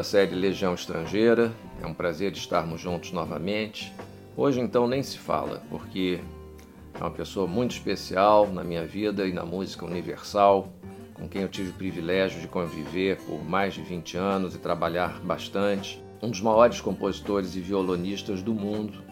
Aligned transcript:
Da 0.00 0.04
série 0.04 0.34
Legião 0.34 0.72
Estrangeira, 0.72 1.52
é 1.82 1.86
um 1.86 1.92
prazer 1.92 2.32
estarmos 2.32 2.80
juntos 2.80 3.12
novamente. 3.12 3.92
Hoje 4.34 4.58
então 4.58 4.88
nem 4.88 5.02
se 5.02 5.18
fala, 5.18 5.62
porque 5.68 6.20
é 6.94 7.00
uma 7.00 7.10
pessoa 7.10 7.46
muito 7.46 7.72
especial 7.72 8.50
na 8.50 8.64
minha 8.64 8.86
vida 8.86 9.28
e 9.28 9.32
na 9.34 9.44
música 9.44 9.84
universal, 9.84 10.72
com 11.12 11.28
quem 11.28 11.42
eu 11.42 11.50
tive 11.50 11.68
o 11.68 11.72
privilégio 11.74 12.40
de 12.40 12.48
conviver 12.48 13.18
por 13.26 13.44
mais 13.44 13.74
de 13.74 13.82
20 13.82 14.16
anos 14.16 14.54
e 14.54 14.58
trabalhar 14.58 15.20
bastante. 15.20 16.02
Um 16.22 16.30
dos 16.30 16.40
maiores 16.40 16.80
compositores 16.80 17.54
e 17.54 17.60
violonistas 17.60 18.40
do 18.40 18.54
mundo. 18.54 19.02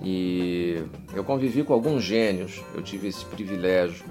E 0.00 0.84
eu 1.16 1.24
convivi 1.24 1.64
com 1.64 1.72
alguns 1.72 2.04
gênios, 2.04 2.62
eu 2.76 2.82
tive 2.82 3.08
esse 3.08 3.24
privilégio 3.24 4.04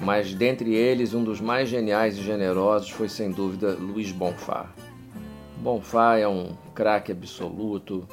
mas 0.00 0.34
dentre 0.34 0.74
eles 0.74 1.14
um 1.14 1.22
dos 1.22 1.40
mais 1.40 1.68
geniais 1.68 2.16
e 2.16 2.22
generosos 2.22 2.90
foi 2.90 3.08
sem 3.08 3.30
dúvida 3.30 3.74
Luiz 3.74 4.10
Bonfá. 4.10 4.72
Bonfá 5.64 6.18
é 6.18 6.28
um 6.28 6.50
craque 6.74 7.10
absoluto, 7.10 8.06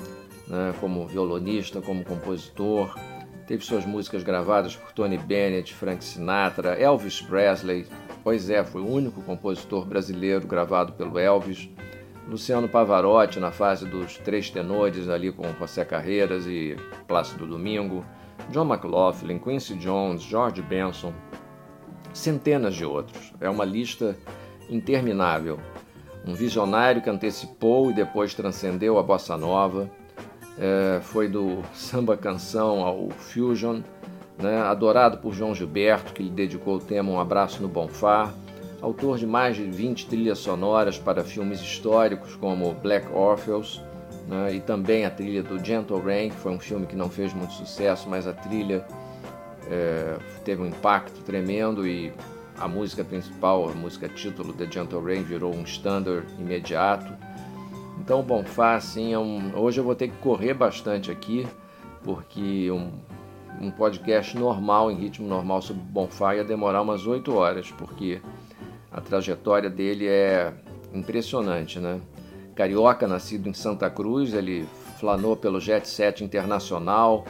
né, 0.48 0.74
como 0.80 1.06
violonista, 1.06 1.82
como 1.82 2.02
compositor. 2.02 2.98
Teve 3.46 3.62
suas 3.66 3.86
músicas 3.86 4.24
gravadas 4.24 4.74
por 4.74 4.94
Tony 4.94 5.18
Bennett, 5.18 5.74
Frank 5.74 6.02
Sinatra, 6.02 6.80
Elvis 6.80 7.20
Presley. 7.20 7.86
Pois 8.24 8.50
é, 8.50 8.64
foi 8.64 8.80
o 8.80 8.88
único 8.88 9.22
compositor 9.24 9.86
brasileiro 9.86 10.48
gravado 10.48 10.94
pelo 10.94 11.20
Elvis. 11.20 11.70
Luciano 12.26 12.70
Pavarotti 12.70 13.38
na 13.38 13.52
fase 13.52 13.86
dos 13.86 14.16
três 14.20 14.50
tenores 14.50 15.10
ali 15.10 15.30
com 15.30 15.44
José 15.60 15.84
Carreiras 15.84 16.48
e 16.48 16.78
Plácido 17.06 17.46
Domingo. 17.46 18.06
John 18.50 18.74
McLaughlin, 18.74 19.40
Quincy 19.40 19.76
Jones, 19.76 20.22
George 20.22 20.62
Benson, 20.62 21.14
centenas 22.14 22.76
de 22.76 22.86
outros. 22.86 23.34
É 23.42 23.50
uma 23.50 23.66
lista 23.66 24.18
interminável 24.70 25.60
um 26.25 26.33
visionário 26.33 27.02
que 27.02 27.09
antecipou 27.09 27.89
e 27.89 27.94
depois 27.94 28.33
transcendeu 28.33 28.97
a 28.97 29.03
bossa 29.03 29.38
nova. 29.38 29.89
É, 30.58 31.00
foi 31.02 31.27
do 31.27 31.64
samba 31.73 32.16
canção 32.16 32.83
ao 32.83 33.09
fusion, 33.09 33.81
né? 34.38 34.61
adorado 34.61 35.17
por 35.17 35.33
João 35.33 35.55
Gilberto, 35.55 36.14
que 36.14 36.23
lhe 36.23 36.30
dedicou 36.30 36.75
o 36.75 36.80
tema 36.80 37.11
Um 37.11 37.19
Abraço 37.19 37.61
no 37.61 37.67
Bonfá. 37.67 38.33
Autor 38.81 39.17
de 39.17 39.27
mais 39.27 39.55
de 39.55 39.64
20 39.64 40.08
trilhas 40.08 40.39
sonoras 40.39 40.98
para 40.98 41.23
filmes 41.23 41.61
históricos 41.61 42.36
como 42.36 42.73
Black 42.73 43.08
Orpheus, 43.14 43.80
né? 44.27 44.55
e 44.55 44.60
também 44.60 45.05
a 45.05 45.11
trilha 45.11 45.43
do 45.43 45.64
Gentle 45.64 46.02
Rain, 46.02 46.30
que 46.30 46.37
foi 46.37 46.52
um 46.52 46.60
filme 46.60 46.87
que 46.87 46.95
não 46.95 47.08
fez 47.08 47.31
muito 47.31 47.54
sucesso, 47.54 48.10
mas 48.10 48.26
a 48.26 48.33
trilha 48.33 48.83
é, 49.70 50.17
teve 50.43 50.64
um 50.64 50.65
impacto 50.65 51.21
tremendo 51.21 51.87
e 51.87 52.11
a 52.61 52.67
música 52.67 53.04
principal, 53.04 53.67
a 53.70 53.73
música 53.73 54.08
título 54.08 54.54
The 54.54 54.70
Gentle 54.70 55.02
Rain 55.02 55.23
virou 55.23 55.54
um 55.54 55.64
standard 55.64 56.27
imediato. 56.38 57.11
Então 57.99 58.22
Bonfá, 58.22 58.76
assim, 58.76 59.14
é 59.14 59.17
um... 59.17 59.52
hoje 59.55 59.80
eu 59.80 59.83
vou 59.83 59.95
ter 59.95 60.10
que 60.10 60.17
correr 60.17 60.54
bastante 60.54 61.10
aqui, 61.10 61.48
porque 62.04 62.70
um, 62.72 62.92
um 63.60 63.72
podcast 63.72 64.38
normal, 64.38 64.92
em 64.92 64.95
ritmo 64.95 65.27
normal 65.27 65.61
sobre 65.61 65.82
Bonfá 65.82 66.36
ia 66.36 66.44
demorar 66.44 66.83
umas 66.83 67.08
8 67.08 67.33
horas, 67.33 67.72
porque 67.72 68.22
a 68.92 69.02
trajetória 69.02 69.70
dele 69.70 70.08
é 70.08 70.54
impressionante, 70.93 71.80
né? 71.80 71.99
Carioca, 72.54 73.08
nascido 73.08 73.49
em 73.49 73.54
Santa 73.54 73.89
Cruz, 73.89 74.33
ele 74.33 74.67
flanou 74.99 75.36
pelo 75.36 75.60
Jet 75.60 75.88
Set 75.88 76.23
Internacional, 76.23 77.26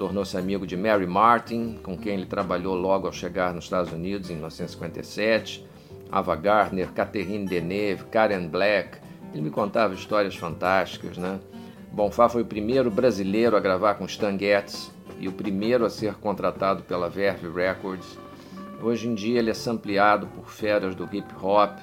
tornou-se 0.00 0.34
amigo 0.34 0.66
de 0.66 0.78
Mary 0.78 1.06
Martin, 1.06 1.78
com 1.82 1.94
quem 1.94 2.14
ele 2.14 2.24
trabalhou 2.24 2.74
logo 2.74 3.06
ao 3.06 3.12
chegar 3.12 3.52
nos 3.52 3.64
Estados 3.64 3.92
Unidos 3.92 4.30
em 4.30 4.32
1957, 4.32 5.62
Ava 6.10 6.34
Gardner, 6.34 6.90
Catherine 6.90 7.44
Deneuve, 7.44 8.04
Karen 8.04 8.48
Black. 8.48 8.96
Ele 9.30 9.42
me 9.42 9.50
contava 9.50 9.92
histórias 9.92 10.34
fantásticas, 10.34 11.18
né? 11.18 11.38
Bonfá 11.92 12.30
foi 12.30 12.40
o 12.40 12.46
primeiro 12.46 12.90
brasileiro 12.90 13.58
a 13.58 13.60
gravar 13.60 13.96
com 13.96 14.06
Stan 14.06 14.38
Getz 14.38 14.90
e 15.18 15.28
o 15.28 15.32
primeiro 15.32 15.84
a 15.84 15.90
ser 15.90 16.14
contratado 16.14 16.82
pela 16.84 17.10
Verve 17.10 17.50
Records. 17.50 18.18
Hoje 18.82 19.06
em 19.06 19.14
dia 19.14 19.38
ele 19.38 19.50
é 19.50 19.54
sampleado 19.54 20.28
por 20.28 20.48
feras 20.48 20.94
do 20.94 21.04
hip 21.14 21.28
hop, 21.42 21.76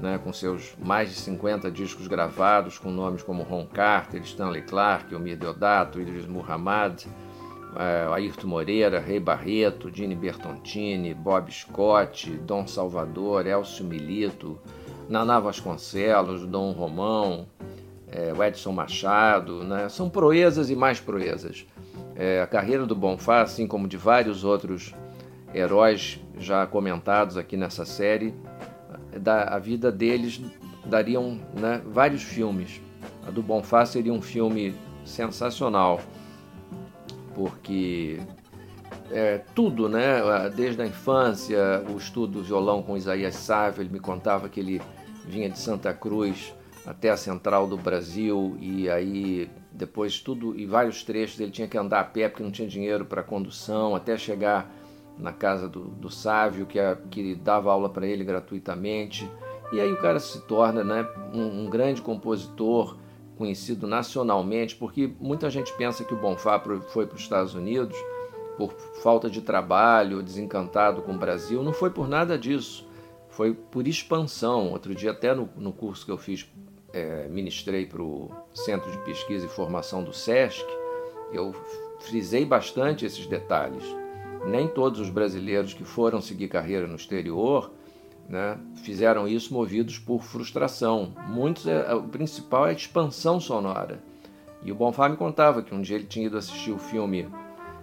né, 0.00 0.18
com 0.18 0.32
seus 0.32 0.74
mais 0.84 1.10
de 1.10 1.14
50 1.14 1.70
discos 1.70 2.08
gravados 2.08 2.76
com 2.76 2.90
nomes 2.90 3.22
como 3.22 3.44
Ron 3.44 3.66
Carter, 3.66 4.20
Stanley 4.22 4.62
Clarke, 4.62 5.14
Omir 5.14 5.36
Deodato, 5.36 6.00
Idris 6.00 6.26
Muhammad, 6.26 7.04
é, 7.76 8.12
Ayrton 8.12 8.48
Moreira, 8.48 9.00
Rei 9.00 9.18
Barreto, 9.18 9.90
Dini 9.90 10.14
Bertontini, 10.14 11.14
Bob 11.14 11.50
Scott, 11.52 12.30
Dom 12.30 12.66
Salvador, 12.66 13.46
Elcio 13.46 13.84
Milito, 13.84 14.58
Naná 15.08 15.40
Vasconcelos, 15.40 16.46
Dom 16.46 16.72
Romão, 16.72 17.46
é, 18.10 18.32
Edson 18.46 18.72
Machado, 18.72 19.64
né? 19.64 19.88
são 19.88 20.08
proezas 20.08 20.70
e 20.70 20.76
mais 20.76 21.00
proezas. 21.00 21.66
É, 22.14 22.42
a 22.42 22.46
carreira 22.46 22.84
do 22.84 22.94
Bonfá, 22.94 23.40
assim 23.40 23.66
como 23.66 23.88
de 23.88 23.96
vários 23.96 24.44
outros 24.44 24.94
heróis 25.54 26.20
já 26.38 26.66
comentados 26.66 27.36
aqui 27.36 27.56
nessa 27.56 27.84
série, 27.84 28.34
da, 29.18 29.44
a 29.44 29.58
vida 29.58 29.90
deles 29.90 30.40
dariam 30.84 31.38
né, 31.58 31.80
vários 31.86 32.22
filmes. 32.22 32.80
A 33.26 33.30
do 33.30 33.42
Bonfá 33.42 33.86
seria 33.86 34.12
um 34.12 34.20
filme 34.20 34.74
sensacional 35.04 36.00
porque 37.34 38.20
é, 39.10 39.38
tudo, 39.54 39.88
né? 39.88 40.20
Desde 40.54 40.82
a 40.82 40.86
infância, 40.86 41.84
o 41.92 41.96
estudo 41.96 42.38
do 42.38 42.42
violão 42.42 42.82
com 42.82 42.96
Isaías 42.96 43.34
Sávio, 43.34 43.82
ele 43.82 43.90
me 43.90 44.00
contava 44.00 44.48
que 44.48 44.60
ele 44.60 44.80
vinha 45.24 45.48
de 45.48 45.58
Santa 45.58 45.92
Cruz 45.92 46.54
até 46.86 47.10
a 47.10 47.16
central 47.16 47.66
do 47.66 47.76
Brasil 47.76 48.56
e 48.60 48.90
aí 48.90 49.48
depois 49.70 50.18
tudo 50.18 50.58
e 50.58 50.66
vários 50.66 51.04
trechos 51.04 51.38
ele 51.38 51.52
tinha 51.52 51.68
que 51.68 51.78
andar 51.78 52.00
a 52.00 52.04
pé 52.04 52.28
porque 52.28 52.42
não 52.42 52.50
tinha 52.50 52.66
dinheiro 52.66 53.04
para 53.04 53.22
condução 53.22 53.94
até 53.94 54.18
chegar 54.18 54.68
na 55.16 55.32
casa 55.32 55.68
do, 55.68 55.84
do 55.84 56.10
Sávio 56.10 56.66
que, 56.66 56.80
a, 56.80 56.96
que 57.10 57.36
dava 57.36 57.70
aula 57.70 57.88
para 57.88 58.06
ele 58.06 58.24
gratuitamente 58.24 59.30
e 59.72 59.80
aí 59.80 59.92
o 59.92 59.96
cara 59.96 60.18
se 60.18 60.40
torna 60.42 60.82
né, 60.82 61.08
um, 61.32 61.62
um 61.62 61.70
grande 61.70 62.02
compositor 62.02 62.96
conhecido 63.36 63.86
nacionalmente, 63.86 64.76
porque 64.76 65.12
muita 65.20 65.50
gente 65.50 65.72
pensa 65.74 66.04
que 66.04 66.14
o 66.14 66.16
Bonfá 66.16 66.62
foi 66.88 67.06
para 67.06 67.16
os 67.16 67.22
Estados 67.22 67.54
Unidos 67.54 67.96
por 68.56 68.72
falta 69.02 69.28
de 69.30 69.40
trabalho, 69.40 70.22
desencantado 70.22 71.02
com 71.02 71.12
o 71.12 71.18
Brasil. 71.18 71.62
Não 71.62 71.72
foi 71.72 71.90
por 71.90 72.08
nada 72.08 72.38
disso, 72.38 72.86
foi 73.28 73.54
por 73.54 73.86
expansão. 73.88 74.70
Outro 74.70 74.94
dia, 74.94 75.10
até 75.10 75.34
no, 75.34 75.48
no 75.56 75.72
curso 75.72 76.04
que 76.04 76.12
eu 76.12 76.18
fiz, 76.18 76.46
é, 76.92 77.26
ministrei 77.28 77.86
para 77.86 78.02
o 78.02 78.30
Centro 78.54 78.90
de 78.90 78.98
Pesquisa 78.98 79.46
e 79.46 79.48
Formação 79.48 80.04
do 80.04 80.12
SESC, 80.12 80.66
eu 81.32 81.54
frisei 82.00 82.44
bastante 82.44 83.06
esses 83.06 83.26
detalhes. 83.26 83.84
Nem 84.46 84.68
todos 84.68 85.00
os 85.00 85.08
brasileiros 85.08 85.72
que 85.72 85.84
foram 85.84 86.20
seguir 86.20 86.48
carreira 86.48 86.86
no 86.86 86.96
exterior 86.96 87.72
né, 88.28 88.58
fizeram 88.76 89.28
isso 89.28 89.52
movidos 89.52 89.98
por 89.98 90.22
frustração. 90.22 91.12
Muitos, 91.28 91.66
é, 91.66 91.94
o 91.94 92.04
principal 92.04 92.66
é 92.66 92.70
a 92.70 92.74
expansão 92.74 93.38
sonora. 93.38 94.02
E 94.64 94.70
o 94.70 94.74
Bonfá 94.74 95.08
me 95.08 95.16
contava 95.16 95.62
que 95.62 95.74
um 95.74 95.82
dia 95.82 95.96
ele 95.96 96.06
tinha 96.06 96.26
ido 96.26 96.38
assistir 96.38 96.70
o 96.70 96.78
filme 96.78 97.28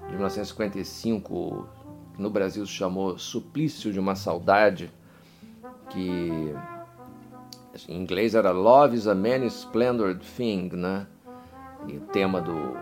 de 0.08 0.14
1955, 0.16 1.68
que 2.16 2.22
no 2.22 2.30
Brasil 2.30 2.66
se 2.66 2.72
chamou 2.72 3.18
Suplício 3.18 3.92
de 3.92 4.00
uma 4.00 4.16
Saudade, 4.16 4.92
que 5.90 6.56
em 7.88 8.02
inglês 8.02 8.34
era 8.36 8.52
Love 8.52 8.96
is 8.96 9.08
a 9.08 9.16
Many 9.16 9.48
Splendored 9.48 10.26
Thing, 10.36 10.70
né? 10.74 11.06
E 11.88 11.98
o 11.98 12.02
tema 12.02 12.42
do 12.42 12.78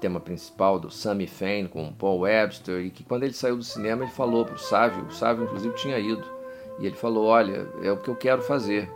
tema 0.00 0.18
principal 0.18 0.80
do 0.80 0.90
Sammy 0.90 1.26
Fain 1.26 1.66
com 1.66 1.92
Paul 1.92 2.20
Webster 2.20 2.80
e 2.80 2.90
que 2.90 3.04
quando 3.04 3.24
ele 3.24 3.34
saiu 3.34 3.56
do 3.58 3.62
cinema 3.62 4.04
ele 4.04 4.10
falou 4.10 4.46
para 4.46 4.54
o 4.54 4.58
Sávio, 4.58 5.04
o 5.04 5.12
Sávio 5.12 5.44
inclusive 5.44 5.74
tinha 5.74 5.98
ido 5.98 6.24
e 6.80 6.86
ele 6.86 6.96
falou, 6.96 7.26
olha, 7.26 7.68
é 7.82 7.92
o 7.92 7.96
que 7.96 8.08
eu 8.08 8.16
quero 8.16 8.42
fazer. 8.42 8.90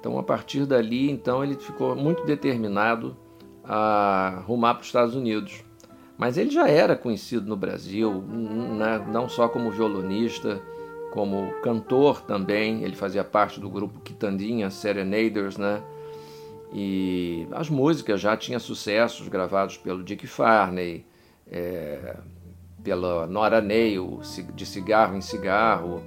Então 0.00 0.18
a 0.18 0.22
partir 0.22 0.66
dali, 0.66 1.10
então 1.10 1.42
ele 1.42 1.56
ficou 1.56 1.96
muito 1.96 2.24
determinado 2.24 3.16
a 3.64 4.42
rumar 4.46 4.74
para 4.74 4.82
os 4.82 4.86
Estados 4.86 5.16
Unidos. 5.16 5.64
Mas 6.16 6.38
ele 6.38 6.50
já 6.50 6.68
era 6.68 6.94
conhecido 6.94 7.46
no 7.48 7.56
Brasil, 7.56 8.22
né? 8.22 9.04
não 9.10 9.28
só 9.28 9.48
como 9.48 9.70
violonista, 9.70 10.62
como 11.10 11.52
cantor 11.62 12.22
também. 12.22 12.84
Ele 12.84 12.94
fazia 12.94 13.24
parte 13.24 13.58
do 13.58 13.68
grupo 13.68 14.00
Quitandinha 14.00 14.70
Serenaders, 14.70 15.56
né? 15.56 15.82
E 16.72 17.46
as 17.52 17.70
músicas 17.70 18.20
já 18.20 18.36
tinham 18.36 18.60
sucessos 18.60 19.28
gravados 19.28 19.76
pelo 19.76 20.02
Dick 20.02 20.26
Farney, 20.26 21.06
é, 21.50 22.16
pela 22.82 23.26
Nora 23.26 23.60
Neil, 23.60 24.20
de 24.54 24.66
cigarro 24.66 25.16
em 25.16 25.20
cigarro, 25.20 26.02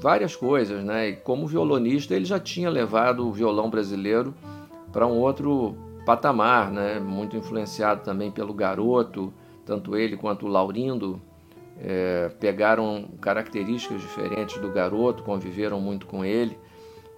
várias 0.00 0.36
coisas, 0.36 0.84
né? 0.84 1.08
E 1.08 1.16
como 1.16 1.46
violonista 1.46 2.14
ele 2.14 2.24
já 2.24 2.38
tinha 2.38 2.70
levado 2.70 3.26
o 3.26 3.32
violão 3.32 3.68
brasileiro 3.70 4.34
para 4.92 5.06
um 5.06 5.18
outro 5.18 5.76
patamar, 6.04 6.70
né? 6.70 6.98
Muito 6.98 7.36
influenciado 7.36 8.02
também 8.02 8.30
pelo 8.30 8.54
Garoto, 8.54 9.32
tanto 9.64 9.96
ele 9.96 10.16
quanto 10.16 10.46
o 10.46 10.48
Laurindo 10.48 11.20
é, 11.80 12.30
pegaram 12.40 13.08
características 13.20 14.00
diferentes 14.00 14.58
do 14.58 14.70
Garoto, 14.70 15.22
conviveram 15.22 15.80
muito 15.80 16.06
com 16.06 16.24
ele 16.24 16.58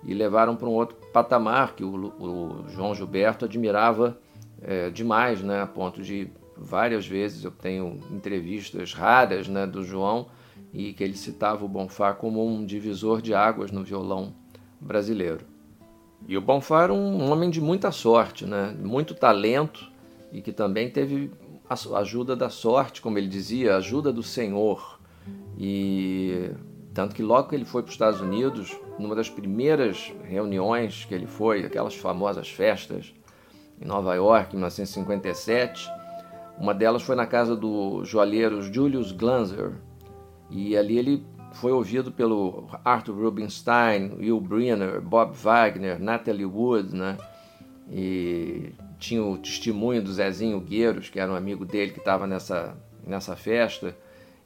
e 0.05 0.15
levaram 0.15 0.57
para 0.57 0.69
um 0.69 0.73
outro 0.73 0.97
patamar 1.13 1.75
que 1.75 1.85
o, 1.85 2.13
o 2.19 2.65
João 2.69 2.95
Gilberto 2.95 3.45
admirava 3.45 4.19
é, 4.63 4.91
demais, 4.91 5.43
né, 5.43 5.63
a 5.63 5.67
ponto 5.67 6.03
de 6.03 6.31
várias 6.57 7.07
vezes 7.07 7.45
eu 7.45 7.51
tenho 7.51 7.97
entrevistas 8.11 8.93
raras 8.93 9.49
né, 9.49 9.67
do 9.67 9.83
João 9.83 10.27
e 10.73 10.93
que 10.93 11.03
ele 11.03 11.17
citava 11.17 11.65
o 11.65 11.69
Bonfá 11.69 12.13
como 12.13 12.47
um 12.47 12.65
divisor 12.65 13.21
de 13.21 13.35
águas 13.35 13.71
no 13.71 13.83
violão 13.83 14.35
brasileiro. 14.81 15.45
E 16.29 16.37
o 16.37 16.41
Bonfá 16.41 16.85
era 16.85 16.93
um 16.93 17.31
homem 17.31 17.51
de 17.51 17.61
muita 17.61 17.91
sorte, 17.91 18.45
né, 18.47 18.75
muito 18.79 19.15
talento 19.15 19.91
e 20.33 20.41
que 20.41 20.53
também 20.53 20.91
teve 20.91 21.31
a 21.69 21.99
ajuda 21.99 22.35
da 22.35 22.49
sorte, 22.49 23.01
como 23.01 23.19
ele 23.19 23.29
dizia, 23.29 23.75
a 23.75 23.77
ajuda 23.79 24.13
do 24.13 24.23
Senhor. 24.23 25.01
E 25.59 26.51
tanto 26.93 27.15
que 27.15 27.23
logo 27.23 27.49
que 27.49 27.55
ele 27.55 27.65
foi 27.65 27.83
para 27.83 27.89
os 27.89 27.95
Estados 27.95 28.21
Unidos, 28.21 28.77
numa 28.99 29.15
das 29.15 29.31
primeiras 29.31 30.13
reuniões 30.25 31.05
que 31.05 31.15
ele 31.15 31.27
foi, 31.27 31.65
aquelas 31.65 31.95
famosas 31.95 32.49
festas 32.49 33.15
em 33.81 33.85
Nova 33.85 34.15
York, 34.15 34.51
em 34.51 34.57
1957, 34.57 35.89
uma 36.59 36.75
delas 36.75 37.03
foi 37.03 37.17
na 37.17 37.27
casa 37.27 37.57
do 37.57 38.05
joalheiro 38.05 38.61
Julius 38.63 39.13
Glanzer, 39.13 39.73
e 40.51 40.77
ali 40.77 40.99
ele 40.99 41.27
foi 41.53 41.73
ouvido 41.73 42.13
pelo 42.13 42.69
Arthur 42.85 43.15
Rubinstein, 43.15 44.13
Will 44.19 44.41
Brenner, 44.41 45.01
Bob 45.01 45.35
Wagner, 45.35 46.01
Natalie 46.01 46.45
Wood, 46.45 46.95
né? 46.95 47.17
E 47.91 48.73
tinha 48.99 49.23
o 49.23 49.37
testemunho 49.37 50.03
do 50.03 50.13
Zezinho 50.13 50.61
Gueiros, 50.61 51.09
que 51.09 51.19
era 51.19 51.31
um 51.31 51.35
amigo 51.35 51.65
dele 51.65 51.93
que 51.93 51.99
estava 51.99 52.27
nessa, 52.27 52.77
nessa 53.05 53.35
festa. 53.35 53.97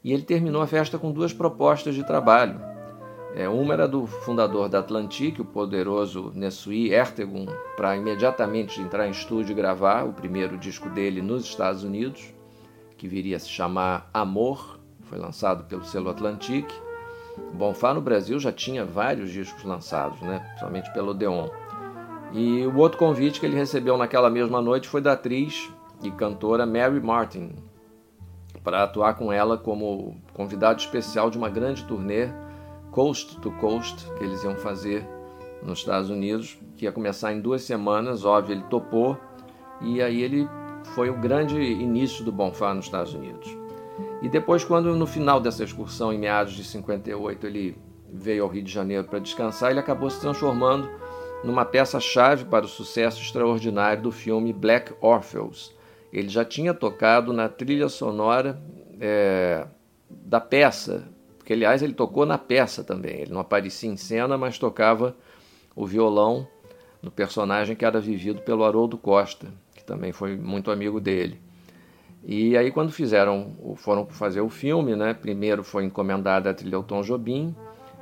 E 0.03 0.12
ele 0.12 0.23
terminou 0.23 0.62
a 0.62 0.67
festa 0.67 0.99
com 0.99 1.12
duas 1.12 1.33
propostas 1.33 1.95
de 1.95 2.05
trabalho. 2.05 2.61
É, 3.35 3.49
uma 3.49 3.75
era 3.75 3.89
do 3.89 4.07
fundador 4.07 4.69
da 4.69 4.79
Atlantic, 4.79 5.41
o 5.41 5.45
poderoso 5.45 6.31
Nesui 6.35 6.93
Ertegun, 6.93 7.47
para 7.77 7.97
imediatamente 7.97 8.81
entrar 8.81 9.09
em 9.09 9.11
estúdio 9.11 9.53
e 9.53 9.57
gravar 9.57 10.05
o 10.05 10.12
primeiro 10.12 10.57
disco 10.57 10.89
dele 10.89 11.21
nos 11.21 11.45
Estados 11.45 11.83
Unidos, 11.83 12.33
que 12.97 13.09
viria 13.09 13.37
a 13.37 13.41
se 13.41 13.49
chamar 13.49 14.09
Amor, 14.15 14.74
foi 15.14 15.20
lançado 15.20 15.64
pelo 15.64 15.84
selo 15.84 16.11
Atlantic. 16.11 16.69
Bonfá 17.52 17.94
no 17.94 18.00
Brasil 18.00 18.38
já 18.40 18.50
tinha 18.50 18.84
vários 18.84 19.31
discos 19.31 19.62
lançados, 19.62 20.20
né? 20.20 20.44
somente 20.58 20.93
pelo 20.93 21.11
Odeon. 21.11 21.49
E 22.32 22.66
o 22.66 22.76
outro 22.76 22.99
convite 22.99 23.38
que 23.38 23.46
ele 23.46 23.55
recebeu 23.55 23.96
naquela 23.96 24.28
mesma 24.28 24.61
noite 24.61 24.88
foi 24.88 25.00
da 25.00 25.12
atriz 25.12 25.70
e 26.02 26.11
cantora 26.11 26.66
Mary 26.66 27.00
Martin, 27.00 27.55
para 28.64 28.82
atuar 28.82 29.14
com 29.14 29.32
ela 29.32 29.56
como 29.56 30.16
convidado 30.32 30.81
especial 30.81 31.31
de 31.31 31.38
uma 31.38 31.49
grande 31.49 31.84
turnê 31.84 32.28
Coast 32.90 33.38
to 33.38 33.52
Coast 33.52 34.11
que 34.19 34.25
eles 34.25 34.43
iam 34.43 34.56
fazer 34.56 35.06
nos 35.62 35.78
Estados 35.78 36.11
Unidos, 36.11 36.58
que 36.76 36.87
ia 36.87 36.93
começar 36.93 37.32
em 37.32 37.40
duas 37.40 37.62
semanas. 37.62 38.25
Óbvio, 38.25 38.55
ele 38.55 38.64
topou 38.64 39.16
e 39.81 40.02
aí 40.02 40.22
ele 40.22 40.49
foi 40.94 41.08
o 41.08 41.19
grande 41.19 41.56
início 41.61 42.25
do 42.25 42.32
Bonfá 42.32 42.75
nos 42.75 42.87
Estados 42.87 43.14
Unidos. 43.14 43.63
E 44.25 44.29
depois, 44.31 44.65
quando 44.65 44.97
no 44.97 45.06
final 45.06 45.38
dessa 45.38 45.62
excursão, 45.62 46.11
em 46.11 46.17
meados 46.17 46.55
de 46.55 46.65
58, 46.65 47.47
ele 47.47 47.76
veio 48.11 48.44
ao 48.44 48.49
Rio 48.49 48.62
de 48.62 48.73
Janeiro 48.73 49.05
para 49.05 49.19
descansar, 49.19 49.71
ele 49.71 49.81
acabou 49.81 50.09
se 50.09 50.19
transformando 50.19 50.88
numa 51.44 51.62
peça-chave 51.62 52.47
para 52.47 52.65
o 52.65 52.69
sucesso 52.69 53.21
extraordinário 53.21 54.03
do 54.03 54.11
filme 54.11 54.50
Black 54.50 54.94
Orpheus, 55.03 55.76
ele 56.11 56.31
já 56.31 56.43
tinha 56.43 56.73
tocado 56.73 57.35
na 57.35 57.50
trilha 57.50 57.87
sonora 57.91 58.59
é, 58.99 59.67
da 60.09 60.41
peça, 60.41 61.06
porque 61.37 61.53
aliás 61.53 61.82
ele 61.82 61.93
tocou 61.93 62.25
na 62.25 62.38
peça 62.38 62.82
também. 62.82 63.21
Ele 63.21 63.32
não 63.32 63.43
aparecia 63.43 63.91
em 63.91 63.97
cena, 63.99 64.38
mas 64.38 64.59
tocava 64.59 65.15
o 65.76 65.85
violão 65.85 66.49
no 67.03 67.11
personagem 67.11 67.76
que 67.76 67.85
era 67.85 68.00
vivido 68.00 68.41
pelo 68.41 68.65
Haroldo 68.65 68.97
Costa, 68.97 69.53
que 69.75 69.85
também 69.85 70.12
foi 70.12 70.35
muito 70.35 70.71
amigo 70.71 70.99
dele. 70.99 71.43
E 72.26 72.56
aí 72.56 72.71
quando 72.71 72.91
fizeram, 72.91 73.75
foram 73.76 74.06
fazer 74.06 74.41
o 74.41 74.49
filme, 74.49 74.97
né? 74.97 75.12
Primeiro 75.12 75.62
foi 75.62 75.85
encomendada 75.85 76.50
a 76.50 76.55
trilha 76.55 76.82
Tom 76.82 77.03
Jobim 77.03 77.55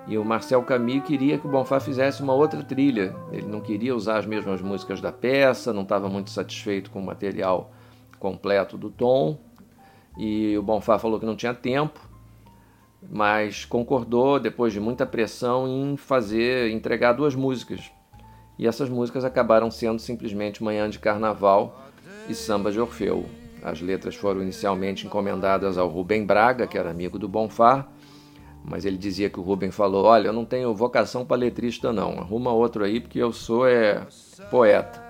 e 0.07 0.19
o 0.19 0.25
Marcel 0.25 0.63
Camus 0.63 1.05
queria 1.05 1.39
que 1.39 1.47
o 1.47 1.51
Bonfá 1.51 1.79
fizesse 1.79 2.23
uma 2.23 2.33
outra 2.33 2.63
trilha. 2.63 3.15
Ele 3.31 3.47
não 3.47 3.61
queria 3.61 3.95
usar 3.95 4.19
as 4.19 4.27
mesmas 4.27 4.61
músicas 4.61 5.01
da 5.01 5.13
peça, 5.13 5.73
não 5.73 5.83
estava 5.83 6.09
muito 6.09 6.31
satisfeito 6.31 6.91
com 6.91 7.01
o 7.01 7.05
material 7.05 7.73
completo 8.19 8.77
do 8.77 8.91
Tom. 8.91 9.39
E 10.19 10.57
o 10.59 10.63
Bonfá 10.63 10.99
falou 10.99 11.21
que 11.21 11.27
não 11.27 11.37
tinha 11.37 11.55
tempo, 11.55 12.01
mas 13.11 13.65
concordou, 13.65 14.39
depois 14.41 14.73
de 14.73 14.81
muita 14.81 15.07
pressão, 15.07 15.69
em 15.69 15.97
fazer, 15.97 16.71
entregar 16.71 17.13
duas 17.13 17.35
músicas. 17.35 17.91
E 18.59 18.67
essas 18.67 18.89
músicas 18.89 19.25
acabaram 19.25 19.71
sendo 19.71 20.01
simplesmente 20.01 20.63
Manhã 20.63 20.91
de 20.91 20.99
Carnaval 20.99 21.81
e 22.29 22.35
Samba 22.35 22.71
de 22.71 22.81
Orfeu. 22.81 23.42
As 23.63 23.81
letras 23.81 24.15
foram 24.15 24.43
inicialmente 24.43 25.07
encomendadas 25.07 25.79
ao 25.79 25.89
Rubem 25.89 26.27
Braga, 26.27 26.67
que 26.67 26.77
era 26.77 26.91
amigo 26.91 27.19
do 27.19 27.29
Bonfá, 27.29 27.87
mas 28.65 28.85
ele 28.85 28.97
dizia 28.97 29.31
que 29.31 29.39
o 29.39 29.43
Rubem 29.43 29.71
falou: 29.71 30.05
Olha, 30.05 30.29
eu 30.29 30.33
não 30.33 30.45
tenho 30.45 30.75
vocação 30.75 31.25
para 31.25 31.37
letrista, 31.37 31.93
não, 31.93 32.19
arruma 32.19 32.53
outro 32.53 32.85
aí, 32.85 33.01
porque 33.01 33.19
eu 33.19 33.33
sou 33.33 33.67
é, 33.67 34.07
poeta. 34.51 35.03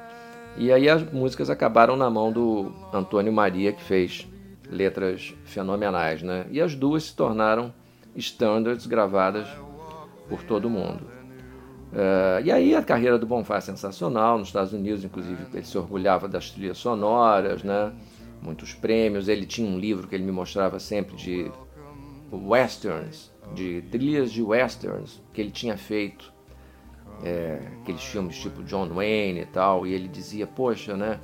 E 0.56 0.71
aí 0.71 0.88
as 0.88 1.02
músicas 1.11 1.49
acabaram 1.49 1.97
na 1.97 2.11
mão 2.11 2.30
do 2.30 2.73
Antônio 2.92 3.32
Maria, 3.32 3.73
que 3.73 3.82
fez 3.82 4.28
letras 4.68 5.35
fenomenais, 5.44 6.23
né? 6.23 6.47
E 6.50 6.61
as 6.61 6.75
duas 6.75 7.04
se 7.04 7.16
tornaram 7.16 7.73
standards 8.14 8.87
gravadas 8.87 9.47
por 10.28 10.42
todo 10.42 10.68
mundo. 10.68 11.04
Uh, 11.92 12.40
e 12.42 12.50
aí 12.50 12.75
a 12.75 12.82
carreira 12.82 13.18
do 13.18 13.26
Bonfá 13.26 13.56
é 13.56 13.61
sensacional, 13.61 14.38
nos 14.38 14.49
Estados 14.49 14.73
Unidos, 14.73 15.04
inclusive, 15.04 15.44
ele 15.52 15.64
se 15.64 15.76
orgulhava 15.76 16.26
das 16.26 16.50
trilhas 16.50 16.78
sonoras, 16.78 17.62
né? 17.62 17.92
Muitos 18.42 18.75
prêmios. 18.75 19.28
Ele 19.28 19.46
tinha 19.46 19.68
um 19.68 19.78
livro 19.78 20.08
que 20.08 20.14
ele 20.14 20.25
me 20.25 20.32
mostrava 20.32 20.78
sempre 20.78 21.16
de 21.16 21.50
westerns, 22.30 23.30
de 23.54 23.82
trilhas 23.90 24.32
de 24.32 24.42
westerns 24.42 25.22
que 25.32 25.40
ele 25.40 25.50
tinha 25.50 25.76
feito 25.76 26.32
é, 27.22 27.61
aqueles 27.80 28.02
filmes 28.02 28.37
tipo 28.37 28.62
John 28.64 28.88
Wayne 28.88 29.40
e 29.40 29.46
tal, 29.46 29.87
e 29.87 29.92
ele 29.92 30.08
dizia, 30.08 30.46
poxa, 30.46 30.96
né, 30.96 31.20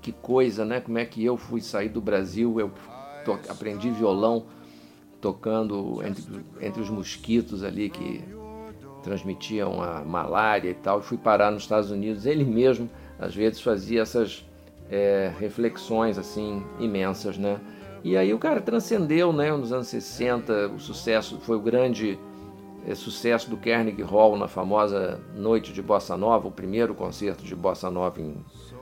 que 0.00 0.12
coisa, 0.12 0.64
né, 0.64 0.80
como 0.80 0.98
é 0.98 1.04
que 1.04 1.24
eu 1.24 1.36
fui 1.36 1.60
sair 1.60 1.88
do 1.88 2.00
Brasil, 2.00 2.60
eu 2.60 2.70
aprendi 3.48 3.90
violão 3.90 4.46
tocando 5.20 6.02
entre, 6.04 6.44
entre 6.60 6.80
os 6.80 6.88
mosquitos 6.88 7.64
ali 7.64 7.90
que 7.90 8.22
transmitiam 9.02 9.82
a 9.82 10.04
malária 10.04 10.70
e 10.70 10.74
tal, 10.74 11.00
e 11.00 11.02
fui 11.02 11.18
parar 11.18 11.50
nos 11.50 11.62
Estados 11.62 11.90
Unidos, 11.90 12.26
ele 12.26 12.44
mesmo 12.44 12.88
às 13.18 13.34
vezes 13.34 13.60
fazia 13.60 14.02
essas 14.02 14.44
é, 14.90 15.32
reflexões 15.38 16.18
assim 16.18 16.64
imensas, 16.78 17.36
né? 17.38 17.58
E 18.04 18.16
aí 18.16 18.32
o 18.32 18.38
cara 18.38 18.60
transcendeu, 18.60 19.32
né? 19.32 19.50
Nos 19.50 19.72
anos 19.72 19.88
60, 19.88 20.68
o 20.68 20.78
sucesso 20.78 21.38
foi 21.40 21.56
o 21.56 21.60
grande 21.60 22.18
é, 22.86 22.94
sucesso 22.94 23.50
do 23.50 23.56
Carnegie 23.56 24.02
Hall 24.02 24.36
na 24.36 24.46
famosa 24.46 25.20
Noite 25.34 25.72
de 25.72 25.82
Bossa 25.82 26.16
Nova, 26.16 26.46
o 26.46 26.52
primeiro 26.52 26.94
concerto 26.94 27.44
de 27.44 27.54
Bossa 27.56 27.90
Nova 27.90 28.20
em 28.20 28.36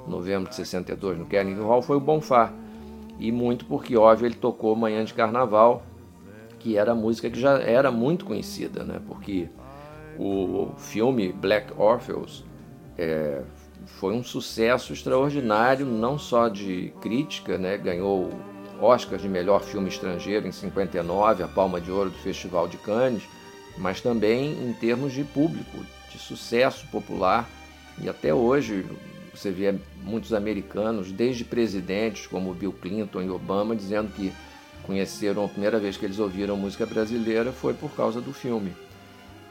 novembro 0.06 0.50
de 0.50 0.56
62 0.56 1.18
no 1.18 1.25
Carnegie 1.25 1.62
Hall, 1.62 1.80
foi 1.80 1.96
o 1.96 2.00
Bonfá. 2.00 2.52
E 3.18 3.32
muito 3.32 3.64
porque, 3.64 3.96
óbvio, 3.96 4.26
ele 4.26 4.34
tocou 4.34 4.76
Manhã 4.76 5.04
de 5.04 5.14
Carnaval, 5.14 5.82
que 6.58 6.76
era 6.76 6.94
música 6.94 7.30
que 7.30 7.40
já 7.40 7.58
era 7.58 7.90
muito 7.90 8.25
conhecida, 8.25 8.84
né? 8.84 9.00
porque 9.06 9.49
o 10.18 10.73
filme 10.76 11.32
Black 11.32 11.73
Orpheus 11.76 12.44
é, 12.99 13.42
foi 13.86 14.14
um 14.14 14.24
sucesso 14.24 14.92
extraordinário, 14.92 15.86
não 15.86 16.18
só 16.18 16.48
de 16.48 16.92
crítica, 17.00 17.58
né? 17.58 17.76
ganhou 17.76 18.32
Oscar 18.80 19.18
de 19.18 19.28
melhor 19.28 19.62
filme 19.62 19.88
estrangeiro 19.88 20.46
em 20.46 20.52
59, 20.52 21.42
a 21.42 21.48
Palma 21.48 21.80
de 21.80 21.90
Ouro 21.90 22.10
do 22.10 22.18
Festival 22.18 22.68
de 22.68 22.76
Cannes, 22.78 23.22
mas 23.78 24.00
também 24.00 24.52
em 24.52 24.72
termos 24.72 25.12
de 25.12 25.24
público, 25.24 25.78
de 26.10 26.18
sucesso 26.18 26.86
popular. 26.88 27.48
E 28.00 28.08
até 28.08 28.34
hoje 28.34 28.84
você 29.34 29.50
vê 29.50 29.74
muitos 30.02 30.32
americanos, 30.32 31.10
desde 31.10 31.44
presidentes 31.44 32.26
como 32.26 32.54
Bill 32.54 32.72
Clinton 32.72 33.22
e 33.22 33.30
Obama, 33.30 33.74
dizendo 33.74 34.12
que 34.12 34.32
conheceram 34.84 35.44
a 35.44 35.48
primeira 35.48 35.78
vez 35.78 35.96
que 35.96 36.04
eles 36.04 36.18
ouviram 36.18 36.56
música 36.56 36.84
brasileira 36.84 37.52
foi 37.52 37.74
por 37.74 37.90
causa 37.92 38.20
do 38.20 38.32
filme. 38.32 38.72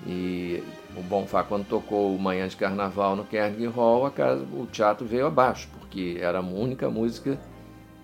E 0.05 0.63
o 0.97 1.01
Bonfá, 1.01 1.43
quando 1.43 1.65
tocou 1.65 2.17
Manhã 2.17 2.47
de 2.47 2.55
Carnaval 2.57 3.15
no 3.15 3.23
Carnegie 3.23 3.67
Hall, 3.67 4.09
casa, 4.11 4.43
o 4.53 4.65
teatro 4.65 5.05
veio 5.05 5.27
abaixo, 5.27 5.69
porque 5.79 6.17
era 6.19 6.39
a 6.39 6.41
única 6.41 6.89
música 6.89 7.39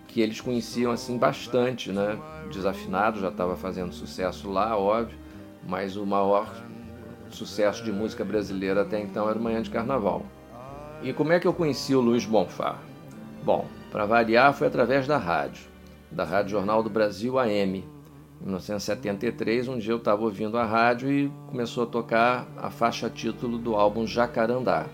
que 0.08 0.22
eles 0.22 0.42
conheciam 0.42 0.92
assim 0.92 1.18
bastante, 1.18 1.92
né? 1.92 2.18
Desafinado 2.52 3.20
já 3.20 3.30
estava 3.30 3.56
fazendo 3.56 3.94
sucesso 3.94 4.50
lá, 4.50 4.76
óbvio, 4.78 5.18
mas 5.68 5.96
o 5.96 6.06
maior 6.06 6.52
sucesso 7.30 7.84
de 7.84 7.92
música 7.92 8.24
brasileira 8.24 8.82
até 8.82 9.00
então 9.00 9.30
era 9.30 9.38
Manhã 9.38 9.62
de 9.62 9.70
Carnaval. 9.70 10.26
E 11.04 11.14
como 11.14 11.32
é 11.32 11.40
que 11.40 11.48
eu 11.48 11.54
conheci 11.54 11.94
o 11.94 12.02
Luiz 12.02 12.26
Bonfá? 12.26 12.80
Bom, 13.44 13.66
para 13.92 14.06
variar, 14.06 14.54
foi 14.54 14.68
através 14.68 15.06
da 15.06 15.18
rádio, 15.18 15.64
da 16.12 16.24
Rádio 16.24 16.52
Jornal 16.52 16.82
do 16.82 16.90
Brasil 16.90 17.38
AM, 17.38 17.86
em 18.42 18.46
1973, 18.46 19.68
um 19.68 19.78
dia 19.78 19.92
eu 19.92 19.98
estava 19.98 20.22
ouvindo 20.22 20.58
a 20.58 20.66
rádio 20.66 21.12
e 21.12 21.30
começou 21.48 21.84
a 21.84 21.88
tocar 21.88 22.48
a 22.58 22.70
faixa 22.70 23.10
título 23.10 23.58
do 23.58 23.76
álbum 23.76 24.08
Jacarandá. 24.08 24.88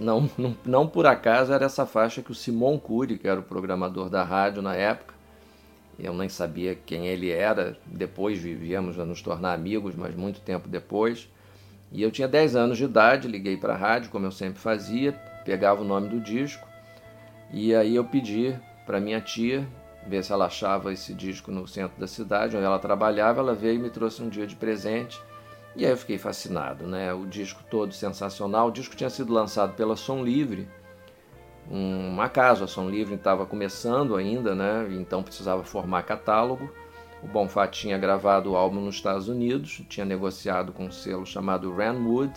Não, 0.00 0.28
não, 0.38 0.56
não 0.64 0.86
por 0.86 1.06
acaso 1.06 1.52
era 1.52 1.66
essa 1.66 1.86
faixa 1.86 2.22
que 2.22 2.32
o 2.32 2.34
Simon 2.34 2.78
Cury, 2.78 3.18
que 3.18 3.28
era 3.28 3.38
o 3.38 3.42
programador 3.42 4.08
da 4.08 4.24
rádio 4.24 4.62
na 4.62 4.74
época, 4.74 5.14
eu 5.98 6.14
nem 6.14 6.28
sabia 6.28 6.74
quem 6.74 7.06
ele 7.06 7.30
era, 7.30 7.76
depois 7.84 8.38
vivíamos 8.38 8.98
a 8.98 9.04
nos 9.04 9.20
tornar 9.20 9.52
amigos, 9.52 9.96
mas 9.96 10.14
muito 10.14 10.40
tempo 10.40 10.68
depois. 10.68 11.28
E 11.90 12.02
eu 12.02 12.10
tinha 12.10 12.28
10 12.28 12.54
anos 12.54 12.78
de 12.78 12.84
idade, 12.84 13.26
liguei 13.26 13.56
para 13.56 13.74
a 13.74 13.76
rádio, 13.76 14.10
como 14.10 14.26
eu 14.26 14.30
sempre 14.30 14.60
fazia, 14.60 15.12
pegava 15.44 15.80
o 15.80 15.84
nome 15.84 16.08
do 16.08 16.20
disco, 16.20 16.66
e 17.52 17.74
aí 17.74 17.96
eu 17.96 18.04
pedi 18.04 18.56
para 18.86 19.00
minha 19.00 19.20
tia 19.20 19.66
ver 20.08 20.24
se 20.24 20.32
ela 20.32 20.46
achava 20.46 20.92
esse 20.92 21.14
disco 21.14 21.50
no 21.50 21.68
centro 21.68 22.00
da 22.00 22.06
cidade, 22.06 22.56
onde 22.56 22.64
ela 22.64 22.78
trabalhava. 22.78 23.40
Ela 23.40 23.54
veio 23.54 23.76
e 23.76 23.82
me 23.82 23.90
trouxe 23.90 24.22
um 24.22 24.28
dia 24.28 24.46
de 24.46 24.56
presente. 24.56 25.20
E 25.76 25.84
aí 25.84 25.92
eu 25.92 25.96
fiquei 25.96 26.18
fascinado, 26.18 26.86
né? 26.86 27.12
O 27.12 27.26
disco 27.26 27.62
todo 27.70 27.92
sensacional. 27.92 28.68
O 28.68 28.72
disco 28.72 28.96
tinha 28.96 29.10
sido 29.10 29.32
lançado 29.32 29.74
pela 29.74 29.94
Som 29.94 30.24
Livre, 30.24 30.68
um 31.70 32.20
acaso. 32.20 32.64
A 32.64 32.66
Som 32.66 32.88
Livre 32.88 33.14
estava 33.14 33.46
começando 33.46 34.16
ainda, 34.16 34.54
né? 34.54 34.88
Então 34.90 35.22
precisava 35.22 35.62
formar 35.62 36.02
catálogo. 36.02 36.68
O 37.22 37.26
Bonfá 37.26 37.66
tinha 37.66 37.98
gravado 37.98 38.52
o 38.52 38.56
álbum 38.56 38.80
nos 38.80 38.94
Estados 38.94 39.28
Unidos, 39.28 39.82
tinha 39.88 40.06
negociado 40.06 40.72
com 40.72 40.86
um 40.86 40.90
selo 40.90 41.26
chamado 41.26 41.74
Ranwood, 41.74 42.32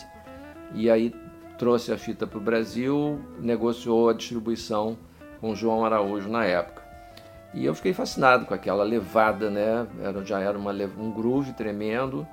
e 0.74 0.90
aí 0.90 1.14
trouxe 1.58 1.94
a 1.94 1.98
fita 1.98 2.26
para 2.26 2.40
o 2.40 2.42
Brasil, 2.42 3.24
negociou 3.40 4.10
a 4.10 4.14
distribuição 4.14 4.98
com 5.40 5.54
João 5.54 5.86
Araújo 5.86 6.28
na 6.30 6.46
época. 6.46 6.81
E 7.54 7.66
eu 7.66 7.76
fiquei 7.76 7.94
fascinado 7.94 8.46
com 8.46 8.54
aquela 8.54 8.84
levada, 8.84 9.50
né? 9.50 9.88
Era, 10.02 10.24
já 10.24 10.40
era 10.40 10.58
uma, 10.58 10.72
um 10.98 11.12
groove 11.12 11.54
tremendo, 11.54 12.26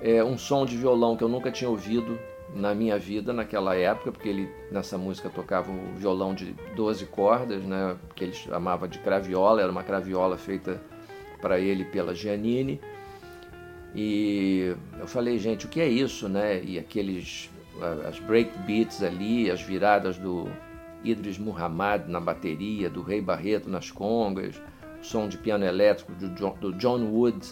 é, 0.00 0.22
um 0.22 0.38
som 0.38 0.64
de 0.64 0.76
violão 0.76 1.16
que 1.16 1.24
eu 1.24 1.28
nunca 1.28 1.50
tinha 1.50 1.68
ouvido 1.68 2.18
na 2.54 2.74
minha 2.74 2.98
vida 2.98 3.32
naquela 3.32 3.76
época, 3.76 4.12
porque 4.12 4.28
ele 4.28 4.48
nessa 4.70 4.96
música 4.96 5.28
tocava 5.28 5.70
um 5.70 5.94
violão 5.94 6.34
de 6.34 6.54
12 6.74 7.06
cordas, 7.06 7.62
né? 7.64 7.96
Que 8.14 8.24
ele 8.24 8.32
chamava 8.32 8.86
de 8.86 8.98
craviola, 8.98 9.62
era 9.62 9.70
uma 9.70 9.82
craviola 9.82 10.38
feita 10.38 10.80
para 11.40 11.58
ele 11.58 11.84
pela 11.84 12.14
Giannini. 12.14 12.80
E 13.94 14.74
eu 15.00 15.06
falei, 15.06 15.38
gente, 15.38 15.66
o 15.66 15.68
que 15.68 15.80
é 15.80 15.88
isso, 15.88 16.28
né? 16.28 16.62
E 16.62 16.78
aqueles 16.78 17.50
as 18.06 18.18
break 18.18 18.50
beats 18.60 19.02
ali, 19.02 19.50
as 19.50 19.62
viradas 19.62 20.18
do 20.18 20.48
Idris 21.04 21.38
Muhammad 21.38 22.08
na 22.08 22.20
bateria, 22.20 22.90
do 22.90 23.02
Rei 23.02 23.20
Barreto 23.20 23.68
nas 23.68 23.90
congas, 23.90 24.60
som 25.02 25.28
de 25.28 25.38
piano 25.38 25.64
elétrico 25.64 26.12
do 26.12 26.28
John, 26.30 26.56
do 26.60 26.72
John 26.74 27.04
Wood, 27.06 27.46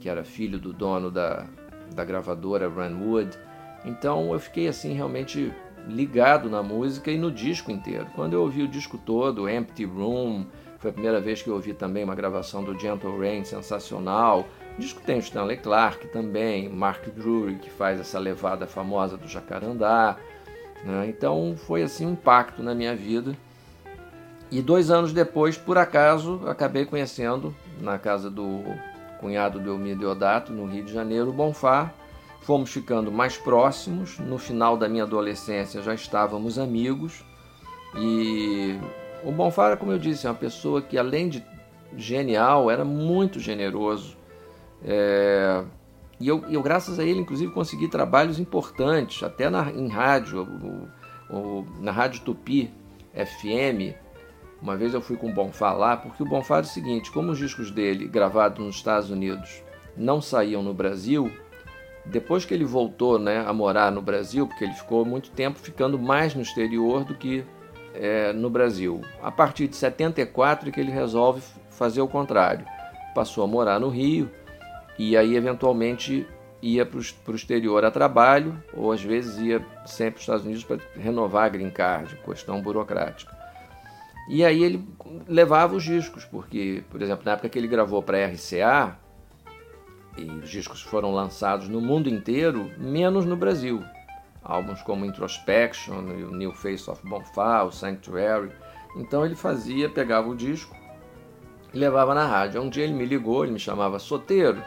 que 0.00 0.08
era 0.08 0.24
filho 0.24 0.58
do 0.58 0.72
dono 0.72 1.10
da, 1.10 1.46
da 1.94 2.04
gravadora 2.04 2.68
Ranwood. 2.68 3.36
Então 3.84 4.32
eu 4.32 4.38
fiquei 4.38 4.68
assim 4.68 4.92
realmente 4.92 5.52
ligado 5.88 6.48
na 6.48 6.62
música 6.62 7.10
e 7.10 7.18
no 7.18 7.30
disco 7.30 7.70
inteiro. 7.70 8.06
Quando 8.14 8.34
eu 8.34 8.42
ouvi 8.42 8.62
o 8.62 8.68
disco 8.68 8.98
todo, 8.98 9.48
Empty 9.48 9.84
Room, 9.84 10.46
foi 10.78 10.90
a 10.90 10.92
primeira 10.92 11.20
vez 11.20 11.42
que 11.42 11.48
eu 11.48 11.54
ouvi 11.54 11.72
também 11.72 12.04
uma 12.04 12.14
gravação 12.14 12.62
do 12.62 12.78
Gentle 12.78 13.18
Rain 13.18 13.44
sensacional. 13.44 14.46
O 14.76 14.80
disco 14.80 15.00
tem 15.00 15.16
o 15.16 15.20
Stanley 15.20 15.56
Clark 15.58 16.08
também, 16.08 16.68
Mark 16.68 17.06
Drury, 17.08 17.56
que 17.56 17.70
faz 17.70 18.00
essa 18.00 18.18
levada 18.18 18.66
famosa 18.66 19.16
do 19.16 19.28
Jacarandá. 19.28 20.16
Né? 20.84 21.08
Então 21.08 21.56
foi 21.56 21.82
assim 21.82 22.06
um 22.06 22.12
impacto 22.12 22.62
na 22.62 22.74
minha 22.74 22.94
vida. 22.94 23.36
E 24.50 24.62
dois 24.62 24.90
anos 24.90 25.12
depois, 25.12 25.56
por 25.56 25.78
acaso, 25.78 26.42
acabei 26.46 26.84
conhecendo 26.84 27.54
na 27.80 27.98
casa 27.98 28.30
do 28.30 28.62
cunhado 29.18 29.58
do 29.58 29.70
Elmir 29.70 29.96
Deodato, 29.96 30.52
no 30.52 30.66
Rio 30.66 30.84
de 30.84 30.92
Janeiro, 30.92 31.30
o 31.30 31.32
Bonfá. 31.32 31.92
Fomos 32.42 32.70
ficando 32.70 33.10
mais 33.10 33.38
próximos. 33.38 34.18
No 34.18 34.36
final 34.36 34.76
da 34.76 34.88
minha 34.88 35.04
adolescência 35.04 35.82
já 35.82 35.94
estávamos 35.94 36.58
amigos. 36.58 37.24
E 37.96 38.78
o 39.24 39.32
Bonfá, 39.32 39.76
como 39.76 39.92
eu 39.92 39.98
disse, 39.98 40.26
é 40.26 40.30
uma 40.30 40.36
pessoa 40.36 40.82
que, 40.82 40.98
além 40.98 41.28
de 41.30 41.44
genial, 41.96 42.70
era 42.70 42.84
muito 42.84 43.40
generoso. 43.40 44.16
É, 44.84 45.64
e 46.20 46.28
eu, 46.28 46.44
eu, 46.48 46.62
graças 46.62 46.98
a 46.98 47.04
ele, 47.04 47.20
inclusive, 47.20 47.52
consegui 47.52 47.88
trabalhos 47.88 48.38
importantes, 48.38 49.22
até 49.22 49.50
na, 49.50 49.70
em 49.70 49.88
rádio, 49.88 50.42
o, 51.30 51.34
o, 51.34 51.66
na 51.80 51.90
Rádio 51.90 52.22
Tupi 52.22 52.72
FM. 53.14 53.96
Uma 54.62 54.76
vez 54.76 54.94
eu 54.94 55.00
fui 55.00 55.16
com 55.16 55.28
o 55.28 55.32
Bonfá 55.32 55.72
lá, 55.72 55.96
porque 55.96 56.22
o 56.22 56.26
Bonfá 56.26 56.58
é 56.58 56.60
o 56.60 56.64
seguinte: 56.64 57.10
como 57.10 57.32
os 57.32 57.38
discos 57.38 57.70
dele, 57.70 58.06
gravados 58.06 58.64
nos 58.64 58.76
Estados 58.76 59.10
Unidos, 59.10 59.62
não 59.96 60.22
saíam 60.22 60.62
no 60.62 60.72
Brasil, 60.72 61.30
depois 62.06 62.44
que 62.44 62.54
ele 62.54 62.64
voltou 62.64 63.18
né, 63.18 63.44
a 63.46 63.52
morar 63.52 63.90
no 63.90 64.00
Brasil, 64.00 64.46
porque 64.46 64.64
ele 64.64 64.74
ficou 64.74 65.04
muito 65.04 65.30
tempo 65.30 65.58
ficando 65.58 65.98
mais 65.98 66.34
no 66.34 66.42
exterior 66.42 67.04
do 67.04 67.14
que 67.14 67.44
é, 67.92 68.32
no 68.32 68.48
Brasil. 68.48 69.02
A 69.22 69.30
partir 69.30 69.68
de 69.68 69.76
74 69.76 70.68
é 70.68 70.72
que 70.72 70.80
ele 70.80 70.90
resolve 70.92 71.42
fazer 71.70 72.00
o 72.00 72.08
contrário. 72.08 72.64
Passou 73.14 73.44
a 73.44 73.46
morar 73.46 73.78
no 73.78 73.88
Rio 73.88 74.30
e 74.98 75.16
aí 75.16 75.36
eventualmente 75.36 76.26
ia 76.62 76.86
para 76.86 76.98
o 76.98 77.34
exterior 77.34 77.84
a 77.84 77.90
trabalho, 77.90 78.62
ou 78.72 78.90
às 78.90 79.02
vezes 79.02 79.36
ia 79.38 79.64
sempre 79.84 80.12
para 80.12 80.18
os 80.18 80.22
Estados 80.22 80.44
Unidos 80.44 80.64
para 80.64 80.78
renovar 80.96 81.44
a 81.44 81.48
green 81.48 81.70
card, 81.70 82.16
questão 82.24 82.62
burocrática. 82.62 83.36
E 84.28 84.42
aí 84.42 84.62
ele 84.64 84.82
levava 85.28 85.74
os 85.74 85.84
discos, 85.84 86.24
porque, 86.24 86.82
por 86.88 87.02
exemplo, 87.02 87.24
na 87.24 87.32
época 87.32 87.50
que 87.50 87.58
ele 87.58 87.68
gravou 87.68 88.02
para 88.02 88.16
a 88.16 88.26
RCA, 88.28 88.96
e 90.16 90.24
os 90.24 90.48
discos 90.48 90.80
foram 90.80 91.12
lançados 91.12 91.68
no 91.68 91.80
mundo 91.80 92.08
inteiro, 92.08 92.70
menos 92.78 93.26
no 93.26 93.36
Brasil. 93.36 93.82
Álbuns 94.42 94.82
como 94.82 95.04
Introspection, 95.04 95.98
o 95.98 96.36
New 96.36 96.52
Face 96.52 96.88
of 96.88 97.06
Bonfá, 97.06 97.62
o 97.64 97.72
Sanctuary. 97.72 98.50
Então 98.96 99.24
ele 99.24 99.34
fazia, 99.34 99.88
pegava 99.88 100.28
o 100.28 100.36
disco 100.36 100.76
e 101.72 101.78
levava 101.78 102.14
na 102.14 102.26
rádio. 102.26 102.62
Um 102.62 102.68
dia 102.68 102.84
ele 102.84 102.92
me 102.92 103.04
ligou, 103.04 103.42
ele 103.42 103.52
me 103.52 103.58
chamava 103.58 103.98
Soteiro, 103.98 104.62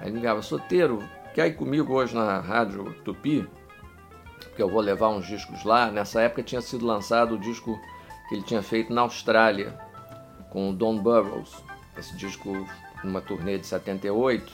Aí 0.00 0.10
ligava, 0.10 0.42
Soteiro, 0.42 1.02
quer 1.34 1.48
ir 1.48 1.54
comigo 1.54 1.94
hoje 1.94 2.14
na 2.14 2.40
Rádio 2.40 2.94
Tupi? 3.04 3.48
Que 4.54 4.62
eu 4.62 4.68
vou 4.68 4.80
levar 4.80 5.08
uns 5.08 5.26
discos 5.26 5.64
lá. 5.64 5.90
Nessa 5.90 6.20
época 6.20 6.42
tinha 6.42 6.60
sido 6.60 6.86
lançado 6.86 7.34
o 7.34 7.38
disco 7.38 7.78
que 8.28 8.34
ele 8.34 8.42
tinha 8.42 8.62
feito 8.62 8.92
na 8.92 9.02
Austrália, 9.02 9.78
com 10.50 10.70
o 10.70 10.72
Don 10.72 10.98
Burrows. 10.98 11.62
Esse 11.96 12.16
disco 12.16 12.66
numa 13.02 13.20
turnê 13.20 13.58
de 13.58 13.66
78. 13.66 14.52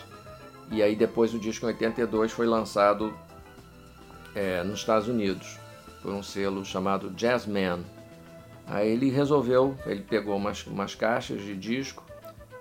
E 0.70 0.82
aí 0.82 0.96
depois 0.96 1.34
o 1.34 1.38
disco 1.38 1.66
em 1.66 1.68
82 1.68 2.32
foi 2.32 2.46
lançado 2.46 3.14
é, 4.34 4.62
nos 4.62 4.80
Estados 4.80 5.08
Unidos, 5.08 5.58
por 6.02 6.12
um 6.12 6.22
selo 6.22 6.64
chamado 6.64 7.10
Jazzman. 7.10 7.84
Aí 8.66 8.88
ele 8.90 9.10
resolveu, 9.10 9.76
ele 9.84 10.02
pegou 10.02 10.36
umas, 10.36 10.66
umas 10.66 10.94
caixas 10.94 11.42
de 11.42 11.54
disco 11.54 12.03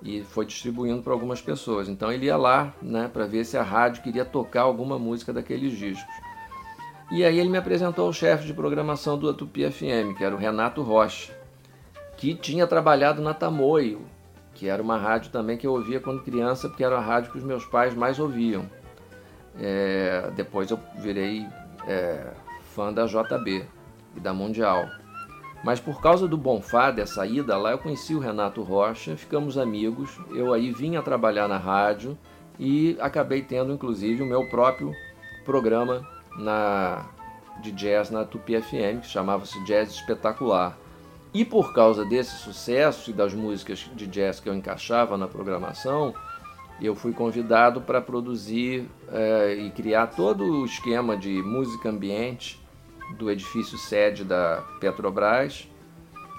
e 0.04 0.22
foi 0.22 0.46
distribuindo 0.46 1.02
para 1.02 1.14
algumas 1.14 1.42
pessoas. 1.42 1.88
Então 1.88 2.12
ele 2.12 2.26
ia 2.26 2.36
lá 2.36 2.74
né, 2.82 3.10
para 3.12 3.26
ver 3.26 3.46
se 3.46 3.58
a 3.58 3.64
rádio 3.64 4.04
queria 4.04 4.26
tocar 4.26 4.64
alguma 4.64 5.00
música 5.00 5.32
daqueles 5.32 5.78
discos. 5.78 6.14
E 7.10 7.24
aí 7.24 7.40
ele 7.40 7.50
me 7.50 7.58
apresentou 7.58 8.08
ao 8.08 8.14
chefe 8.14 8.46
de 8.46 8.54
programação 8.54 9.18
do 9.18 9.30
Atupi 9.30 9.70
FM, 9.72 10.18
que 10.18 10.24
era 10.24 10.36
o 10.36 10.38
Renato 10.38 10.82
Rocha, 10.82 11.34
que 12.18 12.36
tinha 12.36 12.68
trabalhado 12.68 13.22
na 13.22 13.34
Tamoio, 13.34 14.02
que 14.54 14.68
era 14.68 14.82
uma 14.82 14.98
rádio 14.98 15.32
também 15.32 15.58
que 15.58 15.66
eu 15.66 15.74
ouvia 15.74 16.00
quando 16.00 16.24
criança, 16.24 16.68
porque 16.68 16.84
era 16.84 16.98
a 16.98 17.02
rádio 17.02 17.32
que 17.32 17.38
os 17.38 17.44
meus 17.44 17.66
pais 17.66 17.94
mais 17.94 18.20
ouviam. 18.20 18.70
É, 19.60 20.32
depois 20.36 20.70
eu 20.72 20.80
virei 20.98 21.46
é, 21.88 22.32
fã 22.74 22.92
da 22.92 23.06
JB. 23.06 23.66
e 24.16 24.20
da 24.20 24.34
Mundial. 24.34 25.03
Mas 25.64 25.80
por 25.80 26.02
causa 26.02 26.28
do 26.28 26.38
Bonfá, 26.38 26.92
dessa 26.92 27.26
ida 27.26 27.58
lá, 27.58 27.72
eu 27.72 27.78
conheci 27.78 28.14
o 28.14 28.20
Renato 28.20 28.62
Rocha, 28.62 29.16
ficamos 29.16 29.58
amigos. 29.58 30.20
Eu 30.32 30.54
aí 30.54 30.72
vim 30.72 30.98
a 30.98 31.02
trabalhar 31.02 31.48
na 31.48 31.58
rádio 31.58 32.18
e 32.60 32.98
acabei 33.00 33.42
tendo 33.42 33.72
inclusive 33.72 34.22
o 34.22 34.26
meu 34.26 34.48
próprio 34.50 34.94
programa 35.46 36.06
na 36.38 37.06
de 37.62 37.72
jazz 37.72 38.10
na 38.10 38.26
Tupi 38.26 38.60
FM, 38.60 39.02
que 39.02 39.08
chamava-se 39.08 39.64
Jazz 39.64 39.92
Espetacular. 39.92 40.78
E 41.34 41.46
por 41.46 41.74
causa 41.74 42.04
desse 42.04 42.36
sucesso 42.38 43.12
e 43.12 43.14
das 43.14 43.34
músicas 43.34 43.90
de 43.96 44.08
jazz 44.08 44.40
que 44.40 44.50
eu 44.50 44.56
encaixava 44.56 45.18
na 45.18 45.28
programação, 45.28 46.14
eu 46.82 46.96
fui 46.96 47.14
convidado 47.14 47.82
para 47.82 48.02
produzir 48.02 48.88
é, 49.12 49.56
e 49.56 49.72
criar 49.72 50.08
todo 50.08 50.44
o 50.44 50.66
esquema 50.66 51.16
de 51.16 51.42
música 51.42 51.90
ambiente 51.90 52.63
do 53.18 53.30
edifício 53.30 53.78
sede 53.78 54.24
da 54.24 54.64
Petrobras 54.80 55.68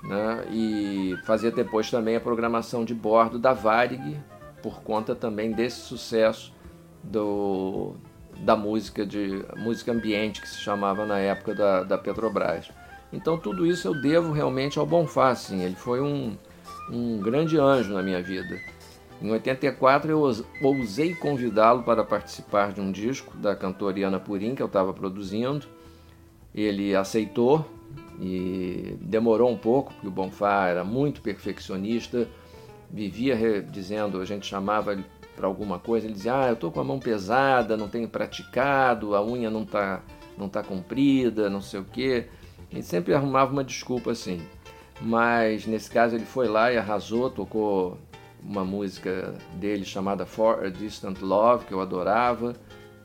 né, 0.03 0.45
e 0.51 1.17
fazer 1.25 1.53
depois 1.53 1.91
também 1.91 2.17
a 2.17 2.21
programação 2.21 2.85
de 2.85 2.95
bordo 2.95 3.39
da 3.39 3.53
Varig, 3.53 4.17
por 4.63 4.83
conta 4.83 5.15
também 5.15 5.53
desse 5.53 5.81
sucesso 5.81 6.53
do, 7.03 7.95
da 8.41 8.57
música 8.57 9.05
de 9.05 9.45
música 9.57 9.93
ambiente 9.93 10.41
que 10.41 10.49
se 10.49 10.59
chamava 10.59 11.07
na 11.07 11.19
época 11.19 11.55
da, 11.55 11.83
da 11.83 11.99
Petrobras. 11.99 12.71
Então 13.13 13.39
tudo 13.39 13.67
isso 13.67 13.89
eu 13.89 14.01
devo 14.01 14.33
realmente 14.33 14.79
ao 14.79 14.87
Bonfá, 14.87 15.31
assim. 15.31 15.63
ele 15.63 15.77
foi 15.77 16.01
um, 16.01 16.37
um 16.91 17.19
grande 17.21 17.59
anjo 17.59 17.93
na 17.93 18.03
minha 18.03 18.23
vida. 18.23 18.59
Em 19.23 19.31
84 19.31 20.11
eu 20.11 20.21
ousei 20.63 21.15
convidá-lo 21.15 21.83
para 21.83 22.05
participar 22.05 22.73
de 22.73 22.81
um 22.81 22.91
disco 22.91 23.37
da 23.39 23.55
cantora 23.55 23.99
Iana 23.99 24.19
Purim 24.19 24.55
que 24.55 24.63
eu 24.63 24.67
estava 24.67 24.93
produzindo. 24.93 25.67
Ele 26.55 26.95
aceitou 26.95 27.67
e 28.21 28.97
demorou 29.01 29.51
um 29.51 29.57
pouco, 29.57 29.93
porque 29.93 30.07
o 30.07 30.11
Bonfá 30.11 30.69
era 30.69 30.85
muito 30.85 31.21
perfeccionista, 31.21 32.29
vivia 32.91 33.63
dizendo, 33.63 34.21
a 34.21 34.25
gente 34.25 34.47
chamava 34.47 34.93
ele 34.93 35.05
para 35.35 35.47
alguma 35.47 35.79
coisa, 35.79 36.07
ele 36.07 36.15
dizia: 36.15 36.45
"Ah, 36.45 36.49
eu 36.49 36.57
tô 36.57 36.71
com 36.71 36.81
a 36.81 36.85
mão 36.85 37.01
pesada, 37.01 37.77
não 37.77 37.89
tenho 37.89 38.09
praticado, 38.09 39.15
a 39.17 39.25
unha 39.25 39.51
não 39.51 39.65
tá 39.65 40.03
não 40.39 40.49
tá 40.49 40.63
comprida, 40.63 41.51
não 41.51 41.61
sei 41.61 41.81
o 41.81 41.85
quê". 41.85 42.27
Ele 42.71 42.83
sempre 42.83 43.15
arrumava 43.15 43.53
uma 43.53 43.65
desculpa 43.65 44.13
assim. 44.13 44.41
Mas 45.01 45.67
nesse 45.67 45.91
caso 45.91 46.15
ele 46.15 46.25
foi 46.25 46.49
lá 46.49 46.73
e 46.73 46.77
arrasou, 46.79 47.31
tocou 47.31 47.99
uma 48.43 48.65
música 48.65 49.35
dele 49.55 49.85
chamada 49.85 50.27
For 50.27 50.65
a 50.65 50.69
Distant 50.69 51.21
Love, 51.21 51.65
que 51.67 51.73
eu 51.73 51.81
adorava. 51.81 52.55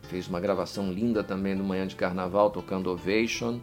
Fez 0.09 0.27
uma 0.27 0.39
gravação 0.39 0.91
linda 0.91 1.23
também 1.23 1.55
no 1.55 1.63
Manhã 1.63 1.85
de 1.85 1.95
Carnaval, 1.95 2.49
tocando 2.49 2.89
Ovation. 2.89 3.59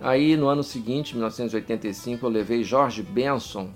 Aí 0.00 0.36
no 0.36 0.48
ano 0.48 0.62
seguinte, 0.62 1.14
1985, 1.14 2.26
eu 2.26 2.30
levei 2.30 2.64
George 2.64 3.02
Benson 3.02 3.70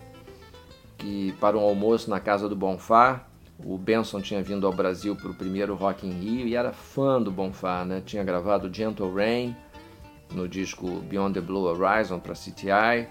que, 1.01 1.35
para 1.41 1.57
um 1.57 1.61
almoço 1.61 2.09
na 2.09 2.21
casa 2.21 2.49
do 2.49 2.55
Bonfá. 2.55 3.27
O 3.63 3.77
Benson 3.77 4.21
tinha 4.21 4.43
vindo 4.43 4.67
ao 4.67 4.73
Brasil 4.73 5.15
para 5.15 5.31
o 5.31 5.35
primeiro 5.35 5.75
Rock 5.75 6.07
in 6.07 6.13
Rio 6.13 6.47
e 6.47 6.55
era 6.55 6.73
fã 6.73 7.21
do 7.21 7.31
Bonfá, 7.31 7.85
né? 7.85 8.03
Tinha 8.05 8.25
gravado 8.25 8.73
Gentle 8.73 9.13
Rain 9.13 9.55
no 10.33 10.49
disco 10.49 10.87
Beyond 11.01 11.35
the 11.35 11.41
Blue 11.41 11.65
Horizon 11.65 12.19
para 12.19 12.35
CTI. 12.35 13.09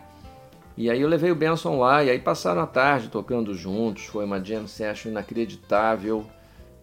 E 0.78 0.90
aí 0.90 1.02
eu 1.02 1.10
levei 1.10 1.30
o 1.30 1.36
Benson 1.36 1.78
lá 1.78 2.04
e 2.04 2.10
aí 2.10 2.18
passaram 2.18 2.62
a 2.62 2.68
tarde 2.68 3.10
tocando 3.10 3.54
juntos. 3.54 4.06
Foi 4.06 4.26
uma 4.26 4.44
jam 4.44 4.66
session 4.66 5.10
inacreditável. 5.10 6.26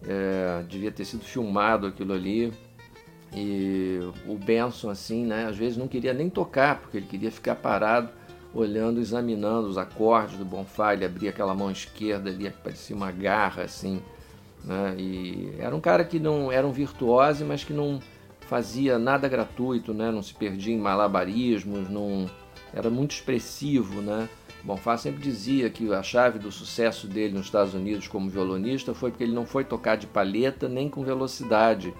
É, 0.05 0.63
devia 0.67 0.91
ter 0.91 1.05
sido 1.05 1.23
filmado 1.23 1.87
aquilo 1.87 2.13
ali. 2.13 2.53
E 3.33 3.99
o 4.25 4.35
Benson, 4.35 4.89
assim, 4.89 5.25
né, 5.25 5.47
às 5.47 5.57
vezes 5.57 5.77
não 5.77 5.87
queria 5.87 6.13
nem 6.13 6.29
tocar, 6.29 6.79
porque 6.79 6.97
ele 6.97 7.07
queria 7.07 7.31
ficar 7.31 7.55
parado, 7.55 8.09
olhando, 8.53 8.99
examinando 8.99 9.67
os 9.67 9.77
acordes 9.77 10.37
do 10.37 10.45
Bonfá. 10.45 10.93
Ele 10.93 11.05
abria 11.05 11.29
aquela 11.29 11.53
mão 11.53 11.69
esquerda 11.69 12.29
ali, 12.29 12.49
que 12.49 12.61
parecia 12.61 12.95
uma 12.95 13.11
garra, 13.11 13.63
assim. 13.63 14.01
Né, 14.63 14.95
e 14.97 15.53
era 15.59 15.75
um 15.75 15.81
cara 15.81 16.03
que 16.03 16.19
não 16.19 16.51
era 16.51 16.65
um 16.65 16.71
virtuose, 16.71 17.43
mas 17.43 17.63
que 17.63 17.73
não 17.73 17.99
fazia 18.41 18.97
nada 18.97 19.27
gratuito, 19.27 19.93
né, 19.93 20.09
não 20.09 20.23
se 20.23 20.33
perdia 20.33 20.73
em 20.73 20.79
malabarismos, 20.79 21.89
não 21.89 22.29
era 22.73 22.89
muito 22.89 23.11
expressivo, 23.11 24.01
né. 24.01 24.29
Bonfá 24.67 24.97
sempre 24.97 25.21
dizia 25.21 25.69
que 25.69 25.93
a 25.93 26.03
chave 26.03 26.37
do 26.37 26.51
sucesso 26.51 27.07
dele 27.07 27.35
nos 27.35 27.45
Estados 27.45 27.73
Unidos 27.73 28.05
como 28.05 28.29
violonista 28.29 28.93
foi 28.93 29.11
porque 29.11 29.23
ele 29.23 29.33
não 29.33 29.45
foi 29.45 29.63
tocar 29.63 29.95
de 29.95 30.05
palheta 30.05 30.67
nem 30.67 30.89
com 30.89 31.05
velocidade. 31.05 31.93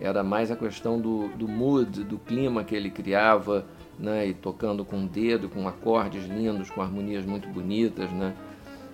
Era 0.00 0.24
mais 0.24 0.50
a 0.50 0.56
questão 0.56 1.00
do, 1.00 1.28
do 1.28 1.46
mood, 1.46 2.02
do 2.02 2.18
clima 2.18 2.64
que 2.64 2.74
ele 2.74 2.90
criava, 2.90 3.64
né? 3.96 4.26
e 4.26 4.34
tocando 4.34 4.84
com 4.84 5.04
o 5.04 5.06
dedo, 5.06 5.48
com 5.48 5.68
acordes 5.68 6.26
lindos, 6.26 6.68
com 6.68 6.82
harmonias 6.82 7.24
muito 7.24 7.48
bonitas. 7.48 8.10
Né? 8.10 8.34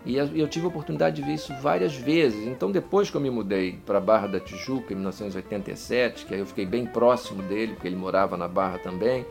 E 0.05 0.17
eu 0.19 0.47
tive 0.47 0.67
a 0.67 0.69
oportunidade 0.69 1.17
de 1.17 1.23
ver 1.23 1.37
isso 1.37 1.55
várias 1.63 1.97
vezes. 1.97 2.47
Então, 2.47 2.71
depois 2.71 3.09
que 3.09 3.17
eu 3.17 3.21
me 3.23 3.31
mudei 3.31 3.79
para 3.87 3.99
Barra 3.99 4.27
da 4.27 4.41
Tijuca, 4.41 4.93
em 4.93 4.97
1987, 4.97 6.27
que 6.27 6.35
aí 6.35 6.41
eu 6.41 6.47
fiquei 6.47 6.67
bem 6.67 6.85
próximo 6.85 7.43
dele, 7.45 7.73
porque 7.73 7.89
ele 7.89 7.97
morava 7.97 8.37
na 8.37 8.47
Barra 8.47 8.79
também, 8.79 9.25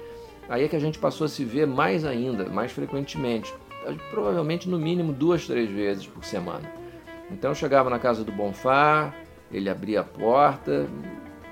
aí 0.49 0.63
é 0.63 0.67
que 0.67 0.75
a 0.75 0.79
gente 0.79 0.97
passou 0.97 1.25
a 1.25 1.27
se 1.27 1.45
ver 1.45 1.67
mais 1.67 2.03
ainda, 2.03 2.49
mais 2.49 2.71
frequentemente 2.71 3.53
provavelmente 4.09 4.69
no 4.69 4.77
mínimo 4.77 5.13
duas, 5.13 5.45
três 5.45 5.69
vezes 5.69 6.07
por 6.07 6.23
semana. 6.23 6.71
Então 7.31 7.51
eu 7.51 7.55
chegava 7.55 7.89
na 7.89 7.99
casa 7.99 8.23
do 8.23 8.31
Bonfá, 8.31 9.13
ele 9.51 9.69
abria 9.69 10.01
a 10.01 10.03
porta, 10.03 10.87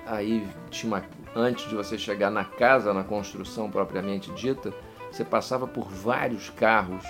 aí 0.05 0.45
uma, 0.83 1.03
antes 1.35 1.67
de 1.67 1.75
você 1.75 1.97
chegar 1.97 2.29
na 2.29 2.43
casa, 2.43 2.93
na 2.93 3.03
construção 3.03 3.69
propriamente 3.69 4.31
dita, 4.31 4.73
você 5.11 5.23
passava 5.23 5.67
por 5.67 5.87
vários 5.89 6.49
carros 6.49 7.05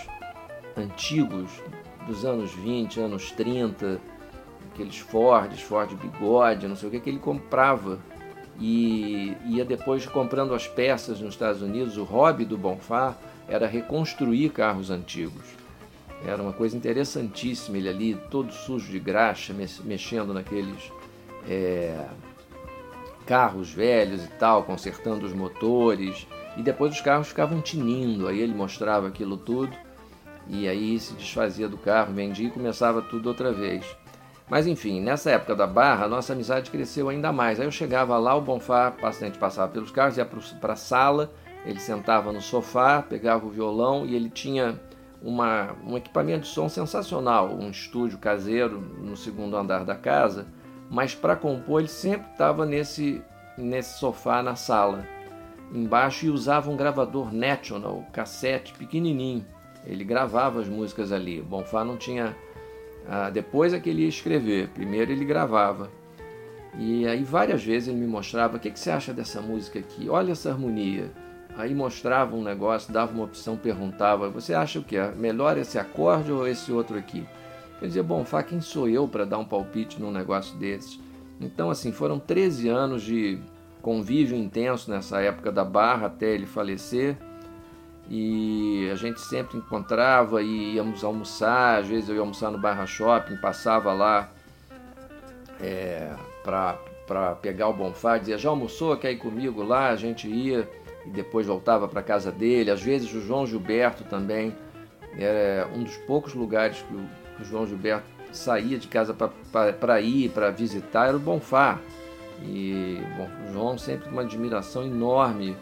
antigos 0.75 1.49
dos 2.07 2.25
anos 2.25 2.51
20, 2.51 2.99
anos 2.99 3.31
30, 3.31 3.99
aqueles 4.71 4.97
Fords, 4.97 5.61
Ford 5.61 5.93
Bigode, 5.95 6.67
não 6.67 6.75
sei 6.75 6.89
o 6.89 6.91
que, 6.91 6.99
que 6.99 7.09
ele 7.09 7.19
comprava 7.19 7.99
e 8.59 9.35
ia 9.45 9.65
depois 9.65 10.05
comprando 10.05 10.53
as 10.53 10.67
peças 10.67 11.19
nos 11.19 11.33
Estados 11.33 11.61
Unidos. 11.61 11.97
O 11.97 12.03
hobby 12.03 12.45
do 12.45 12.57
Bonfá 12.57 13.15
era 13.47 13.67
reconstruir 13.67 14.49
carros 14.49 14.89
antigos. 14.89 15.43
Era 16.25 16.41
uma 16.41 16.53
coisa 16.53 16.75
interessantíssima, 16.77 17.77
ele 17.77 17.89
ali 17.89 18.15
todo 18.31 18.51
sujo 18.53 18.89
de 18.89 18.99
graxa, 18.99 19.53
mexendo 19.83 20.33
naqueles 20.33 20.91
é, 21.47 22.05
carros 23.25 23.71
velhos 23.71 24.23
e 24.23 24.27
tal, 24.39 24.63
consertando 24.63 25.25
os 25.25 25.33
motores. 25.33 26.25
E 26.55 26.61
depois 26.61 26.93
os 26.93 27.01
carros 27.01 27.27
ficavam 27.27 27.61
tinindo, 27.61 28.27
aí 28.27 28.39
ele 28.39 28.53
mostrava 28.53 29.07
aquilo 29.07 29.35
tudo 29.35 29.75
e 30.47 30.67
aí 30.67 30.99
se 30.99 31.13
desfazia 31.13 31.67
do 31.67 31.77
carro, 31.77 32.13
vendia 32.13 32.47
e 32.47 32.51
começava 32.51 33.01
tudo 33.01 33.27
outra 33.27 33.51
vez. 33.51 33.85
Mas 34.49 34.67
enfim, 34.67 35.01
nessa 35.01 35.31
época 35.31 35.55
da 35.55 35.65
barra, 35.65 36.07
nossa 36.07 36.33
amizade 36.33 36.69
cresceu 36.69 37.09
ainda 37.09 37.31
mais. 37.31 37.59
Aí 37.59 37.65
eu 37.65 37.71
chegava 37.71 38.17
lá, 38.17 38.35
o 38.35 38.41
Bonfá, 38.41 38.93
a 39.01 39.11
gente 39.11 39.37
passava 39.37 39.71
pelos 39.71 39.89
carros, 39.89 40.17
ia 40.17 40.25
para 40.25 40.73
a 40.73 40.75
sala 40.75 41.33
ele 41.65 41.79
sentava 41.79 42.31
no 42.31 42.41
sofá, 42.41 43.01
pegava 43.01 43.45
o 43.45 43.49
violão 43.49 44.05
e 44.05 44.15
ele 44.15 44.29
tinha 44.29 44.79
uma, 45.21 45.75
um 45.85 45.95
equipamento 45.95 46.41
de 46.41 46.47
som 46.47 46.67
sensacional, 46.67 47.53
um 47.53 47.69
estúdio 47.69 48.17
caseiro 48.17 48.79
no 48.79 49.15
segundo 49.15 49.55
andar 49.55 49.85
da 49.85 49.95
casa, 49.95 50.45
mas 50.89 51.15
para 51.15 51.35
compor 51.35 51.79
ele 51.79 51.87
sempre 51.87 52.29
estava 52.31 52.65
nesse, 52.65 53.21
nesse 53.57 53.97
sofá 53.97 54.43
na 54.43 54.55
sala, 54.55 55.07
embaixo 55.73 56.25
e 56.25 56.29
usava 56.29 56.69
um 56.69 56.75
gravador 56.75 57.33
National, 57.33 58.05
cassete 58.11 58.73
pequenininho. 58.73 59.45
Ele 59.85 60.03
gravava 60.03 60.61
as 60.61 60.67
músicas 60.67 61.11
ali. 61.11 61.41
O 61.41 61.43
Bonfá 61.43 61.83
não 61.83 61.97
tinha. 61.97 62.35
Ah, 63.07 63.29
depois 63.29 63.73
é 63.73 63.79
que 63.79 63.89
ele 63.89 64.03
ia 64.03 64.07
escrever, 64.07 64.69
primeiro 64.69 65.11
ele 65.11 65.25
gravava. 65.25 65.89
E 66.77 67.05
aí 67.05 67.23
várias 67.23 67.63
vezes 67.63 67.89
ele 67.89 67.97
me 67.97 68.07
mostrava: 68.07 68.57
o 68.57 68.59
que, 68.59 68.71
que 68.71 68.79
você 68.79 68.91
acha 68.91 69.13
dessa 69.13 69.41
música 69.41 69.79
aqui? 69.79 70.09
Olha 70.09 70.31
essa 70.31 70.51
harmonia. 70.51 71.11
Aí 71.55 71.73
mostrava 71.75 72.35
um 72.35 72.43
negócio, 72.43 72.91
dava 72.91 73.13
uma 73.13 73.25
opção, 73.25 73.55
perguntava: 73.55 74.29
Você 74.29 74.53
acha 74.53 74.79
o 74.79 74.83
que? 74.83 74.97
É 74.97 75.11
melhor 75.11 75.57
esse 75.57 75.77
acorde 75.77 76.31
ou 76.31 76.47
esse 76.47 76.71
outro 76.71 76.97
aqui? 76.97 77.25
Eu 77.81 77.87
dizia: 77.87 78.03
Bom, 78.03 78.25
Fá, 78.25 78.41
quem 78.41 78.59
sou 78.59 78.89
eu 78.89 79.07
para 79.07 79.25
dar 79.25 79.37
um 79.37 79.45
palpite 79.45 80.01
num 80.01 80.11
negócio 80.11 80.57
desses? 80.57 80.99
Então, 81.39 81.69
assim, 81.69 81.91
foram 81.91 82.17
13 82.17 82.69
anos 82.69 83.03
de 83.03 83.39
convívio 83.81 84.37
intenso 84.37 84.89
nessa 84.89 85.21
época 85.21 85.51
da 85.51 85.63
Barra 85.63 86.07
até 86.07 86.33
ele 86.33 86.45
falecer. 86.45 87.17
E 88.09 88.89
a 88.91 88.95
gente 88.95 89.21
sempre 89.21 89.57
encontrava 89.57 90.41
e 90.41 90.75
íamos 90.75 91.03
almoçar. 91.03 91.79
Às 91.79 91.87
vezes 91.87 92.09
eu 92.09 92.15
ia 92.15 92.21
almoçar 92.21 92.51
no 92.51 92.57
Barra 92.57 92.85
Shopping, 92.85 93.37
passava 93.37 93.93
lá 93.93 94.29
é, 95.61 96.13
para 96.43 97.35
pegar 97.41 97.67
o 97.67 97.73
Bonfá, 97.73 98.17
dizia: 98.17 98.37
Já 98.37 98.49
almoçou? 98.49 98.97
Quer 98.97 99.11
ir 99.11 99.17
comigo 99.17 99.63
lá? 99.63 99.89
A 99.89 99.95
gente 99.95 100.27
ia 100.27 100.67
e 101.05 101.09
depois 101.09 101.45
voltava 101.45 101.87
para 101.87 102.01
casa 102.01 102.31
dele. 102.31 102.71
Às 102.71 102.81
vezes 102.81 103.13
o 103.13 103.21
João 103.21 103.45
Gilberto 103.45 104.03
também 104.03 104.55
era 105.17 105.67
um 105.73 105.83
dos 105.83 105.97
poucos 105.97 106.33
lugares 106.33 106.83
que 106.87 106.93
o, 106.93 107.43
João 107.43 107.67
Gilberto 107.67 108.05
saía 108.31 108.77
de 108.77 108.87
casa 108.87 109.13
para 109.13 110.01
ir, 110.01 110.29
para 110.29 110.49
visitar, 110.49 111.07
era 111.07 111.17
o 111.17 111.19
Bonfá. 111.19 111.79
E 112.41 112.99
bom, 113.17 113.29
o 113.47 113.53
João 113.53 113.77
sempre 113.77 114.09
uma 114.09 114.21
admiração 114.21 114.83
enorme 114.83 115.55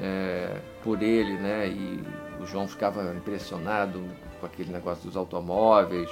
é, 0.00 0.56
por 0.82 1.02
ele, 1.02 1.34
né? 1.34 1.68
E 1.68 2.02
o 2.40 2.46
João 2.46 2.68
ficava 2.68 3.14
impressionado 3.14 4.02
com 4.38 4.46
aquele 4.46 4.70
negócio 4.72 5.06
dos 5.06 5.16
automóveis. 5.16 6.10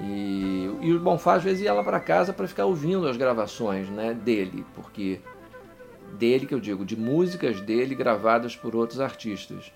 E, 0.00 0.70
e 0.80 0.92
o 0.92 1.00
Bonfá 1.00 1.34
às 1.34 1.42
vezes 1.42 1.62
ia 1.62 1.72
lá 1.72 1.82
para 1.84 2.00
casa 2.00 2.32
para 2.32 2.48
ficar 2.48 2.64
ouvindo 2.64 3.06
as 3.06 3.16
gravações 3.16 3.88
né, 3.88 4.14
dele, 4.14 4.64
porque 4.74 5.20
dele 6.18 6.46
que 6.46 6.54
eu 6.54 6.60
digo, 6.60 6.84
de 6.84 6.96
músicas 6.96 7.60
dele 7.60 7.94
gravadas 7.94 8.56
por 8.56 8.76
outros 8.76 9.00
artistas. 9.00 9.72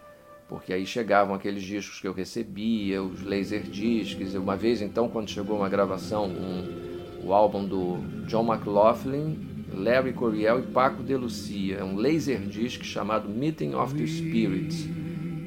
Porque 0.49 0.73
aí 0.73 0.87
chegavam 0.87 1.35
aqueles 1.35 1.63
discos 1.63 2.01
que 2.01 2.07
eu 2.07 2.13
recebia, 2.13 3.03
os 3.03 3.23
laser 3.23 3.63
discs. 3.63 4.35
Uma 4.35 4.57
vez 4.57 4.81
então, 4.81 5.09
quando 5.09 5.29
chegou 5.29 5.57
uma 5.57 5.69
gravação, 5.69 6.27
um, 6.27 7.25
o 7.25 7.33
álbum 7.33 7.65
do 7.65 7.99
John 8.27 8.47
McLaughlin, 8.53 9.65
Larry 9.75 10.13
Coryell 10.13 10.61
e 10.61 10.63
Paco 10.63 11.03
de 11.03 11.17
Lucia, 11.17 11.79
é 11.79 11.85
um 11.85 11.97
laser 11.97 12.41
disc 12.41 12.83
chamado 12.85 13.29
Meeting 13.29 13.75
of 13.75 13.95
the 13.95 14.07
Spirits. 14.07 14.89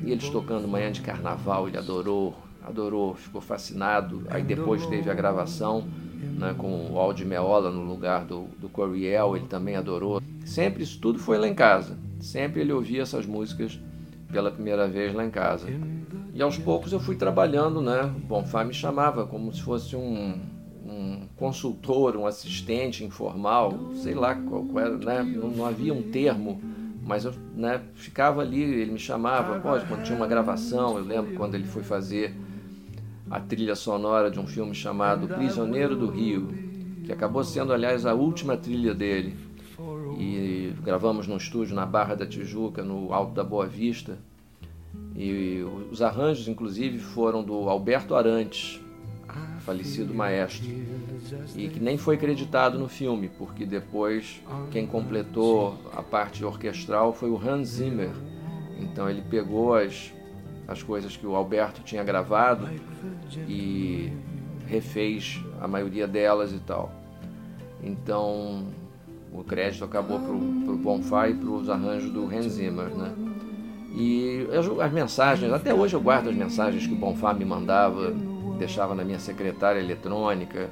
E 0.04 0.12
eles 0.12 0.30
tocando 0.30 0.67
Manhã 0.67 0.91
de 0.91 1.02
Carnaval, 1.02 1.69
ele 1.69 1.78
adorou, 1.78 2.36
adorou, 2.62 3.15
ficou 3.15 3.39
fascinado. 3.39 4.23
Aí 4.30 4.43
depois 4.43 4.86
teve 4.86 5.10
a 5.10 5.13
gravação 5.13 5.88
né, 6.19 6.53
com 6.58 6.91
o 6.91 6.99
Aldi 6.99 7.25
Meola 7.25 7.71
no 7.71 7.84
lugar 7.84 8.25
do, 8.25 8.45
do 8.60 8.69
Coryell, 8.69 9.36
ele 9.36 9.47
também 9.47 9.75
adorou. 9.75 10.21
Sempre 10.45 10.84
isso 10.84 10.99
tudo 10.99 11.19
foi 11.19 11.38
lá 11.38 11.47
em 11.47 11.53
casa. 11.53 11.97
Sempre 12.19 12.62
ele 12.62 12.73
ouvia 12.73 13.01
essas 13.01 13.25
músicas 13.25 13.79
pela 14.32 14.51
primeira 14.51 14.88
vez 14.88 15.13
lá 15.13 15.25
em 15.25 15.29
casa. 15.29 15.67
E 16.34 16.41
aos 16.41 16.58
poucos 16.58 16.91
eu 16.91 16.99
fui 16.99 17.15
trabalhando, 17.15 17.82
né? 17.82 18.03
O 18.03 18.19
Bonfá 18.19 18.63
me 18.63 18.73
chamava 18.73 19.25
como 19.25 19.53
se 19.53 19.62
fosse 19.62 19.95
um, 19.95 20.39
um 20.86 21.27
consultor, 21.36 22.15
um 22.15 22.25
assistente 22.25 23.03
informal, 23.03 23.91
sei 23.95 24.13
lá 24.13 24.36
qual, 24.36 24.63
qual 24.63 24.86
era, 24.86 24.97
né? 24.97 25.23
Não, 25.23 25.49
não, 25.49 25.65
havia 25.65 25.93
um 25.93 26.03
termo, 26.03 26.62
mas 27.03 27.25
eu 27.25 27.34
né, 27.55 27.82
ficava 27.95 28.41
ali, 28.41 28.62
ele 28.62 28.91
me 28.91 28.99
chamava, 28.99 29.60
pode, 29.60 29.86
quando 29.86 30.03
tinha 30.03 30.15
uma 30.15 30.27
gravação, 30.27 30.97
eu 30.97 31.03
lembro 31.03 31.34
quando 31.36 31.55
ele 31.55 31.65
foi 31.65 31.84
fazer 31.84 32.36
a 33.29 33.39
trilha 33.39 33.75
sonora 33.75 34.31
de 34.31 34.39
um 34.39 34.47
filme 34.47 34.73
chamado 34.73 35.27
Prisioneiro 35.27 35.95
do 35.95 36.07
Rio, 36.07 36.47
que 37.03 37.11
acabou 37.11 37.43
sendo, 37.43 37.73
aliás, 37.73 38.05
a 38.05 38.13
última 38.13 38.57
trilha 38.57 38.93
dele 38.93 39.35
e 40.17 40.73
gravamos 40.83 41.27
no 41.27 41.37
estúdio 41.37 41.73
na 41.75 41.85
Barra 41.85 42.15
da 42.15 42.25
Tijuca, 42.25 42.83
no 42.83 43.13
Alto 43.13 43.33
da 43.33 43.43
Boa 43.43 43.65
Vista. 43.65 44.17
E 45.15 45.63
os 45.91 46.01
arranjos, 46.01 46.47
inclusive, 46.47 46.99
foram 46.99 47.43
do 47.43 47.69
Alberto 47.69 48.15
Arantes, 48.15 48.81
falecido 49.59 50.13
maestro, 50.13 50.67
e 51.55 51.67
que 51.67 51.79
nem 51.79 51.97
foi 51.97 52.17
creditado 52.17 52.79
no 52.79 52.87
filme, 52.87 53.29
porque 53.37 53.65
depois 53.65 54.41
quem 54.71 54.87
completou 54.87 55.77
a 55.93 56.01
parte 56.01 56.43
orquestral 56.43 57.13
foi 57.13 57.29
o 57.29 57.37
Hans 57.37 57.67
Zimmer. 57.69 58.11
Então 58.79 59.09
ele 59.09 59.21
pegou 59.21 59.75
as, 59.75 60.11
as 60.69 60.84
coisas 60.84 61.17
que 61.17 61.25
o 61.25 61.36
Alberto 61.36 61.82
tinha 61.82 62.03
gravado 62.03 62.69
e 63.47 64.13
refez 64.67 65.43
a 65.60 65.67
maioria 65.67 66.08
delas 66.08 66.53
e 66.53 66.60
tal. 66.60 66.91
Então 67.84 68.67
o 69.34 69.43
crédito 69.43 69.84
acabou 69.84 70.19
para 70.19 70.32
o 70.32 70.77
Bonfá 70.77 71.27
e 71.27 71.34
para 71.34 71.49
os 71.49 71.69
arranjos 71.69 72.12
do 72.12 72.25
Hans 72.25 72.53
Zimmer, 72.53 72.89
né? 72.89 73.13
E 73.95 74.47
as 74.79 74.91
mensagens, 74.91 75.51
até 75.51 75.73
hoje 75.73 75.95
eu 75.95 76.01
guardo 76.01 76.29
as 76.29 76.36
mensagens 76.36 76.86
que 76.86 76.93
o 76.93 76.95
Bonfá 76.95 77.34
me 77.34 77.43
mandava, 77.43 78.12
deixava 78.60 78.93
na 78.93 79.03
minha 79.03 79.19
secretária 79.19 79.79
eletrônica, 79.79 80.69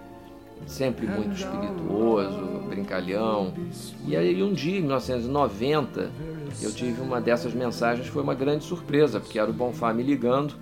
sempre 0.66 1.08
muito 1.08 1.34
espirituoso, 1.34 2.40
brincalhão. 2.70 3.54
E 4.06 4.16
aí 4.16 4.42
um 4.44 4.54
dia, 4.54 4.78
em 4.78 4.82
1990, 4.82 6.12
eu 6.62 6.72
tive 6.72 7.02
uma 7.02 7.22
dessas 7.22 7.54
mensagens, 7.54 8.08
foi 8.08 8.24
uma 8.24 8.36
grande 8.36 8.64
surpresa, 8.64 9.20
porque 9.20 9.40
era 9.40 9.50
o 9.50 9.54
Bonfá 9.54 9.94
me 9.94 10.04
ligando 10.04 10.56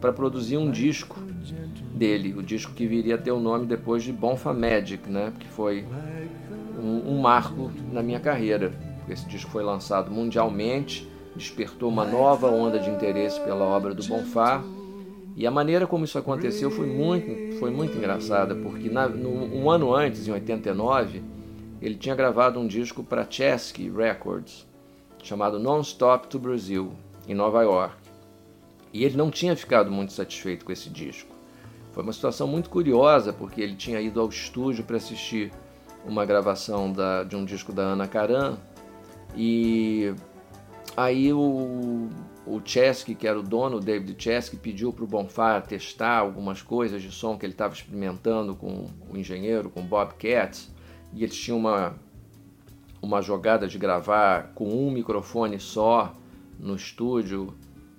para 0.00 0.12
produzir 0.12 0.56
um 0.56 0.70
disco 0.70 1.20
dele, 1.94 2.34
o 2.34 2.42
disco 2.42 2.72
que 2.72 2.86
viria 2.86 3.16
a 3.16 3.18
ter 3.18 3.32
o 3.32 3.40
nome 3.40 3.66
depois 3.66 4.02
de 4.02 4.12
Bonfá 4.12 4.52
Magic, 4.52 5.10
né? 5.10 5.32
Que 5.38 5.48
foi 5.48 5.84
um, 6.78 7.14
um 7.14 7.20
marco 7.20 7.70
na 7.92 8.02
minha 8.02 8.20
carreira. 8.20 8.72
Esse 9.08 9.26
disco 9.26 9.50
foi 9.50 9.64
lançado 9.64 10.10
mundialmente, 10.10 11.08
despertou 11.34 11.88
uma 11.88 12.04
nova 12.04 12.48
onda 12.48 12.78
de 12.78 12.90
interesse 12.90 13.40
pela 13.40 13.64
obra 13.64 13.94
do 13.94 14.04
Bonfá. 14.06 14.62
E 15.38 15.46
a 15.46 15.52
maneira 15.52 15.86
como 15.86 16.04
isso 16.04 16.18
aconteceu 16.18 16.68
foi 16.68 16.88
muito, 16.88 17.60
foi 17.60 17.70
muito 17.70 17.96
engraçada, 17.96 18.56
porque 18.56 18.90
na, 18.90 19.08
no, 19.08 19.30
um 19.30 19.70
ano 19.70 19.94
antes, 19.94 20.26
em 20.26 20.32
89, 20.32 21.22
ele 21.80 21.94
tinha 21.94 22.16
gravado 22.16 22.58
um 22.58 22.66
disco 22.66 23.04
para 23.04 23.24
Chesky 23.30 23.88
Records, 23.88 24.66
chamado 25.22 25.60
Non-Stop 25.60 26.26
to 26.26 26.40
Brazil, 26.40 26.90
em 27.28 27.36
Nova 27.36 27.62
York. 27.62 27.94
E 28.92 29.04
ele 29.04 29.16
não 29.16 29.30
tinha 29.30 29.54
ficado 29.54 29.92
muito 29.92 30.12
satisfeito 30.12 30.64
com 30.64 30.72
esse 30.72 30.90
disco. 30.90 31.32
Foi 31.92 32.02
uma 32.02 32.12
situação 32.12 32.48
muito 32.48 32.68
curiosa, 32.68 33.32
porque 33.32 33.60
ele 33.60 33.76
tinha 33.76 34.00
ido 34.00 34.20
ao 34.20 34.28
estúdio 34.28 34.82
para 34.82 34.96
assistir 34.96 35.52
uma 36.04 36.26
gravação 36.26 36.90
da, 36.90 37.22
de 37.22 37.36
um 37.36 37.44
disco 37.44 37.72
da 37.72 37.82
Ana 37.82 38.08
Karan 38.08 38.56
e 39.36 40.12
aí 40.96 41.32
o, 41.32 42.08
o 42.48 42.62
Chesky, 42.64 43.14
que 43.14 43.26
era 43.26 43.38
o 43.38 43.42
dono, 43.42 43.76
o 43.76 43.80
David 43.80 44.14
Chesky, 44.22 44.56
pediu 44.56 44.92
para 44.92 45.04
o 45.04 45.06
Bonfire 45.06 45.66
testar 45.68 46.18
algumas 46.18 46.62
coisas 46.62 47.02
de 47.02 47.10
som 47.10 47.36
que 47.36 47.44
ele 47.44 47.52
estava 47.52 47.74
experimentando 47.74 48.56
com 48.56 48.88
o 49.10 49.16
engenheiro, 49.16 49.68
com 49.68 49.80
o 49.80 49.84
Bob 49.84 50.14
Katz, 50.14 50.70
e 51.12 51.22
eles 51.22 51.36
tinham 51.36 51.58
uma, 51.58 51.94
uma 53.02 53.20
jogada 53.20 53.68
de 53.68 53.78
gravar 53.78 54.52
com 54.54 54.68
um 54.68 54.90
microfone 54.90 55.60
só 55.60 56.14
no 56.58 56.74
estúdio, 56.74 57.54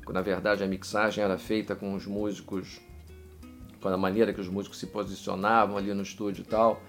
na 0.10 0.22
verdade 0.22 0.64
a 0.64 0.68
mixagem 0.68 1.24
era 1.24 1.38
feita 1.38 1.76
com 1.76 1.94
os 1.94 2.08
músicos, 2.08 2.82
com 3.80 3.88
a 3.88 3.98
maneira 3.98 4.34
que 4.34 4.42
os 4.42 4.50
músicos 4.50 4.80
se 4.80 4.88
posicionavam 4.88 5.78
ali 5.78 5.94
no 5.94 6.02
estúdio 6.02 6.42
e 6.42 6.46
tal. 6.46 6.82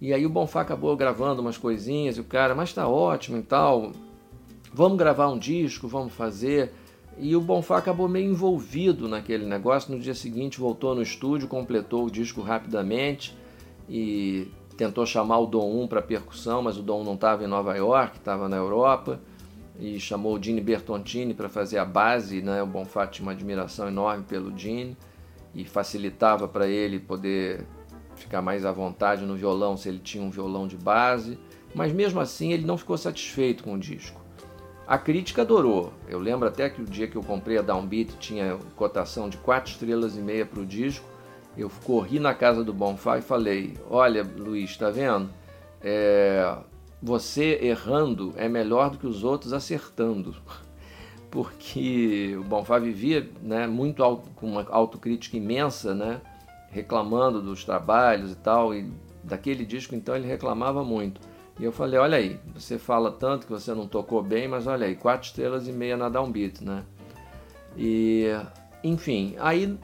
E 0.00 0.12
aí 0.12 0.26
o 0.26 0.28
Bonfá 0.28 0.60
acabou 0.60 0.96
gravando 0.96 1.40
umas 1.40 1.56
coisinhas 1.56 2.16
e 2.16 2.20
o 2.20 2.24
cara, 2.24 2.54
mas 2.54 2.72
tá 2.72 2.88
ótimo 2.88 3.38
e 3.38 3.42
tal, 3.42 3.92
vamos 4.72 4.98
gravar 4.98 5.28
um 5.28 5.38
disco, 5.38 5.86
vamos 5.86 6.12
fazer. 6.12 6.72
E 7.16 7.36
o 7.36 7.40
Bonfá 7.40 7.78
acabou 7.78 8.08
meio 8.08 8.30
envolvido 8.30 9.08
naquele 9.08 9.46
negócio. 9.46 9.94
No 9.94 10.00
dia 10.00 10.14
seguinte 10.14 10.58
voltou 10.58 10.94
no 10.94 11.02
estúdio, 11.02 11.46
completou 11.46 12.06
o 12.06 12.10
disco 12.10 12.40
rapidamente 12.40 13.36
e 13.88 14.48
tentou 14.76 15.06
chamar 15.06 15.38
o 15.38 15.46
Dom 15.46 15.82
1 15.84 15.88
para 15.88 16.02
percussão, 16.02 16.62
mas 16.62 16.76
o 16.76 16.82
Dom 16.82 17.04
não 17.04 17.14
estava 17.14 17.44
em 17.44 17.46
Nova 17.46 17.76
York, 17.76 18.18
estava 18.18 18.48
na 18.48 18.56
Europa. 18.56 19.20
E 19.78 19.98
chamou 19.98 20.36
o 20.36 20.42
Gene 20.42 20.60
Bertontini 20.60 21.34
para 21.34 21.48
fazer 21.48 21.78
a 21.78 21.84
base. 21.84 22.40
Né? 22.40 22.62
O 22.62 22.66
Bonfá 22.66 23.06
tinha 23.06 23.26
uma 23.26 23.32
admiração 23.32 23.88
enorme 23.88 24.24
pelo 24.24 24.56
Gene 24.56 24.96
e 25.54 25.64
facilitava 25.64 26.48
para 26.48 26.66
ele 26.66 26.98
poder 26.98 27.66
ficar 28.16 28.42
mais 28.42 28.64
à 28.64 28.72
vontade 28.72 29.24
no 29.24 29.36
violão 29.36 29.76
se 29.76 29.88
ele 29.88 29.98
tinha 29.98 30.22
um 30.22 30.30
violão 30.30 30.66
de 30.66 30.76
base, 30.76 31.38
mas 31.74 31.92
mesmo 31.92 32.20
assim 32.20 32.52
ele 32.52 32.64
não 32.64 32.78
ficou 32.78 32.96
satisfeito 32.96 33.62
com 33.62 33.74
o 33.74 33.78
disco. 33.78 34.23
A 34.86 34.98
crítica 34.98 35.42
adorou. 35.42 35.92
Eu 36.08 36.18
lembro 36.18 36.46
até 36.46 36.68
que 36.68 36.82
o 36.82 36.84
dia 36.84 37.06
que 37.06 37.16
eu 37.16 37.22
comprei 37.22 37.56
a 37.56 37.62
Downbeat 37.62 38.16
tinha 38.18 38.58
cotação 38.76 39.28
de 39.28 39.38
4 39.38 39.72
estrelas 39.72 40.16
e 40.16 40.20
meia 40.20 40.44
para 40.44 40.60
o 40.60 40.66
disco. 40.66 41.06
Eu 41.56 41.70
corri 41.84 42.18
na 42.18 42.34
casa 42.34 42.62
do 42.62 42.72
Bonfá 42.72 43.18
e 43.18 43.22
falei: 43.22 43.74
Olha, 43.88 44.22
Luiz, 44.22 44.70
está 44.70 44.90
vendo? 44.90 45.30
É, 45.80 46.56
você 47.02 47.58
errando 47.62 48.34
é 48.36 48.48
melhor 48.48 48.90
do 48.90 48.98
que 48.98 49.06
os 49.06 49.24
outros 49.24 49.52
acertando. 49.52 50.34
Porque 51.30 52.36
o 52.38 52.44
Bonfá 52.44 52.78
vivia 52.78 53.28
né, 53.42 53.66
muito 53.66 54.04
com 54.36 54.46
uma 54.46 54.66
autocrítica 54.68 55.36
imensa, 55.36 55.94
né? 55.94 56.20
reclamando 56.74 57.40
dos 57.40 57.64
trabalhos 57.64 58.32
e 58.32 58.34
tal, 58.34 58.74
e 58.74 58.90
daquele 59.22 59.64
disco 59.64 59.94
então 59.94 60.16
ele 60.16 60.26
reclamava 60.26 60.82
muito. 60.82 61.20
E 61.58 61.64
eu 61.64 61.70
falei, 61.70 61.98
olha 61.98 62.18
aí, 62.18 62.40
você 62.52 62.78
fala 62.78 63.12
tanto 63.12 63.46
que 63.46 63.52
você 63.52 63.72
não 63.72 63.86
tocou 63.86 64.22
bem, 64.22 64.48
mas 64.48 64.66
olha 64.66 64.86
aí, 64.86 64.96
quatro 64.96 65.28
estrelas 65.28 65.68
e 65.68 65.72
meia 65.72 65.96
na 65.96 66.08
Downbeat, 66.08 66.64
né? 66.64 66.84
E, 67.76 68.26
enfim, 68.82 69.36
aí, 69.38 69.78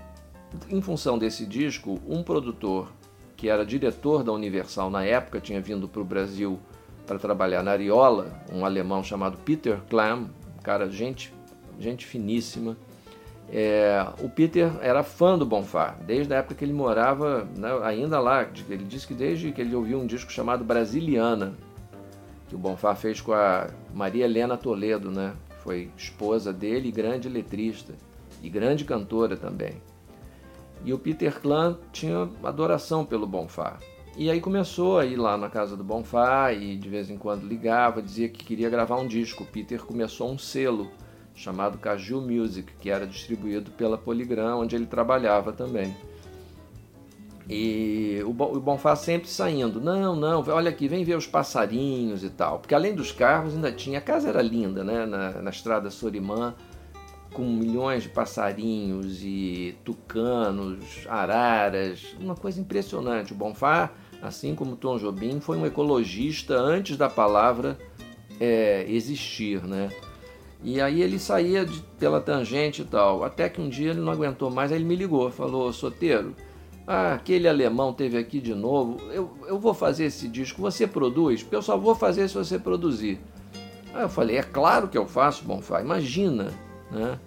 em 0.68 0.83
função 0.83 1.16
desse 1.16 1.46
disco, 1.46 2.00
um 2.06 2.22
produtor 2.22 2.90
que 3.37 3.48
era 3.48 3.64
diretor 3.64 4.22
da 4.24 4.33
Universal 4.33 4.90
na 4.90 5.04
época, 5.04 5.40
tinha 5.40 5.61
vindo 5.61 5.88
para 5.88 6.02
o 6.02 6.04
Brasil 6.04 6.59
para 7.06 7.18
trabalhar 7.18 7.62
na 7.62 7.70
Ariola, 7.72 8.30
um 8.52 8.64
alemão 8.64 9.02
chamado 9.02 9.38
Peter 9.38 9.80
Klam, 9.88 10.28
um 10.59 10.62
cara, 10.62 10.90
gente, 10.90 11.33
gente 11.78 12.04
finíssima, 12.04 12.76
é, 13.53 14.07
o 14.21 14.29
Peter 14.29 14.71
era 14.81 15.03
fã 15.03 15.37
do 15.37 15.45
Bonfá, 15.45 15.97
desde 16.07 16.33
a 16.33 16.39
época 16.39 16.55
que 16.55 16.65
ele 16.65 16.73
morava 16.73 17.49
né, 17.57 17.69
ainda 17.83 18.21
lá. 18.21 18.49
Ele 18.69 18.85
disse 18.85 19.07
que 19.07 19.15
desde 19.15 19.51
que 19.51 19.61
ele 19.61 19.75
ouviu 19.75 19.99
um 19.99 20.07
disco 20.07 20.31
chamado 20.31 20.63
Brasiliana, 20.63 21.55
que 22.49 22.55
o 22.55 22.59
Bonfá 22.59 22.95
fez 22.95 23.21
com 23.21 23.33
a 23.33 23.69
Maria 23.93 24.25
Helena 24.25 24.57
Toledo, 24.57 25.11
né? 25.11 25.35
Foi 25.65 25.91
esposa 25.97 26.53
dele 26.53 26.91
grande 26.91 27.29
letrista 27.29 27.95
e 28.43 28.49
grande 28.49 28.85
cantora 28.85 29.37
também. 29.37 29.75
E 30.85 30.93
o 30.93 30.99
Peter 30.99 31.41
Klan 31.41 31.77
tinha 31.93 32.29
adoração 32.43 33.05
pelo 33.05 33.27
Bonfá. 33.27 33.79
E 34.17 34.31
aí 34.31 34.41
começou 34.41 34.99
a 34.99 35.07
ir 35.07 35.17
lá 35.17 35.37
na 35.37 35.49
casa 35.49 35.77
do 35.77 35.85
Bonfá 35.85 36.53
e 36.53 36.77
de 36.77 36.89
vez 36.89 37.11
em 37.11 37.17
quando 37.17 37.47
ligava, 37.47 38.01
dizia 38.01 38.29
que 38.29 38.45
queria 38.45 38.71
gravar 38.71 38.97
um 38.97 39.07
disco. 39.07 39.43
O 39.43 39.47
Peter 39.47 39.83
começou 39.85 40.31
um 40.31 40.39
selo 40.39 40.91
chamado 41.40 41.79
Caju 41.79 42.20
Music, 42.20 42.70
que 42.79 42.90
era 42.90 43.07
distribuído 43.07 43.70
pela 43.70 43.96
Polygram, 43.96 44.61
onde 44.61 44.76
ele 44.76 44.87
trabalhava 44.87 45.53
também. 45.53 45.96
E 47.48 48.22
o 48.24 48.33
Bonfá 48.33 48.94
sempre 48.94 49.29
saindo, 49.29 49.81
não, 49.81 50.14
não, 50.14 50.44
olha 50.48 50.70
aqui, 50.70 50.87
vem 50.87 51.03
ver 51.03 51.16
os 51.16 51.26
passarinhos 51.26 52.22
e 52.22 52.31
tal. 52.31 52.61
Porque 52.61 52.74
além 52.74 52.94
dos 52.94 53.11
carros, 53.11 53.55
ainda 53.55 53.72
tinha, 53.72 53.98
a 53.98 54.03
casa 54.03 54.29
era 54.29 54.40
linda, 54.40 54.85
né, 54.85 55.05
na, 55.07 55.42
na 55.42 55.50
estrada 55.50 55.90
Sorimã, 55.90 56.55
com 57.33 57.42
milhões 57.42 58.05
de 58.05 58.09
passarinhos 58.11 59.22
e 59.22 59.74
tucanos, 59.85 61.07
araras, 61.09 62.14
uma 62.20 62.37
coisa 62.37 62.61
impressionante. 62.61 63.33
O 63.33 63.37
Bonfá, 63.37 63.90
assim 64.22 64.55
como 64.55 64.76
Tom 64.76 64.98
Jobim, 64.98 65.40
foi 65.40 65.57
um 65.57 65.66
ecologista 65.66 66.55
antes 66.55 66.96
da 66.96 67.09
palavra 67.09 67.79
é, 68.38 68.85
existir, 68.88 69.64
né? 69.64 69.90
E 70.62 70.81
aí 70.81 71.01
ele 71.01 71.18
saía 71.18 71.64
de, 71.64 71.81
pela 71.99 72.20
tangente 72.20 72.83
e 72.83 72.85
tal, 72.85 73.25
até 73.25 73.49
que 73.49 73.61
um 73.61 73.68
dia 73.68 73.90
ele 73.90 74.01
não 74.01 74.12
aguentou 74.12 74.51
mais, 74.51 74.70
aí 74.70 74.79
ele 74.79 74.85
me 74.85 74.94
ligou, 74.94 75.31
falou, 75.31 75.73
Soteiro, 75.73 76.35
ah, 76.87 77.14
aquele 77.14 77.49
alemão 77.49 77.92
teve 77.92 78.18
aqui 78.18 78.40
de 78.40 78.55
novo, 78.55 78.99
eu, 79.11 79.31
eu 79.46 79.59
vou 79.59 79.73
fazer 79.73 80.05
esse 80.05 80.29
disco, 80.29 80.61
você 80.61 80.87
produz? 80.87 81.42
Porque 81.42 81.57
eu 81.57 81.62
só 81.62 81.79
vou 81.79 81.94
fazer 81.94 82.29
se 82.29 82.35
você 82.35 82.59
produzir. 82.59 83.18
Aí 83.94 84.03
eu 84.03 84.09
falei, 84.09 84.37
é 84.37 84.42
claro 84.42 84.88
que 84.88 84.99
eu 84.99 85.07
faço, 85.07 85.44
Bonfá, 85.44 85.81
imagina, 85.81 86.53
né? 86.90 87.18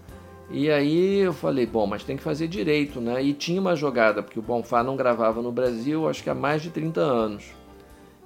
E 0.51 0.69
aí 0.69 1.19
eu 1.19 1.33
falei, 1.33 1.65
bom, 1.65 1.87
mas 1.87 2.03
tem 2.03 2.15
que 2.15 2.21
fazer 2.21 2.47
direito, 2.47 3.01
né? 3.01 3.23
E 3.23 3.33
tinha 3.33 3.59
uma 3.59 3.75
jogada, 3.75 4.21
porque 4.21 4.37
o 4.37 4.43
Bonfá 4.43 4.83
não 4.83 4.95
gravava 4.95 5.41
no 5.41 5.51
Brasil, 5.51 6.07
acho 6.07 6.21
que 6.21 6.29
há 6.29 6.35
mais 6.35 6.61
de 6.61 6.69
30 6.69 7.01
anos. 7.01 7.45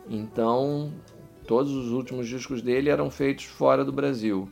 Então, 0.10 0.92
todos 1.46 1.72
os 1.72 1.92
últimos 1.92 2.28
discos 2.28 2.62
dele 2.62 2.90
eram 2.90 3.10
feitos 3.10 3.46
fora 3.46 3.86
do 3.86 3.92
Brasil. 3.92 4.50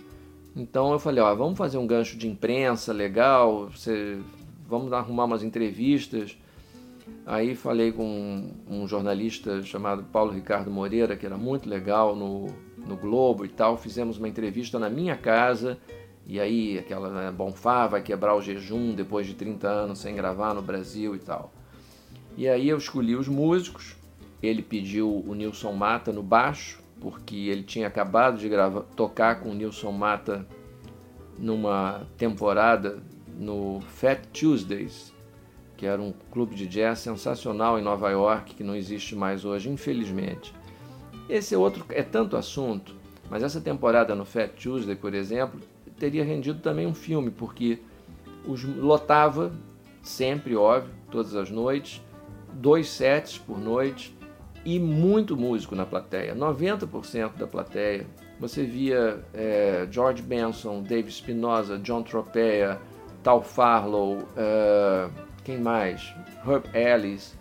Então 0.56 0.94
eu 0.94 1.00
falei, 1.00 1.22
ó, 1.22 1.36
vamos 1.36 1.58
fazer 1.58 1.78
um 1.78 1.86
gancho 1.86 2.18
de 2.18 2.28
imprensa 2.28 2.94
legal, 2.94 3.70
você, 3.70 4.20
vamos 4.68 4.94
arrumar 4.94 5.26
umas 5.26 5.44
entrevistas. 5.44 6.38
Aí 7.26 7.56
falei 7.56 7.92
com 7.92 8.52
um 8.68 8.88
jornalista 8.88 9.62
chamado 9.64 10.04
Paulo 10.04 10.32
Ricardo 10.32 10.72
Moreira, 10.72 11.16
que 11.16 11.26
era 11.26 11.38
muito 11.38 11.68
legal 11.68 12.16
no, 12.16 12.48
no 12.78 12.96
Globo 12.96 13.46
e 13.46 13.50
tal. 13.50 13.78
Fizemos 13.78 14.18
uma 14.18 14.30
entrevista 14.30 14.80
na 14.80 14.90
minha 14.90 15.18
casa. 15.18 15.78
E 16.28 16.40
aí, 16.40 16.80
aquela 16.80 17.10
né, 17.10 17.32
Bonfá 17.32 17.86
vai 17.86 18.02
quebrar 18.02 18.36
o 18.36 18.42
jejum 18.42 18.96
depois 18.96 19.28
de 19.28 19.36
30 19.36 19.68
anos 19.68 20.00
sem 20.00 20.16
gravar 20.16 20.54
no 20.54 20.62
Brasil 20.62 21.16
e 21.16 21.20
tal. 21.20 21.52
E 22.38 22.48
aí 22.48 22.68
eu 22.70 22.78
escolhi 22.78 23.16
os 23.16 23.28
músicos. 23.28 23.96
Ele 24.42 24.62
pediu 24.62 25.24
o 25.26 25.34
Nilson 25.34 25.74
Mata 25.74 26.12
no 26.12 26.24
baixo, 26.24 26.82
porque 27.06 27.36
ele 27.36 27.62
tinha 27.62 27.86
acabado 27.86 28.40
de 28.40 28.50
gravar, 28.50 28.82
tocar 28.96 29.40
com 29.40 29.52
o 29.52 29.54
Nilson 29.54 29.92
Mata 29.92 30.44
numa 31.38 32.08
temporada 32.18 32.98
no 33.38 33.80
Fat 33.82 34.26
Tuesdays, 34.34 35.14
que 35.78 35.86
era 35.86 36.02
um 36.02 36.12
clube 36.32 36.56
de 36.56 36.66
jazz 36.66 36.98
sensacional 36.98 37.78
em 37.78 37.84
Nova 37.84 38.10
York, 38.10 38.56
que 38.56 38.64
não 38.64 38.76
existe 38.76 39.16
mais 39.16 39.46
hoje, 39.46 39.70
infelizmente. 39.70 40.52
Esse 41.30 41.54
é 41.54 41.58
outro, 41.60 41.86
é 41.90 42.02
tanto 42.02 42.36
assunto, 42.36 42.96
mas 43.30 43.44
essa 43.44 43.62
temporada 43.62 44.16
no 44.16 44.26
Fat 44.26 44.54
Tuesday, 44.60 44.96
por 44.96 45.14
exemplo, 45.14 45.60
teria 46.00 46.24
rendido 46.24 46.60
também 46.60 46.88
um 46.88 46.96
filme, 46.96 47.30
porque 47.30 47.78
os 48.48 48.64
lotava 48.64 49.54
sempre, 50.02 50.56
óbvio, 50.56 50.92
todas 51.12 51.36
as 51.36 51.52
noites, 51.52 52.02
dois 52.52 52.90
sets 52.90 53.38
por 53.38 53.60
noite, 53.60 54.15
e 54.66 54.80
muito 54.80 55.38
músico 55.38 55.76
na 55.76 55.86
plateia. 55.86 56.36
90% 56.36 57.38
da 57.38 57.46
plateia. 57.46 58.08
Você 58.40 58.64
via 58.64 59.24
é, 59.34 59.88
George 59.90 60.22
Benson, 60.22 60.82
Dave 60.82 61.10
Spinoza, 61.10 61.78
John 61.78 62.04
Tropea, 62.04 62.82
Tal 63.24 63.42
Farlow, 63.42 64.18
uh, 64.18 65.12
quem 65.44 65.60
mais? 65.60 66.14
Herb 66.46 66.66
Ellis. 66.74 67.36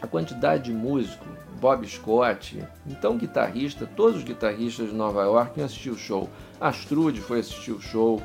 A 0.00 0.06
quantidade 0.06 0.64
de 0.64 0.72
músico, 0.72 1.26
Bob 1.60 1.86
Scott, 1.86 2.62
então 2.86 3.16
guitarrista, 3.16 3.86
todos 3.96 4.18
os 4.18 4.24
guitarristas 4.24 4.90
de 4.90 4.94
Nova 4.94 5.22
York 5.22 5.58
iam 5.58 5.66
assistir 5.66 5.90
o 5.90 5.98
show. 5.98 6.28
Astrude 6.60 7.20
foi 7.20 7.40
assistir 7.40 7.72
o 7.72 7.80
show. 7.80 8.22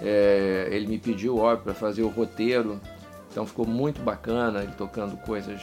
É, 0.00 0.68
ele 0.70 0.86
me 0.86 0.98
pediu, 0.98 1.36
para 1.62 1.74
fazer 1.74 2.02
o 2.02 2.08
roteiro. 2.08 2.80
Então 3.30 3.46
ficou 3.46 3.66
muito 3.66 4.02
bacana 4.02 4.62
ele 4.62 4.72
tocando 4.72 5.16
coisas 5.18 5.60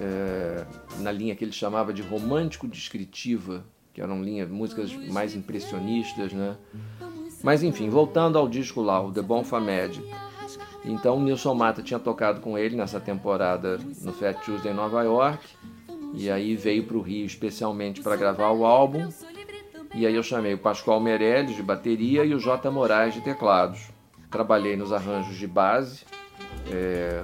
é, 0.00 0.66
na 1.00 1.12
linha 1.12 1.34
que 1.34 1.44
ele 1.44 1.52
chamava 1.52 1.92
de 1.92 2.02
romântico 2.02 2.66
descritiva, 2.66 3.64
que 3.92 4.00
eram 4.00 4.22
linhas, 4.22 4.50
músicas 4.50 4.92
mais 5.12 5.34
impressionistas, 5.34 6.32
né? 6.32 6.56
Mas 7.42 7.62
enfim, 7.62 7.88
voltando 7.88 8.38
ao 8.38 8.48
disco 8.48 8.80
lá, 8.80 9.00
o 9.00 9.12
The 9.12 9.22
Bonfa 9.22 9.60
Magic. 9.60 10.02
Então 10.84 11.16
o 11.16 11.22
Nilson 11.22 11.54
Mata 11.54 11.82
tinha 11.82 11.98
tocado 11.98 12.40
com 12.40 12.58
ele 12.58 12.76
nessa 12.76 13.00
temporada 13.00 13.78
no 14.02 14.12
Fat 14.12 14.38
Tuesday 14.44 14.72
em 14.72 14.74
Nova 14.74 15.02
York. 15.02 15.44
E 16.14 16.30
aí 16.30 16.56
veio 16.56 16.84
para 16.84 16.96
o 16.96 17.00
Rio 17.00 17.24
especialmente 17.24 18.00
para 18.00 18.16
gravar 18.16 18.50
o 18.50 18.64
álbum. 18.64 19.08
E 19.94 20.06
aí 20.06 20.14
eu 20.14 20.22
chamei 20.22 20.54
o 20.54 20.58
Pascoal 20.58 21.00
Meirelles 21.00 21.56
de 21.56 21.62
bateria 21.62 22.24
e 22.24 22.34
o 22.34 22.38
J. 22.38 22.70
Moraes 22.70 23.14
de 23.14 23.20
teclados. 23.20 23.90
Trabalhei 24.30 24.76
nos 24.76 24.92
arranjos 24.92 25.36
de 25.36 25.46
base. 25.46 26.04
É, 26.70 27.22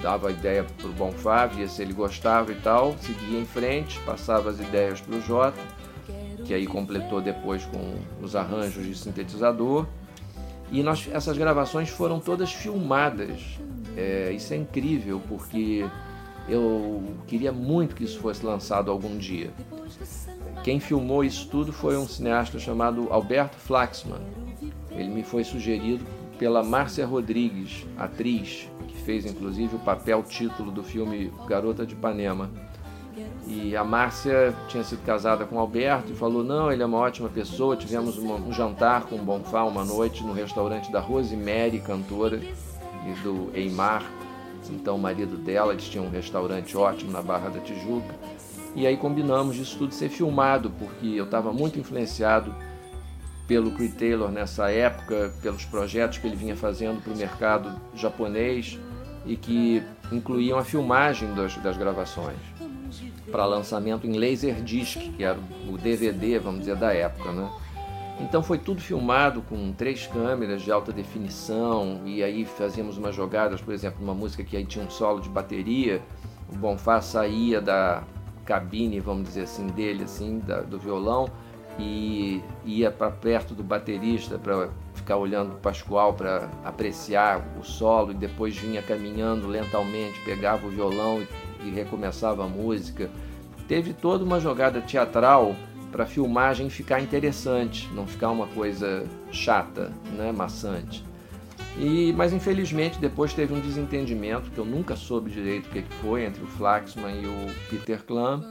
dava 0.00 0.28
a 0.28 0.30
ideia 0.30 0.64
para 0.64 0.86
o 0.86 0.92
Bonfá, 0.92 1.46
via 1.46 1.68
se 1.68 1.82
ele 1.82 1.92
gostava 1.92 2.52
e 2.52 2.56
tal, 2.56 2.96
seguia 3.00 3.38
em 3.38 3.46
frente, 3.46 3.98
passava 4.00 4.50
as 4.50 4.60
ideias 4.60 5.00
para 5.00 5.16
o 5.16 5.20
Jota, 5.20 5.60
que 6.44 6.52
aí 6.52 6.66
completou 6.66 7.20
depois 7.20 7.64
com 7.66 7.94
os 8.22 8.36
arranjos 8.36 8.84
de 8.84 8.94
sintetizador. 8.96 9.86
E 10.70 10.82
nós, 10.82 11.08
essas 11.12 11.36
gravações 11.38 11.88
foram 11.88 12.18
todas 12.20 12.52
filmadas. 12.52 13.58
É, 13.96 14.32
isso 14.32 14.52
é 14.52 14.56
incrível, 14.56 15.20
porque 15.28 15.84
eu 16.48 17.02
queria 17.26 17.52
muito 17.52 17.94
que 17.94 18.04
isso 18.04 18.18
fosse 18.18 18.44
lançado 18.44 18.90
algum 18.90 19.16
dia. 19.16 19.50
Quem 20.62 20.80
filmou 20.80 21.24
isso 21.24 21.48
tudo 21.48 21.72
foi 21.72 21.96
um 21.96 22.06
cineasta 22.06 22.58
chamado 22.58 23.08
Alberto 23.10 23.56
Flaxman. 23.56 24.20
Ele 24.90 25.08
me 25.08 25.22
foi 25.22 25.44
sugerido 25.44 26.04
pela 26.38 26.62
Márcia 26.62 27.06
Rodrigues, 27.06 27.86
atriz, 27.96 28.68
fez 29.04 29.24
inclusive 29.26 29.76
o 29.76 29.78
papel 29.78 30.22
título 30.22 30.70
do 30.70 30.82
filme 30.82 31.32
Garota 31.46 31.86
de 31.86 31.94
Ipanema. 31.94 32.50
E 33.46 33.76
a 33.76 33.84
Márcia 33.84 34.54
tinha 34.68 34.82
sido 34.82 35.04
casada 35.04 35.44
com 35.44 35.56
o 35.56 35.58
Alberto 35.58 36.12
e 36.12 36.16
falou: 36.16 36.42
Não, 36.42 36.72
ele 36.72 36.82
é 36.82 36.86
uma 36.86 36.98
ótima 36.98 37.28
pessoa. 37.28 37.76
Tivemos 37.76 38.18
uma, 38.18 38.34
um 38.36 38.52
jantar 38.52 39.02
com 39.02 39.16
o 39.16 39.22
Bonfá 39.22 39.64
uma 39.64 39.84
noite 39.84 40.24
no 40.24 40.32
restaurante 40.32 40.90
da 40.90 40.98
Rosemary, 40.98 41.80
cantora, 41.80 42.40
e 43.06 43.12
do 43.22 43.50
Eimar, 43.54 44.02
então 44.70 44.96
o 44.96 44.98
marido 44.98 45.36
dela. 45.36 45.72
Eles 45.72 45.88
tinham 45.88 46.06
um 46.06 46.10
restaurante 46.10 46.76
ótimo 46.76 47.12
na 47.12 47.22
Barra 47.22 47.50
da 47.50 47.60
Tijuca. 47.60 48.14
E 48.74 48.86
aí 48.86 48.96
combinamos 48.96 49.54
disso 49.54 49.78
tudo 49.78 49.94
ser 49.94 50.08
filmado, 50.08 50.70
porque 50.70 51.06
eu 51.06 51.24
estava 51.24 51.52
muito 51.52 51.78
influenciado 51.78 52.52
pelo 53.46 53.70
Creed 53.72 53.94
Taylor 53.94 54.30
nessa 54.30 54.70
época, 54.70 55.32
pelos 55.42 55.64
projetos 55.66 56.18
que 56.18 56.26
ele 56.26 56.34
vinha 56.34 56.56
fazendo 56.56 57.00
para 57.00 57.12
o 57.12 57.16
mercado 57.16 57.70
japonês 57.94 58.78
e 59.24 59.36
que 59.36 59.82
incluíam 60.12 60.58
a 60.58 60.64
filmagem 60.64 61.32
das, 61.34 61.56
das 61.56 61.76
gravações 61.76 62.36
para 63.30 63.46
lançamento 63.46 64.06
em 64.06 64.18
Laserdisc, 64.18 64.98
que 65.16 65.24
era 65.24 65.38
o 65.68 65.76
DVD, 65.76 66.38
vamos 66.38 66.60
dizer, 66.60 66.76
da 66.76 66.92
época, 66.92 67.32
né? 67.32 67.50
Então 68.20 68.42
foi 68.42 68.58
tudo 68.58 68.80
filmado 68.80 69.42
com 69.42 69.72
três 69.72 70.06
câmeras 70.06 70.62
de 70.62 70.70
alta 70.70 70.92
definição 70.92 72.00
e 72.04 72.22
aí 72.22 72.44
fazíamos 72.44 72.96
umas 72.96 73.14
jogadas, 73.14 73.60
por 73.60 73.74
exemplo, 73.74 74.02
uma 74.02 74.14
música 74.14 74.44
que 74.44 74.56
aí 74.56 74.64
tinha 74.64 74.84
um 74.84 74.90
solo 74.90 75.20
de 75.20 75.28
bateria, 75.28 76.00
o 76.52 76.56
Bonfá 76.56 77.00
saía 77.00 77.60
da 77.60 78.04
cabine, 78.44 79.00
vamos 79.00 79.24
dizer 79.24 79.42
assim, 79.42 79.66
dele, 79.66 80.04
assim, 80.04 80.38
da, 80.38 80.60
do 80.60 80.78
violão 80.78 81.28
e 81.78 82.40
ia 82.64 82.90
para 82.90 83.10
perto 83.10 83.52
do 83.52 83.64
baterista 83.64 84.38
para 84.38 84.68
ficar 85.04 85.18
olhando 85.18 85.52
o 85.52 85.56
Pascoal 85.56 86.14
para 86.14 86.48
apreciar 86.64 87.46
o 87.60 87.62
solo 87.62 88.12
e 88.12 88.14
depois 88.14 88.56
vinha 88.56 88.82
caminhando 88.82 89.46
lentamente, 89.46 90.18
pegava 90.24 90.66
o 90.66 90.70
violão 90.70 91.22
e, 91.62 91.70
recomeçava 91.70 92.44
a 92.44 92.48
música. 92.48 93.10
Teve 93.68 93.92
toda 93.92 94.24
uma 94.24 94.40
jogada 94.40 94.80
teatral 94.80 95.54
para 95.92 96.04
a 96.04 96.06
filmagem 96.06 96.70
ficar 96.70 97.00
interessante, 97.00 97.88
não 97.92 98.06
ficar 98.06 98.30
uma 98.30 98.46
coisa 98.46 99.06
chata, 99.30 99.92
né, 100.16 100.32
maçante. 100.32 101.04
E, 101.78 102.12
mas 102.14 102.32
infelizmente 102.32 102.98
depois 102.98 103.34
teve 103.34 103.52
um 103.52 103.60
desentendimento 103.60 104.50
que 104.50 104.58
eu 104.58 104.64
nunca 104.64 104.96
soube 104.96 105.30
direito 105.30 105.66
o 105.66 105.70
que 105.70 105.82
foi 106.00 106.24
entre 106.24 106.42
o 106.42 106.46
Flaxman 106.46 107.20
e 107.20 107.26
o 107.26 107.46
Peter 107.68 108.02
Klam. 108.02 108.42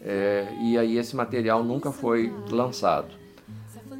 É, 0.00 0.46
e 0.62 0.78
aí 0.78 0.98
esse 0.98 1.14
material 1.14 1.62
nunca 1.62 1.92
foi 1.92 2.32
lançado. 2.50 3.25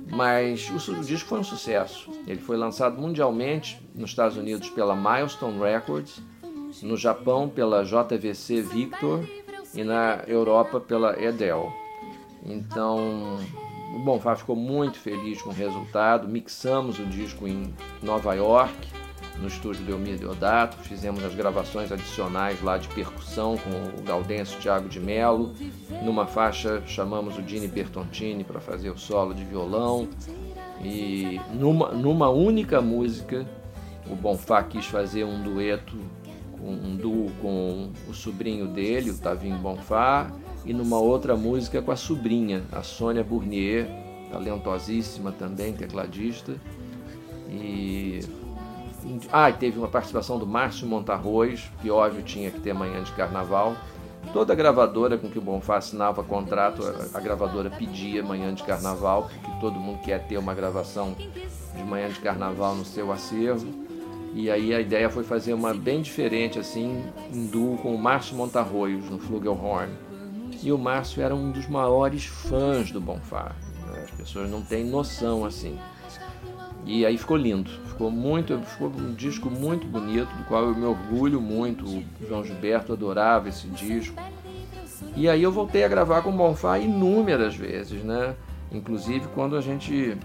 Mas 0.08 0.70
o, 0.70 1.00
disco 1.00 1.28
foi 1.28 1.40
um 1.40 1.44
sucesso. 1.44 2.10
Ele 2.26 2.40
foi 2.40 2.56
lançado 2.56 3.00
mundialmente 3.00 3.80
nos 3.94 4.10
Estados 4.10 4.36
Unidos 4.36 4.70
pela 4.70 4.94
Milestone 4.94 5.58
Records 5.58 6.22
no 6.82 6.96
Japão 6.96 7.48
pela 7.48 7.84
JVC 7.84 8.62
Victor 8.62 9.24
e 9.74 9.82
na 9.82 10.22
Europa 10.26 10.80
pela 10.80 11.20
Edel. 11.20 11.72
Então, 12.44 13.38
o 13.94 13.98
Bonfá 14.00 14.36
ficou 14.36 14.56
muito 14.56 14.98
feliz 14.98 15.40
com 15.42 15.50
o 15.50 15.52
resultado. 15.52 16.28
Mixamos 16.28 16.98
o 16.98 17.06
disco 17.06 17.46
em 17.46 17.74
Nova 18.02 18.34
York, 18.34 18.74
no 19.40 19.48
estúdio 19.48 19.84
Delmir 19.84 20.18
Deodato. 20.18 20.76
Fizemos 20.78 21.24
as 21.24 21.34
gravações 21.34 21.92
adicionais 21.92 22.62
lá 22.62 22.78
de 22.78 22.88
percussão 22.88 23.56
com 23.56 24.00
o 24.00 24.02
Gaudêncio 24.02 24.58
Thiago 24.60 24.88
de 24.88 25.00
Mello. 25.00 25.52
Numa 26.04 26.26
faixa 26.26 26.82
chamamos 26.86 27.36
o 27.38 27.42
Dini 27.42 27.68
Bertontini 27.68 28.44
para 28.44 28.60
fazer 28.60 28.90
o 28.90 28.98
solo 28.98 29.34
de 29.34 29.44
violão. 29.44 30.08
E 30.82 31.40
numa, 31.54 31.90
numa 31.92 32.28
única 32.28 32.80
música, 32.80 33.46
o 34.10 34.14
Bonfá 34.14 34.62
quis 34.62 34.86
fazer 34.86 35.24
um 35.24 35.42
dueto, 35.42 35.96
um 36.60 36.96
duo 36.96 37.30
com 37.40 37.90
o 38.08 38.14
sobrinho 38.14 38.66
dele, 38.66 39.10
o 39.10 39.18
Tavinho 39.18 39.56
Bonfá, 39.56 40.30
e 40.64 40.72
numa 40.72 40.98
outra 40.98 41.36
música 41.36 41.80
com 41.80 41.92
a 41.92 41.96
sobrinha, 41.96 42.62
a 42.72 42.82
Sônia 42.82 43.22
Bournier, 43.22 43.86
talentosíssima 44.30 45.32
também, 45.32 45.72
tecladista. 45.72 46.56
E 47.48 47.95
ah, 49.38 49.50
e 49.50 49.52
teve 49.52 49.78
uma 49.78 49.86
participação 49.86 50.38
do 50.38 50.46
Márcio 50.46 50.86
Montarroz, 50.86 51.70
que 51.82 51.90
óbvio 51.90 52.22
tinha 52.22 52.50
que 52.50 52.58
ter 52.58 52.72
manhã 52.72 53.02
de 53.02 53.12
carnaval. 53.12 53.76
Toda 54.32 54.54
gravadora 54.54 55.18
com 55.18 55.28
que 55.28 55.38
o 55.38 55.42
Bonfá 55.42 55.76
assinava 55.76 56.24
contrato, 56.24 56.82
a 57.12 57.20
gravadora 57.20 57.68
pedia 57.68 58.22
manhã 58.22 58.54
de 58.54 58.62
carnaval, 58.62 59.28
porque 59.30 59.60
todo 59.60 59.78
mundo 59.78 60.00
quer 60.00 60.26
ter 60.26 60.38
uma 60.38 60.54
gravação 60.54 61.14
de 61.14 61.84
manhã 61.84 62.08
de 62.08 62.18
carnaval 62.18 62.74
no 62.76 62.84
seu 62.86 63.12
acervo. 63.12 63.66
E 64.32 64.50
aí 64.50 64.74
a 64.74 64.80
ideia 64.80 65.10
foi 65.10 65.22
fazer 65.22 65.52
uma 65.52 65.74
bem 65.74 66.00
diferente, 66.00 66.58
assim, 66.58 67.04
em 67.30 67.46
duo 67.46 67.76
com 67.76 67.94
o 67.94 67.98
Márcio 67.98 68.34
Montarroios 68.36 69.10
no 69.10 69.18
Flugelhorn. 69.18 69.92
E 70.62 70.72
o 70.72 70.78
Márcio 70.78 71.22
era 71.22 71.34
um 71.34 71.50
dos 71.50 71.68
maiores 71.68 72.24
fãs 72.24 72.90
do 72.90 73.02
Bonfá. 73.02 73.54
Né? 73.86 74.04
As 74.04 74.10
pessoas 74.12 74.50
não 74.50 74.62
têm 74.62 74.82
noção 74.82 75.44
assim. 75.44 75.78
E 76.86 77.04
aí 77.04 77.18
ficou 77.18 77.36
lindo, 77.36 77.68
ficou 77.88 78.12
muito, 78.12 78.56
ficou 78.60 78.88
um 78.88 79.12
disco 79.12 79.50
muito 79.50 79.88
bonito, 79.88 80.32
do 80.36 80.44
qual 80.44 80.66
eu 80.66 80.74
me 80.74 80.84
orgulho 80.84 81.40
muito. 81.40 81.84
O 81.84 82.04
João 82.26 82.44
Gilberto 82.44 82.92
adorava 82.92 83.48
esse 83.48 83.66
disco. 83.66 84.14
E 85.16 85.28
aí 85.28 85.42
eu 85.42 85.50
voltei 85.50 85.82
a 85.82 85.88
gravar 85.88 86.22
com 86.22 86.30
o 86.30 86.32
Bonfá 86.32 86.78
inúmeras 86.78 87.56
vezes, 87.56 88.04
né? 88.04 88.36
Inclusive 88.70 89.26
quando 89.34 89.56
a 89.56 89.60
gente 89.60 90.16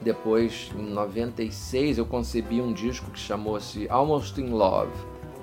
depois 0.00 0.70
em 0.76 0.90
96 0.90 1.98
eu 1.98 2.06
concebi 2.06 2.60
um 2.60 2.72
disco 2.72 3.10
que 3.10 3.18
chamou-se 3.18 3.88
Almost 3.90 4.40
in 4.40 4.50
Love. 4.50 4.92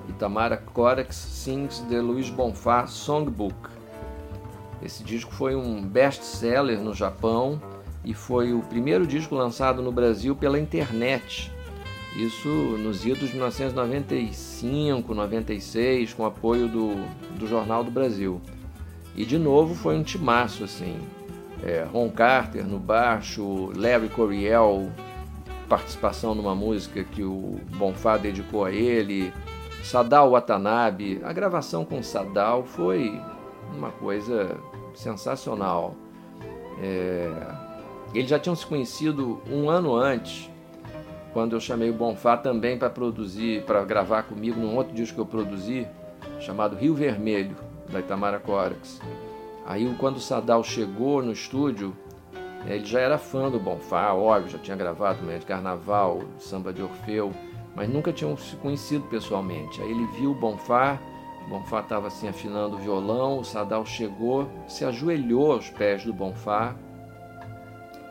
Itamara 0.08 0.56
Corex 0.56 1.14
sings 1.14 1.80
The 1.90 2.00
Luiz 2.00 2.30
Bonfá 2.30 2.88
Songbook. 2.88 3.70
Esse 4.82 5.04
disco 5.04 5.34
foi 5.34 5.56
um 5.56 5.82
best-seller 5.82 6.80
no 6.80 6.94
Japão 6.94 7.60
e 8.06 8.14
foi 8.14 8.54
o 8.54 8.60
primeiro 8.62 9.06
disco 9.06 9.36
lançado 9.36 9.82
no 9.82 9.92
Brasil 9.92 10.36
pela 10.36 10.60
internet. 10.60 11.52
Isso 12.16 12.48
nos 12.48 13.06
idos 13.06 13.30
de 13.30 13.36
1995, 13.36 15.14
96, 15.14 16.14
com 16.14 16.26
apoio 16.26 16.70
do, 16.70 16.96
do 17.38 17.48
Jornal 17.48 17.84
do 17.84 17.92
Brasil. 17.92 18.40
E 19.16 19.26
de 19.26 19.38
novo 19.38 19.76
foi 19.76 19.98
um 19.98 20.04
timaço 20.04 20.64
assim. 20.64 20.98
É, 21.64 21.86
Ron 21.92 22.10
Carter 22.12 22.66
no 22.66 22.80
baixo, 22.80 23.72
Larry 23.76 24.10
Coryell, 24.10 24.92
participação 25.68 26.36
numa 26.36 26.54
música 26.54 27.04
que 27.04 27.24
o 27.24 27.60
Bonfá 27.76 28.18
dedicou 28.18 28.66
a 28.66 28.72
ele, 28.72 29.34
Sadal 29.84 30.32
Watanabe. 30.32 31.22
A 31.24 31.34
gravação 31.34 31.84
com 31.84 32.02
Sadal 32.04 32.64
foi 32.64 33.20
uma 33.76 33.92
coisa 33.92 34.58
sensacional. 34.94 35.96
É, 36.82 37.65
eles 38.20 38.30
já 38.30 38.40
tinham 38.40 38.56
se 38.56 38.66
conhecido 38.66 39.42
um 39.50 39.70
ano 39.70 39.96
antes, 39.96 40.50
quando 41.34 41.54
eu 41.54 41.60
chamei 41.60 41.90
o 41.90 41.94
Bonfá 41.94 42.38
também 42.38 42.78
para 42.78 42.90
produzir, 42.90 43.64
para 43.64 43.84
gravar 43.84 44.24
comigo 44.24 44.60
num 44.60 44.76
outro 44.78 44.94
disco 44.94 45.16
que 45.16 45.22
eu 45.22 45.26
produzi, 45.26 45.86
chamado 46.40 46.78
Rio 46.78 46.96
Vermelho, 46.96 47.58
da 47.92 48.00
Itamara 48.00 48.40
Corax. 48.40 49.02
Aí, 49.66 49.94
quando 49.98 50.18
o 50.18 50.22
Sadal 50.22 50.64
chegou 50.64 51.22
no 51.22 51.32
estúdio, 51.32 51.94
ele 52.66 52.86
já 52.86 53.00
era 53.00 53.18
fã 53.18 53.50
do 53.50 53.60
Bonfá, 53.60 54.14
óbvio, 54.14 54.50
já 54.50 54.58
tinha 54.60 54.78
gravado 54.78 55.24
Manhã 55.24 55.40
de 55.40 55.46
Carnaval, 55.46 56.22
Samba 56.40 56.72
de 56.72 56.82
Orfeu, 56.82 57.32
mas 57.76 57.90
nunca 57.90 58.14
tinham 58.14 58.38
se 58.38 58.56
conhecido 58.56 59.06
pessoalmente. 59.08 59.82
Aí 59.82 59.92
ele 59.92 60.06
viu 60.18 60.32
o 60.32 60.36
Bonfá, 60.36 60.98
o 61.46 61.50
Bonfá 61.50 61.82
estava 61.82 62.08
assim 62.08 62.28
afinando 62.28 62.76
o 62.76 62.80
violão, 62.80 63.40
o 63.40 63.44
Sadal 63.44 63.86
chegou, 63.86 64.50
se 64.68 64.86
ajoelhou 64.86 65.52
aos 65.52 65.70
pés 65.70 66.04
do 66.06 66.14
Bonfá 66.14 66.76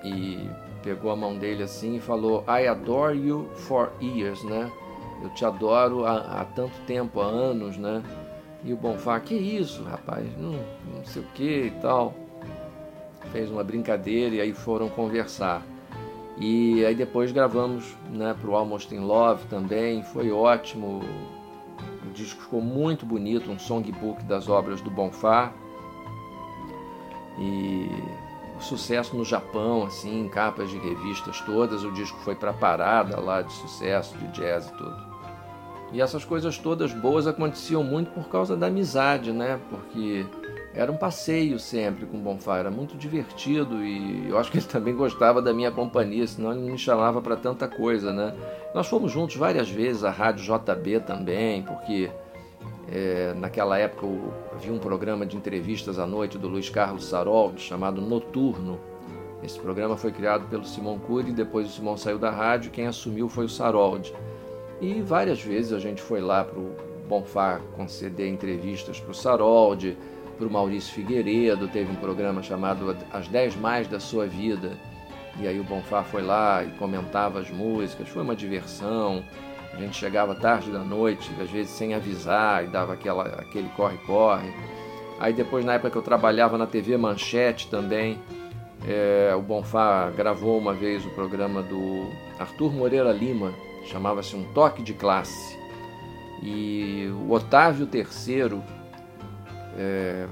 e 0.04 0.48
pegou 0.82 1.10
a 1.10 1.16
mão 1.16 1.36
dele 1.36 1.62
assim 1.62 1.96
e 1.96 2.00
falou: 2.00 2.44
I 2.46 2.66
adore 2.66 3.18
you 3.18 3.48
for 3.54 3.90
years, 4.00 4.42
né? 4.44 4.70
Eu 5.22 5.30
te 5.30 5.44
adoro 5.44 6.04
há, 6.04 6.40
há 6.40 6.44
tanto 6.44 6.78
tempo, 6.86 7.20
há 7.20 7.24
anos, 7.24 7.78
né? 7.78 8.02
E 8.62 8.72
o 8.72 8.76
Bonfá, 8.76 9.18
que 9.20 9.34
isso, 9.34 9.82
rapaz? 9.82 10.26
Não, 10.38 10.52
não 10.94 11.04
sei 11.04 11.22
o 11.22 11.26
que 11.34 11.66
e 11.66 11.70
tal. 11.82 12.14
Fez 13.32 13.50
uma 13.50 13.64
brincadeira 13.64 14.34
e 14.36 14.40
aí 14.40 14.52
foram 14.52 14.88
conversar. 14.88 15.62
E 16.38 16.84
aí 16.84 16.94
depois 16.94 17.30
gravamos 17.30 17.96
né, 18.10 18.34
para 18.38 18.50
o 18.50 18.56
Almost 18.56 18.92
in 18.94 19.00
Love 19.00 19.46
também, 19.46 20.02
foi 20.02 20.30
ótimo. 20.30 21.00
O 22.06 22.10
disco 22.12 22.42
ficou 22.42 22.60
muito 22.60 23.06
bonito, 23.06 23.50
um 23.50 23.58
songbook 23.58 24.24
das 24.24 24.48
obras 24.48 24.80
do 24.80 24.90
Bonfá. 24.90 25.52
E 27.38 27.88
sucesso 28.60 29.16
no 29.16 29.24
Japão, 29.24 29.84
assim, 29.84 30.20
em 30.20 30.28
capas 30.28 30.70
de 30.70 30.78
revistas 30.78 31.40
todas. 31.40 31.84
O 31.84 31.92
disco 31.92 32.18
foi 32.20 32.34
para 32.34 32.52
parada 32.52 33.18
lá 33.20 33.42
de 33.42 33.52
sucesso, 33.52 34.16
de 34.16 34.28
jazz 34.28 34.68
e 34.68 34.72
tudo. 34.72 35.14
E 35.92 36.00
essas 36.00 36.24
coisas 36.24 36.58
todas 36.58 36.92
boas 36.92 37.26
aconteciam 37.26 37.84
muito 37.84 38.10
por 38.10 38.28
causa 38.28 38.56
da 38.56 38.66
amizade, 38.66 39.30
né? 39.30 39.60
Porque 39.70 40.26
era 40.74 40.90
um 40.90 40.96
passeio 40.96 41.58
sempre 41.58 42.04
com 42.04 42.16
o 42.16 42.20
Bonfá, 42.20 42.58
era 42.58 42.70
muito 42.70 42.96
divertido 42.96 43.84
e 43.84 44.28
eu 44.28 44.36
acho 44.36 44.50
que 44.50 44.58
ele 44.58 44.66
também 44.66 44.94
gostava 44.94 45.40
da 45.40 45.54
minha 45.54 45.70
companhia, 45.70 46.26
senão 46.26 46.50
ele 46.50 46.62
não 46.62 46.72
me 46.72 46.78
chamava 46.78 47.22
para 47.22 47.36
tanta 47.36 47.68
coisa, 47.68 48.12
né? 48.12 48.34
Nós 48.74 48.88
fomos 48.88 49.12
juntos 49.12 49.36
várias 49.36 49.70
vezes 49.70 50.02
à 50.02 50.10
Rádio 50.10 50.44
JB 50.44 51.00
também, 51.00 51.62
porque 51.62 52.10
é, 52.90 53.34
naquela 53.34 53.78
época 53.78 54.06
havia 54.52 54.72
um 54.72 54.78
programa 54.78 55.24
de 55.24 55.36
entrevistas 55.36 55.98
à 55.98 56.06
noite 56.06 56.38
do 56.38 56.48
Luiz 56.48 56.68
Carlos 56.68 57.06
Sarol, 57.06 57.56
chamado 57.56 58.00
Noturno. 58.00 58.78
Esse 59.42 59.58
programa 59.58 59.96
foi 59.96 60.10
criado 60.10 60.48
pelo 60.48 60.64
Simon 60.64 60.98
Cury, 60.98 61.32
depois 61.32 61.66
o 61.66 61.70
Simon 61.70 61.96
saiu 61.96 62.18
da 62.18 62.30
rádio, 62.30 62.70
quem 62.70 62.86
assumiu 62.86 63.28
foi 63.28 63.44
o 63.44 63.48
Saroldi. 63.48 64.14
E 64.80 65.00
várias 65.02 65.40
vezes 65.40 65.72
a 65.72 65.78
gente 65.78 66.00
foi 66.00 66.20
lá 66.20 66.44
para 66.44 66.58
o 66.58 66.74
Bonfá 67.08 67.60
conceder 67.76 68.28
entrevistas 68.28 68.98
para 68.98 69.10
o 69.10 69.14
Saroldi, 69.14 69.96
para 70.38 70.46
o 70.46 70.50
Maurício 70.50 70.92
Figueiredo, 70.94 71.68
teve 71.68 71.92
um 71.92 71.96
programa 71.96 72.42
chamado 72.42 72.96
As 73.12 73.28
10 73.28 73.56
Mais 73.56 73.86
da 73.86 74.00
Sua 74.00 74.26
Vida, 74.26 74.72
e 75.38 75.46
aí 75.46 75.58
o 75.58 75.64
Bonfá 75.64 76.02
foi 76.02 76.22
lá 76.22 76.64
e 76.64 76.70
comentava 76.72 77.40
as 77.40 77.50
músicas, 77.50 78.08
foi 78.08 78.22
uma 78.22 78.36
diversão. 78.36 79.24
A 79.76 79.80
gente 79.80 79.96
chegava 79.96 80.34
tarde 80.34 80.70
da 80.70 80.78
noite, 80.78 81.30
às 81.40 81.50
vezes 81.50 81.72
sem 81.72 81.94
avisar, 81.94 82.64
e 82.64 82.68
dava 82.68 82.92
aquela, 82.92 83.24
aquele 83.24 83.68
corre-corre. 83.70 84.52
Aí 85.18 85.32
depois, 85.32 85.64
na 85.64 85.74
época 85.74 85.90
que 85.90 85.98
eu 85.98 86.02
trabalhava 86.02 86.56
na 86.56 86.66
TV 86.66 86.96
Manchete 86.96 87.68
também, 87.68 88.18
é, 88.86 89.34
o 89.34 89.40
Bonfá 89.40 90.10
gravou 90.10 90.58
uma 90.58 90.74
vez 90.74 91.04
o 91.04 91.10
programa 91.10 91.62
do 91.62 92.08
Arthur 92.38 92.72
Moreira 92.72 93.12
Lima, 93.12 93.52
chamava-se 93.86 94.36
Um 94.36 94.44
Toque 94.52 94.82
de 94.82 94.94
Classe. 94.94 95.58
E 96.42 97.08
o 97.26 97.32
Otávio 97.32 97.88
III, 97.92 98.60
é, 99.76 100.26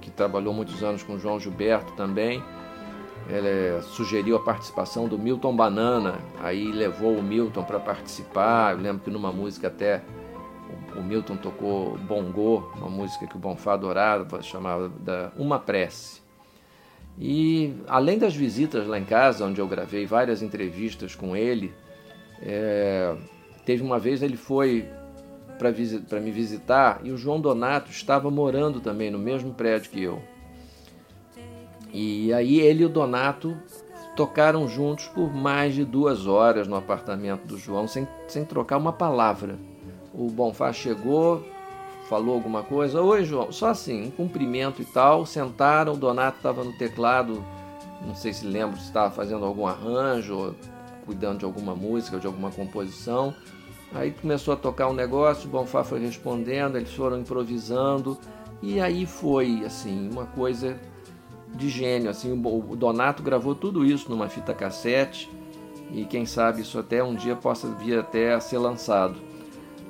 que 0.00 0.10
trabalhou 0.10 0.52
muitos 0.52 0.82
anos 0.82 1.02
com 1.02 1.18
João 1.18 1.40
Gilberto 1.40 1.92
também, 1.94 2.42
ele 3.28 3.82
sugeriu 3.82 4.36
a 4.36 4.40
participação 4.40 5.08
do 5.08 5.18
Milton 5.18 5.54
Banana, 5.54 6.18
aí 6.40 6.70
levou 6.70 7.16
o 7.16 7.22
Milton 7.22 7.64
para 7.64 7.80
participar. 7.80 8.72
Eu 8.72 8.80
lembro 8.80 9.02
que 9.02 9.10
numa 9.10 9.32
música 9.32 9.66
até 9.66 10.02
o 10.96 11.02
Milton 11.02 11.36
tocou 11.36 11.96
Bongô, 11.98 12.70
uma 12.76 12.88
música 12.88 13.26
que 13.26 13.36
o 13.36 13.38
Bonfá 13.38 13.74
adorava, 13.74 14.42
chamava 14.42 14.88
da 14.88 15.32
Uma 15.36 15.58
Prece. 15.58 16.22
E 17.18 17.74
além 17.88 18.18
das 18.18 18.34
visitas 18.34 18.86
lá 18.86 18.98
em 18.98 19.04
casa, 19.04 19.44
onde 19.44 19.60
eu 19.60 19.66
gravei 19.66 20.06
várias 20.06 20.42
entrevistas 20.42 21.14
com 21.14 21.36
ele, 21.36 21.72
é, 22.42 23.16
teve 23.64 23.82
uma 23.82 23.98
vez 23.98 24.22
ele 24.22 24.36
foi 24.36 24.88
para 25.58 26.20
me 26.20 26.30
visitar 26.30 27.00
e 27.02 27.10
o 27.10 27.16
João 27.16 27.40
Donato 27.40 27.90
estava 27.90 28.30
morando 28.30 28.80
também 28.80 29.10
no 29.10 29.18
mesmo 29.18 29.54
prédio 29.54 29.90
que 29.90 30.02
eu. 30.02 30.22
E 31.98 32.30
aí 32.34 32.60
ele 32.60 32.82
e 32.82 32.84
o 32.84 32.90
Donato 32.90 33.56
tocaram 34.14 34.68
juntos 34.68 35.08
por 35.08 35.32
mais 35.32 35.74
de 35.74 35.82
duas 35.82 36.26
horas 36.26 36.68
no 36.68 36.76
apartamento 36.76 37.46
do 37.46 37.56
João, 37.56 37.88
sem, 37.88 38.06
sem 38.28 38.44
trocar 38.44 38.76
uma 38.76 38.92
palavra. 38.92 39.58
o 40.12 40.30
Bonfá 40.30 40.74
chegou, 40.74 41.42
falou 42.06 42.34
alguma 42.34 42.62
coisa. 42.62 43.00
Oi, 43.00 43.24
João. 43.24 43.50
Só 43.50 43.68
assim, 43.68 44.08
um 44.08 44.10
cumprimento 44.10 44.82
e 44.82 44.84
tal. 44.84 45.24
Sentaram, 45.24 45.94
o 45.94 45.96
Donato 45.96 46.36
estava 46.36 46.62
no 46.62 46.76
teclado, 46.76 47.42
não 48.06 48.14
sei 48.14 48.34
se 48.34 48.46
lembro 48.46 48.76
se 48.76 48.84
estava 48.84 49.10
fazendo 49.10 49.46
algum 49.46 49.66
arranjo, 49.66 50.54
cuidando 51.06 51.38
de 51.38 51.44
alguma 51.46 51.74
música, 51.74 52.18
de 52.18 52.26
alguma 52.26 52.50
composição. 52.50 53.34
Aí 53.94 54.10
começou 54.10 54.52
a 54.52 54.56
tocar 54.58 54.86
um 54.88 54.92
negócio, 54.92 55.48
o 55.48 55.50
Bonfá 55.50 55.82
foi 55.82 56.00
respondendo, 56.00 56.76
eles 56.76 56.92
foram 56.92 57.18
improvisando. 57.18 58.18
E 58.62 58.82
aí 58.82 59.06
foi, 59.06 59.64
assim, 59.64 60.10
uma 60.12 60.26
coisa 60.26 60.78
de 61.54 61.68
gênio. 61.68 62.10
Assim, 62.10 62.32
o 62.32 62.76
Donato 62.76 63.22
gravou 63.22 63.54
tudo 63.54 63.84
isso 63.84 64.10
numa 64.10 64.28
fita 64.28 64.54
cassete 64.54 65.30
e 65.92 66.04
quem 66.04 66.26
sabe 66.26 66.62
isso 66.62 66.78
até 66.78 67.02
um 67.02 67.14
dia 67.14 67.36
possa 67.36 67.68
vir 67.68 67.98
até 67.98 68.34
a 68.34 68.40
ser 68.40 68.58
lançado. 68.58 69.16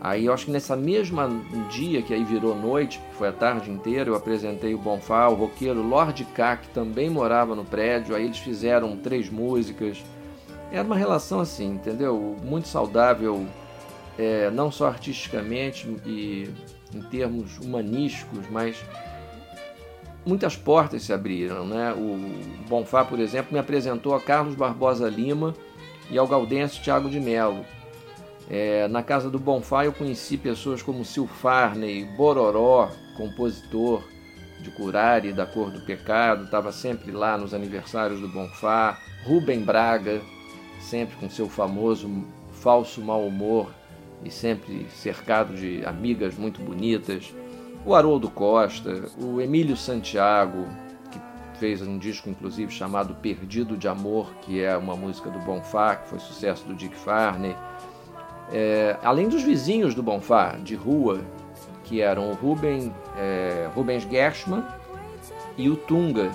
Aí 0.00 0.26
eu 0.26 0.32
acho 0.32 0.46
que 0.46 0.50
nessa 0.50 0.76
mesma 0.76 1.28
dia 1.70 2.02
que 2.02 2.12
aí 2.12 2.22
virou 2.22 2.54
noite, 2.54 3.00
foi 3.12 3.28
a 3.28 3.32
tarde 3.32 3.70
inteira, 3.70 4.10
eu 4.10 4.14
apresentei 4.14 4.74
o 4.74 4.78
Bonfá, 4.78 5.26
o 5.28 5.34
roqueiro 5.34 5.82
Lord 5.82 6.22
K, 6.26 6.58
que 6.58 6.68
também 6.68 7.08
morava 7.08 7.54
no 7.54 7.64
prédio, 7.64 8.14
aí 8.14 8.24
eles 8.24 8.38
fizeram 8.38 8.96
três 8.96 9.30
músicas. 9.30 10.04
Era 10.70 10.84
uma 10.84 10.96
relação 10.96 11.40
assim, 11.40 11.70
entendeu? 11.70 12.36
Muito 12.44 12.68
saudável, 12.68 13.46
é, 14.18 14.50
não 14.50 14.70
só 14.70 14.88
artisticamente 14.88 15.88
e 16.04 16.50
em 16.94 17.00
termos 17.02 17.58
humanísticos, 17.58 18.48
mas 18.50 18.76
muitas 20.26 20.56
portas 20.56 21.04
se 21.04 21.12
abriram. 21.12 21.64
Né? 21.64 21.92
O 21.92 22.68
Bonfá, 22.68 23.04
por 23.04 23.20
exemplo, 23.20 23.52
me 23.52 23.58
apresentou 23.58 24.14
a 24.14 24.20
Carlos 24.20 24.56
Barbosa 24.56 25.08
Lima 25.08 25.54
e 26.10 26.18
ao 26.18 26.26
Gaudêncio 26.26 26.82
Tiago 26.82 27.08
de 27.08 27.20
Melo. 27.20 27.64
É, 28.50 28.86
na 28.88 29.02
casa 29.02 29.30
do 29.30 29.38
Bonfá 29.38 29.84
eu 29.84 29.92
conheci 29.92 30.36
pessoas 30.36 30.82
como 30.82 31.04
Sil 31.06 31.26
Farney, 31.26 32.04
Bororó, 32.16 32.90
compositor 33.16 34.04
de 34.60 34.70
Curare, 34.70 35.32
da 35.32 35.46
Cor 35.46 35.70
do 35.70 35.80
Pecado, 35.80 36.44
estava 36.44 36.72
sempre 36.72 37.10
lá 37.10 37.36
nos 37.36 37.52
aniversários 37.52 38.20
do 38.20 38.28
Bonfá, 38.28 38.98
Rubem 39.24 39.60
Braga, 39.60 40.20
sempre 40.80 41.16
com 41.16 41.28
seu 41.28 41.48
famoso 41.48 42.08
falso 42.52 43.00
mau 43.00 43.26
humor 43.26 43.68
e 44.24 44.30
sempre 44.30 44.86
cercado 44.90 45.54
de 45.54 45.84
amigas 45.84 46.36
muito 46.36 46.62
bonitas 46.62 47.34
o 47.86 47.94
Haroldo 47.94 48.28
Costa, 48.28 49.04
o 49.16 49.40
Emílio 49.40 49.76
Santiago, 49.76 50.66
que 51.08 51.20
fez 51.60 51.80
um 51.80 51.96
disco 51.96 52.28
inclusive 52.28 52.72
chamado 52.72 53.14
Perdido 53.14 53.76
de 53.76 53.86
Amor, 53.86 54.28
que 54.42 54.60
é 54.60 54.76
uma 54.76 54.96
música 54.96 55.30
do 55.30 55.38
Bonfá, 55.38 55.94
que 55.94 56.08
foi 56.08 56.18
sucesso 56.18 56.66
do 56.66 56.74
Dick 56.74 56.96
Farney. 56.96 57.56
É, 58.52 58.96
além 59.04 59.28
dos 59.28 59.44
vizinhos 59.44 59.94
do 59.94 60.02
Bonfá, 60.02 60.56
de 60.56 60.74
rua, 60.74 61.20
que 61.84 62.00
eram 62.00 62.30
o 62.30 62.34
Ruben, 62.34 62.92
é, 63.16 63.70
Rubens 63.72 64.02
Gershman 64.02 64.64
e 65.56 65.70
o 65.70 65.76
Tunga. 65.76 66.32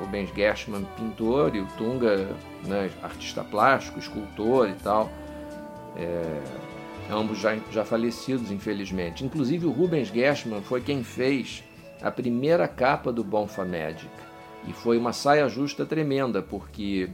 Rubens 0.00 0.30
Gershman, 0.34 0.84
pintor, 0.96 1.54
e 1.54 1.60
o 1.60 1.66
Tunga, 1.78 2.34
né, 2.66 2.90
artista 3.00 3.44
plástico, 3.44 4.00
escultor 4.00 4.68
e 4.68 4.74
tal. 4.74 5.08
É, 5.96 6.40
ambos 7.10 7.38
já, 7.38 7.56
já 7.70 7.84
falecidos, 7.84 8.50
infelizmente. 8.50 9.24
Inclusive, 9.24 9.66
o 9.66 9.70
Rubens 9.70 10.08
Gershman 10.08 10.62
foi 10.62 10.80
quem 10.80 11.02
fez 11.02 11.62
a 12.00 12.10
primeira 12.10 12.66
capa 12.66 13.12
do 13.12 13.22
Bonfa 13.22 13.64
Magic. 13.64 14.10
E 14.66 14.72
foi 14.72 14.96
uma 14.98 15.12
saia 15.12 15.48
justa 15.48 15.84
tremenda, 15.84 16.42
porque 16.42 17.10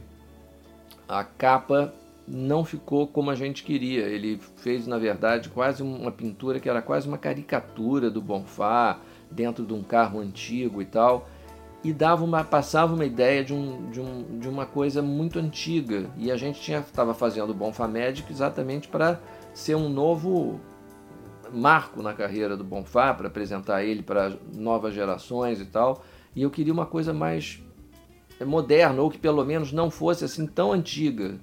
a 1.07 1.23
capa 1.23 1.93
não 2.27 2.63
ficou 2.63 3.07
como 3.07 3.31
a 3.31 3.35
gente 3.35 3.63
queria. 3.63 4.05
Ele 4.05 4.39
fez, 4.57 4.85
na 4.85 4.97
verdade, 4.97 5.49
quase 5.49 5.81
uma 5.81 6.11
pintura 6.11 6.59
que 6.59 6.69
era 6.69 6.81
quase 6.81 7.07
uma 7.07 7.17
caricatura 7.17 8.09
do 8.09 8.21
Bonfá, 8.21 8.99
dentro 9.31 9.65
de 9.65 9.73
um 9.73 9.83
carro 9.83 10.19
antigo 10.19 10.81
e 10.81 10.85
tal. 10.85 11.27
E 11.83 11.93
dava 11.93 12.23
uma, 12.23 12.43
passava 12.43 12.93
uma 12.93 13.05
ideia 13.05 13.43
de, 13.43 13.53
um, 13.53 13.89
de, 13.89 14.01
um, 14.01 14.39
de 14.39 14.47
uma 14.47 14.65
coisa 14.65 15.01
muito 15.01 15.39
antiga. 15.39 16.09
E 16.17 16.31
a 16.31 16.37
gente 16.37 16.71
estava 16.71 17.13
fazendo 17.13 17.49
o 17.49 17.53
Bonfá 17.53 17.87
Magic 17.87 18.31
exatamente 18.31 18.87
para 18.87 19.19
ser 19.59 19.75
um 19.75 19.89
novo 19.89 20.59
marco 21.51 22.01
na 22.01 22.13
carreira 22.13 22.55
do 22.55 22.63
Bonfá, 22.63 23.13
para 23.13 23.27
apresentar 23.27 23.83
ele 23.83 24.01
para 24.01 24.37
novas 24.53 24.93
gerações 24.93 25.59
e 25.59 25.65
tal. 25.65 26.03
E 26.35 26.41
eu 26.41 26.49
queria 26.49 26.71
uma 26.71 26.85
coisa 26.85 27.13
mais 27.13 27.61
moderna, 28.45 29.01
ou 29.01 29.09
que 29.09 29.17
pelo 29.17 29.43
menos 29.43 29.71
não 29.71 29.91
fosse 29.91 30.23
assim 30.23 30.47
tão 30.47 30.71
antiga. 30.71 31.39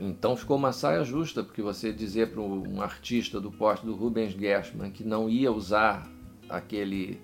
Então 0.00 0.36
ficou 0.36 0.56
uma 0.56 0.72
saia 0.72 1.04
justa, 1.04 1.42
porque 1.42 1.60
você 1.60 1.92
dizer 1.92 2.30
para 2.30 2.40
um 2.40 2.80
artista 2.80 3.40
do 3.40 3.50
porte 3.50 3.84
do 3.84 3.94
Rubens 3.94 4.32
Gershman 4.32 4.90
que 4.90 5.04
não 5.04 5.28
ia 5.28 5.52
usar 5.52 6.08
aquele, 6.48 7.20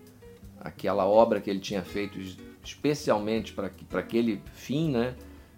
aquela 0.60 1.06
obra 1.06 1.40
que 1.40 1.48
ele 1.48 1.60
tinha 1.60 1.82
feito 1.82 2.18
especialmente 2.62 3.52
para 3.52 3.70
aquele 4.00 4.42
fim, 4.52 4.90
né? 4.90 5.14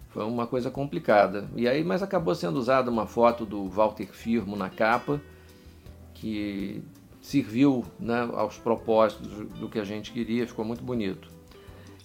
Foi 0.09 0.23
uma 0.23 0.47
coisa 0.47 0.71
complicada. 0.71 1.49
E 1.55 1.67
aí, 1.67 1.83
mas 1.83 2.01
acabou 2.01 2.33
sendo 2.33 2.57
usada 2.57 2.89
uma 2.89 3.05
foto 3.05 3.45
do 3.45 3.67
Walter 3.67 4.07
Firmo 4.07 4.55
na 4.55 4.69
capa, 4.69 5.21
que 6.13 6.81
serviu 7.21 7.83
né, 7.99 8.27
aos 8.33 8.57
propósitos 8.57 9.27
do 9.59 9.67
que 9.67 9.79
a 9.79 9.83
gente 9.83 10.11
queria, 10.11 10.47
ficou 10.47 10.63
muito 10.63 10.83
bonito. 10.83 11.29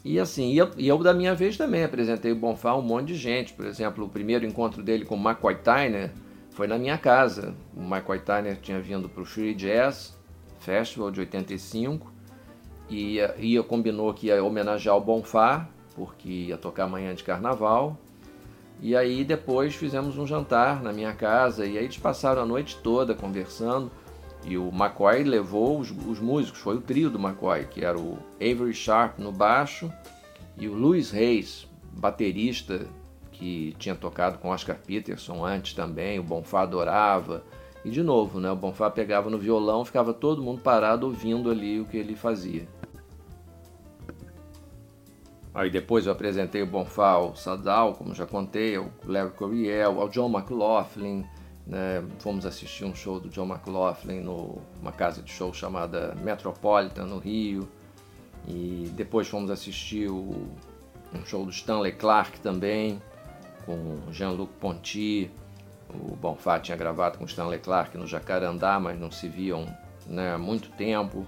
E 0.05 0.19
assim, 0.19 0.51
e 0.51 0.59
eu, 0.59 0.71
e 0.77 0.89
eu, 0.89 0.99
da 0.99 1.15
minha 1.15 1.35
vez 1.35 1.57
também 1.57 1.85
apresentei 1.85 2.33
o 2.33 2.37
Bonfá 2.37 2.71
a 2.71 2.77
um 2.77 2.83
monte 2.83 3.09
de 3.09 3.15
gente. 3.15 3.53
Por 3.53 3.65
exemplo, 3.65 4.05
o 4.05 4.09
primeiro 4.09 4.45
encontro 4.45 4.83
dele 4.83 5.05
com 5.05 5.15
o 5.15 5.19
McCoy 5.19 5.55
Tyner 5.55 6.11
foi 6.51 6.67
na 6.67 6.77
minha 6.77 6.99
casa. 6.99 7.55
O 7.77 7.81
McCoy 7.81 8.19
Tyner 8.19 8.59
tinha 8.61 8.81
vindo 8.81 9.09
para 9.09 9.23
o 9.23 9.25
Free 9.25 9.55
Jazz 9.55 10.19
Festival 10.59 11.11
de 11.11 11.21
85 11.21 12.13
e 12.91 13.19
ia 13.39 13.63
combinou 13.63 14.13
que 14.13 14.27
ia 14.27 14.43
homenagear 14.43 14.97
o 14.97 15.01
Bonfá 15.01 15.69
porque 15.95 16.28
ia 16.28 16.59
tocar 16.59 16.84
amanhã 16.84 17.14
de 17.14 17.22
carnaval. 17.22 17.97
E 18.80 18.97
aí 18.97 19.24
depois 19.24 19.74
fizemos 19.74 20.18
um 20.18 20.26
jantar 20.26 20.82
na 20.82 20.93
minha 20.93 21.12
casa 21.12 21.64
e 21.64 21.78
aí 21.78 21.84
eles 21.84 21.99
passaram 21.99 22.43
a 22.43 22.47
noite 22.47 22.78
toda 22.82 23.14
conversando. 23.14 23.90
E 24.45 24.59
o 24.59 24.70
McCoy 24.70 25.22
levou 25.22 25.78
os, 25.78 25.90
os 25.90 26.18
músicos, 26.18 26.61
foi 26.61 26.76
o 26.76 26.80
trio 26.80 27.09
do 27.09 27.18
McCoy, 27.18 27.64
que 27.66 27.84
era 27.84 27.97
o 27.97 28.18
Avery 28.40 28.74
Sharp 28.74 29.18
no 29.18 29.30
baixo 29.30 29.93
e 30.57 30.66
o 30.68 30.74
Louis 30.74 31.11
Reis, 31.12 31.68
baterista 31.93 32.86
que 33.30 33.74
tinha 33.78 33.95
tocado 33.95 34.38
com 34.38 34.51
Oscar 34.51 34.76
Peterson 34.76 35.45
antes 35.45 35.74
também, 35.74 36.18
o 36.18 36.22
Bonfá 36.22 36.62
adorava. 36.62 37.43
E 37.84 37.90
de 37.90 38.03
novo, 38.03 38.38
né, 38.38 38.51
o 38.51 38.57
Bonfá 38.57 38.88
pegava 38.88 39.28
no 39.28 39.38
violão, 39.38 39.84
ficava 39.84 40.14
todo 40.14 40.43
mundo 40.43 40.61
parado 40.62 41.07
ouvindo 41.07 41.51
ali 41.51 41.80
o 41.80 41.84
que 41.84 41.97
ele 41.97 42.14
fazia. 42.14 42.68
Aí 45.55 45.69
depois 45.69 46.07
eu 46.07 46.13
apresentei 46.13 46.63
o 46.63 46.67
Bonfá 46.67 47.11
ao 47.11 47.37
Sadal, 47.37 47.95
como 47.95 48.15
já 48.15 48.27
contei, 48.27 48.77
ao 48.77 48.87
Larry 49.05 49.33
Coryell, 49.33 50.01
ao 50.01 50.09
John 50.09 50.31
McLaughlin. 50.31 51.27
Né? 51.67 52.03
Fomos 52.19 52.47
assistir 52.47 52.85
um 52.85 52.95
show 52.95 53.21
do 53.21 53.29
John 53.29 53.47
McLaughlin 53.47 54.21
numa 54.21 54.93
casa 54.93 55.23
de 55.23 55.31
show 55.31 55.53
chamada 55.53 56.15
Metropolitan, 56.23 57.05
no 57.05 57.19
Rio. 57.19 57.69
E 58.49 58.91
depois 58.95 59.29
fomos 59.29 59.51
assistir 59.51 60.11
o, 60.11 60.49
um 61.15 61.25
show 61.27 61.45
do 61.45 61.51
Stanley 61.51 61.93
Clark 61.93 62.41
também, 62.41 63.01
com 63.67 64.11
Jean-Luc 64.11 64.53
Ponty. 64.59 65.31
O 65.91 66.17
Bonfá 66.17 66.59
tinha 66.59 66.77
gravado 66.77 67.19
com 67.19 67.27
Stanley 67.27 67.59
Clark 67.59 67.97
no 67.99 68.07
Jacarandá, 68.07 68.81
mas 68.81 68.99
não 68.99 69.11
se 69.11 69.29
viam 69.29 69.67
né, 70.07 70.33
há 70.33 70.39
muito 70.39 70.71
tempo. 70.71 71.27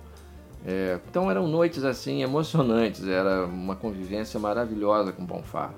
É, 0.66 0.98
então 1.08 1.30
eram 1.30 1.46
noites 1.46 1.84
assim 1.84 2.22
emocionantes, 2.22 3.06
era 3.06 3.44
uma 3.44 3.76
convivência 3.76 4.40
maravilhosa 4.40 5.12
com 5.12 5.22
o 5.22 5.26
Bonfá. 5.26 5.70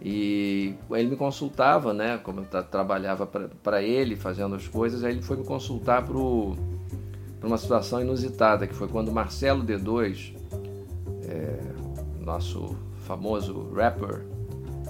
E 0.00 0.74
ele 0.92 1.10
me 1.10 1.16
consultava, 1.16 1.92
né, 1.92 2.18
como 2.18 2.40
eu 2.40 2.62
trabalhava 2.64 3.26
para 3.26 3.82
ele 3.82 4.16
fazendo 4.16 4.54
as 4.54 4.66
coisas, 4.66 5.04
aí 5.04 5.12
ele 5.12 5.22
foi 5.22 5.36
me 5.36 5.44
consultar 5.44 6.02
para 6.06 6.16
uma 6.16 7.58
situação 7.58 8.00
inusitada, 8.00 8.66
que 8.66 8.74
foi 8.74 8.88
quando 8.88 9.12
Marcelo 9.12 9.62
D2, 9.62 10.34
é, 11.24 11.58
nosso 12.18 12.76
famoso 13.06 13.70
rapper, 13.74 14.24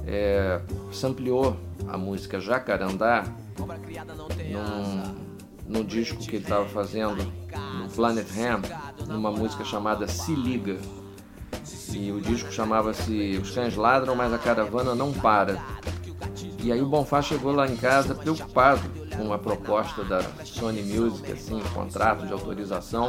é, 0.06 0.60
sampleou 0.92 1.56
a 1.88 1.98
música 1.98 2.38
Jacarandá 2.38 3.24
num, 3.58 5.29
no 5.70 5.84
disco 5.84 6.18
que 6.18 6.36
ele 6.36 6.42
estava 6.42 6.66
fazendo 6.66 7.32
no 7.78 7.88
Planet 7.90 8.26
Ham, 8.36 8.60
numa 9.06 9.30
música 9.30 9.64
chamada 9.64 10.08
Se 10.08 10.34
Liga. 10.34 10.76
E 11.92 12.10
o 12.10 12.20
disco 12.20 12.52
chamava-se 12.52 13.38
Os 13.40 13.50
Cães 13.52 13.76
Ladram, 13.76 14.16
mas 14.16 14.32
a 14.32 14.38
Caravana 14.38 14.94
Não 14.94 15.12
Para. 15.12 15.62
E 16.62 16.72
aí 16.72 16.82
o 16.82 16.86
Bonfá 16.86 17.22
chegou 17.22 17.52
lá 17.52 17.66
em 17.66 17.76
casa 17.76 18.14
preocupado 18.14 18.99
com 19.16 19.32
a 19.32 19.38
proposta 19.38 20.04
da 20.04 20.22
Sony 20.44 20.82
Music, 20.82 21.32
assim, 21.32 21.60
o 21.60 21.70
contrato 21.70 22.26
de 22.26 22.32
autorização, 22.32 23.08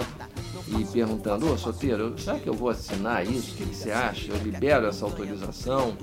e 0.68 0.86
perguntando, 0.86 1.52
ô 1.52 1.58
Soteiro, 1.58 2.18
será 2.20 2.40
que 2.40 2.48
eu 2.48 2.54
vou 2.54 2.70
assinar 2.70 3.26
isso? 3.26 3.54
O 3.54 3.58
que, 3.58 3.66
você 3.66 3.92
acha? 3.92 4.32
Eu 4.32 4.38
libero 4.38 4.88
essa 4.88 5.06
autorização? 5.06 5.96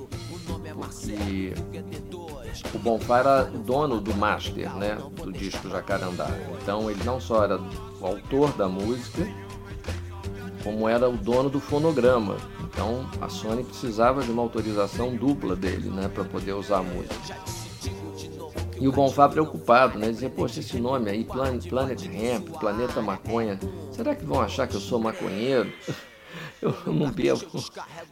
Porque 0.75 1.55
o 2.75 2.79
Bonfá 2.79 3.19
era 3.19 3.45
dono 3.45 4.01
do 4.01 4.15
master, 4.15 4.75
né, 4.77 4.99
do 5.17 5.33
disco 5.33 5.69
Jacarandá. 5.69 6.29
Então 6.61 6.91
ele 6.91 7.03
não 7.05 7.21
só 7.21 7.45
era 7.45 7.59
o 7.59 8.07
autor 8.07 8.53
da 8.53 8.69
música, 8.69 9.27
como 10.63 10.89
era 10.89 11.09
o 11.09 11.17
dono 11.17 11.49
do 11.49 11.61
fonograma. 11.61 12.37
Então 12.65 13.09
a 13.21 13.29
Sony 13.29 13.65
precisava 13.65 14.23
de 14.23 14.31
uma 14.31 14.43
autorização 14.43 15.15
dupla 15.15 15.55
dele, 15.57 15.89
né, 15.89 16.09
para 16.09 16.25
poder 16.25 16.53
usar 16.53 16.79
a 16.79 16.83
música. 16.83 17.58
E 18.81 18.87
o 18.87 18.93
Bonfá 18.93 19.29
preocupado, 19.29 19.99
né? 19.99 20.11
Dizia, 20.11 20.31
poxa, 20.31 20.61
esse 20.61 20.79
nome 20.79 21.11
aí, 21.11 21.25
Planet, 21.25 21.69
Planet 21.69 22.05
Hemp, 22.05 22.49
Planeta 22.59 23.03
Maconha, 23.03 23.59
será 23.91 24.15
que 24.15 24.25
vão 24.25 24.41
achar 24.41 24.67
que 24.67 24.77
eu 24.77 24.81
sou 24.81 24.99
maconheiro? 24.99 25.73
Eu 26.61 26.75
não 26.87 27.11
bebo, 27.11 27.41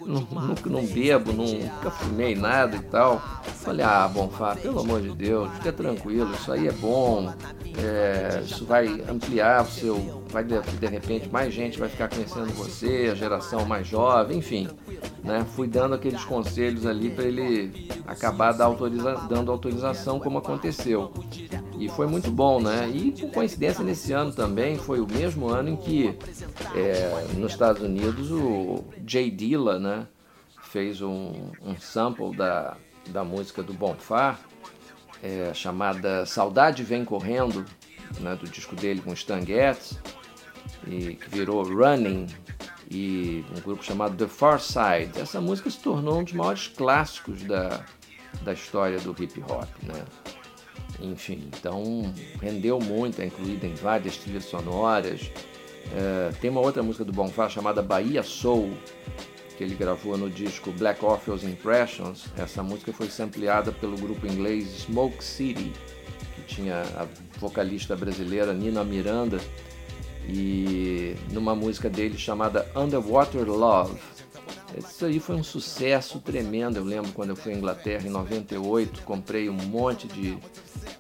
não, 0.01 0.21
nunca 0.21 0.71
não 0.71 0.87
bebo, 0.87 1.33
nunca 1.33 1.91
fumei 1.91 2.35
nada 2.35 2.77
e 2.77 2.81
tal. 2.81 3.21
Falei, 3.63 3.85
ah, 3.85 4.09
Bonfá, 4.09 4.55
pelo 4.55 4.81
amor 4.81 5.03
de 5.03 5.11
Deus, 5.11 5.53
fica 5.55 5.73
tranquilo, 5.73 6.33
isso 6.33 6.53
aí 6.53 6.69
é 6.69 6.73
bom, 6.73 7.33
é, 7.77 8.43
isso 8.45 8.65
vai 8.65 8.87
ampliar 9.09 9.65
o 9.65 9.67
seu. 9.67 10.25
Vai 10.29 10.45
de, 10.45 10.61
de 10.61 10.87
repente 10.87 11.29
mais 11.29 11.53
gente 11.53 11.79
vai 11.79 11.89
ficar 11.89 12.09
conhecendo 12.09 12.53
você, 12.53 13.09
a 13.11 13.15
geração 13.15 13.65
mais 13.67 13.87
jovem, 13.87 14.39
enfim. 14.39 14.69
Né? 15.27 15.45
Fui 15.57 15.67
dando 15.67 15.97
aqueles 15.97 16.25
conselhos 16.25 16.87
ali 16.87 17.11
para 17.11 17.25
ele 17.25 17.89
acabar 18.07 18.59
autoriza, 18.61 19.15
dando 19.29 19.51
autorização 19.51 20.21
como 20.21 20.39
aconteceu. 20.39 21.13
E 21.79 21.89
foi 21.89 22.07
muito 22.07 22.31
bom, 22.31 22.61
né? 22.61 22.89
E 22.89 23.11
por 23.11 23.33
coincidência 23.33 23.83
nesse 23.83 24.13
ano 24.13 24.33
também 24.33 24.79
foi 24.79 25.01
o 25.01 25.07
mesmo 25.07 25.49
ano 25.49 25.71
em 25.71 25.77
que 25.77 26.17
é, 26.75 27.27
nos 27.35 27.53
Estados 27.53 27.83
Unidos 27.83 28.31
o 28.31 28.85
Jay 29.05 29.31
Dilla, 29.31 29.79
né, 29.81 30.07
fez 30.63 31.03
um, 31.03 31.51
um 31.61 31.77
sample 31.77 32.35
da, 32.35 32.77
da 33.09 33.25
música 33.25 33.63
do 33.63 33.73
Bonfá 33.75 34.39
é, 35.23 35.53
chamada 35.53 36.25
Saudade 36.25 36.83
Vem 36.83 37.05
Correndo, 37.05 37.65
né, 38.21 38.37
do 38.37 38.49
disco 38.49 38.77
dele 38.77 39.01
com 39.01 39.13
Stan 39.13 39.45
Getz, 39.45 39.99
e 40.87 41.15
que 41.15 41.29
virou 41.31 41.63
Running, 41.65 42.27
e 42.91 43.45
um 43.57 43.61
grupo 43.61 43.85
chamado 43.85 44.17
The 44.17 44.29
Far 44.29 44.61
Side. 44.61 45.19
Essa 45.21 45.41
música 45.41 45.71
se 45.71 45.79
tornou 45.79 46.21
um 46.21 46.25
dos 46.25 46.33
maiores 46.33 46.69
clássicos 46.69 47.43
da, 47.43 47.85
da 48.43 48.53
história 48.53 48.99
do 49.01 49.11
hip 49.11 49.43
hop, 49.49 49.69
né? 49.83 50.05
Enfim, 51.01 51.49
então 51.55 52.15
rendeu 52.41 52.79
muito, 52.79 53.21
é 53.21 53.27
incluída 53.27 53.67
em 53.67 53.75
várias 53.75 54.17
trilhas 54.17 54.45
sonoras. 54.45 55.31
É, 55.95 56.31
tem 56.41 56.51
uma 56.51 56.61
outra 56.61 56.83
música 56.83 57.05
do 57.05 57.13
Bonfá 57.13 57.49
chamada 57.49 57.83
Bahia 57.83 58.23
Soul, 58.23 58.73
que 59.57 59.65
ele 59.65 59.75
gravou 59.75 60.17
no 60.17 60.31
disco 60.31 60.73
Black 60.73 61.05
Orpheus 61.05 61.45
Impressions. 61.45 62.27
Essa 62.37 62.63
música 62.63 62.93
foi 62.93 63.09
sampleada 63.09 63.73
pelo 63.73 63.97
grupo 63.97 64.27
inglês 64.27 64.69
Smoke 64.85 65.23
City, 65.23 65.73
que 66.35 66.43
tinha 66.43 66.83
a 66.97 67.07
vocalista 67.39 67.95
brasileira 67.95 68.53
Nina 68.53 68.83
Miranda, 68.85 69.39
e 70.29 71.15
numa 71.33 71.55
música 71.55 71.89
dele 71.89 72.19
chamada 72.19 72.67
Underwater 72.75 73.49
Love. 73.49 73.99
Isso 74.77 75.07
aí 75.07 75.21
foi 75.21 75.37
um 75.37 75.45
sucesso 75.45 76.21
tremendo. 76.21 76.77
Eu 76.77 76.85
lembro 76.85 77.13
quando 77.13 77.31
eu 77.31 77.37
fui 77.37 77.53
à 77.53 77.57
Inglaterra 77.57 78.07
em 78.07 78.11
98, 78.11 79.03
comprei 79.03 79.49
um 79.49 79.55
monte 79.55 80.07
de, 80.09 80.37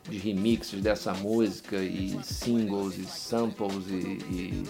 de 0.09 0.19
remixes 0.19 0.81
dessa 0.81 1.13
música 1.13 1.77
e 1.77 2.19
singles 2.23 2.97
e 2.97 3.05
samples 3.05 3.87
e, 3.89 4.19
e 4.31 4.65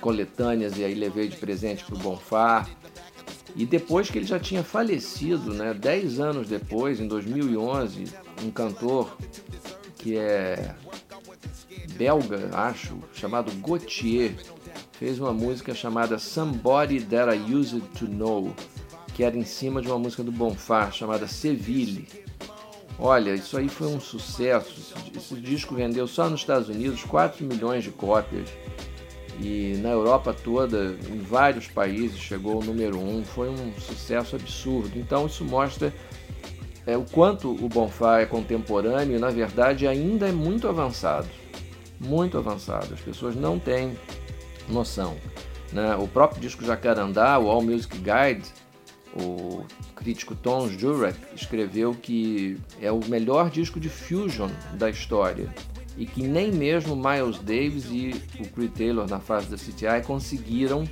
coletâneas 0.00 0.78
e 0.78 0.84
aí 0.84 0.94
levei 0.94 1.28
de 1.28 1.36
presente 1.36 1.84
para 1.84 1.94
o 1.94 1.98
Bonfá. 1.98 2.66
E 3.56 3.64
depois 3.64 4.10
que 4.10 4.18
ele 4.18 4.26
já 4.26 4.38
tinha 4.38 4.64
falecido, 4.64 5.52
né, 5.52 5.74
10 5.74 6.18
anos 6.18 6.48
depois, 6.48 7.00
em 7.00 7.06
2011, 7.06 8.04
um 8.42 8.50
cantor 8.50 9.16
que 9.98 10.16
é 10.16 10.74
belga, 11.96 12.50
acho, 12.52 12.98
chamado 13.14 13.52
Gautier, 13.60 14.34
fez 14.98 15.18
uma 15.18 15.32
música 15.32 15.74
chamada 15.74 16.18
Somebody 16.18 17.00
That 17.00 17.36
I 17.36 17.54
Used 17.54 17.82
to 17.98 18.06
Know, 18.06 18.54
que 19.14 19.22
era 19.22 19.36
em 19.36 19.44
cima 19.44 19.80
de 19.80 19.88
uma 19.88 19.98
música 19.98 20.22
do 20.22 20.32
Bonfá 20.32 20.90
chamada 20.90 21.26
Seville. 21.26 22.08
Olha, 22.98 23.34
isso 23.34 23.56
aí 23.56 23.68
foi 23.68 23.88
um 23.88 24.00
sucesso. 24.00 24.94
Esse 25.16 25.34
disco 25.34 25.74
vendeu 25.74 26.06
só 26.06 26.28
nos 26.28 26.40
Estados 26.40 26.68
Unidos 26.68 27.02
4 27.02 27.44
milhões 27.44 27.82
de 27.82 27.90
cópias. 27.90 28.48
E 29.40 29.76
na 29.82 29.90
Europa 29.90 30.32
toda, 30.32 30.96
em 31.10 31.18
vários 31.18 31.66
países, 31.66 32.18
chegou 32.20 32.54
ao 32.54 32.62
número 32.62 32.98
1. 32.98 33.18
Um. 33.18 33.24
Foi 33.24 33.48
um 33.48 33.72
sucesso 33.80 34.36
absurdo. 34.36 34.96
Então 34.96 35.26
isso 35.26 35.44
mostra 35.44 35.92
é, 36.86 36.96
o 36.96 37.04
quanto 37.04 37.50
o 37.50 37.68
Bonfá 37.68 38.20
é 38.20 38.26
contemporâneo 38.26 39.16
e, 39.16 39.18
na 39.18 39.30
verdade, 39.30 39.88
ainda 39.88 40.28
é 40.28 40.32
muito 40.32 40.68
avançado 40.68 41.43
muito 42.00 42.38
avançado. 42.38 42.94
As 42.94 43.00
pessoas 43.00 43.34
não 43.34 43.58
têm 43.58 43.96
noção. 44.68 45.16
Né? 45.72 45.94
O 45.96 46.06
próprio 46.06 46.40
disco 46.40 46.64
Jacarandá, 46.64 47.38
o 47.38 47.48
All 47.50 47.62
Music 47.62 47.96
Guide, 47.98 48.48
o 49.20 49.64
crítico 49.94 50.34
Tom 50.34 50.68
Jurek 50.68 51.18
escreveu 51.34 51.94
que 51.94 52.58
é 52.80 52.90
o 52.90 53.00
melhor 53.08 53.50
disco 53.50 53.78
de 53.78 53.88
fusion 53.88 54.50
da 54.74 54.90
história 54.90 55.52
e 55.96 56.04
que 56.04 56.22
nem 56.22 56.50
mesmo 56.50 56.96
Miles 56.96 57.38
Davis 57.38 57.86
e 57.90 58.20
o 58.40 58.48
Creed 58.48 58.72
Taylor 58.72 59.08
na 59.08 59.20
fase 59.20 59.48
da 59.48 59.56
CTI 59.56 60.04
conseguiram 60.04 60.84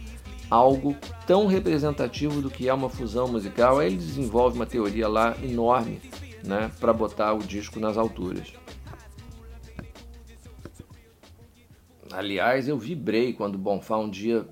algo 0.48 0.94
tão 1.26 1.46
representativo 1.46 2.40
do 2.40 2.50
que 2.50 2.68
é 2.68 2.74
uma 2.74 2.88
fusão 2.88 3.26
musical. 3.26 3.78
Aí 3.78 3.88
ele 3.88 3.96
desenvolve 3.96 4.56
uma 4.56 4.66
teoria 4.66 5.08
lá 5.08 5.34
enorme 5.42 6.00
né, 6.44 6.70
para 6.78 6.92
botar 6.92 7.32
o 7.32 7.38
disco 7.38 7.80
nas 7.80 7.96
alturas. 7.96 8.52
Aliás, 12.12 12.68
eu 12.68 12.78
vibrei 12.78 13.32
quando 13.32 13.54
o 13.54 13.58
Bonfá 13.58 13.96
um 13.96 14.10
dia 14.10 14.46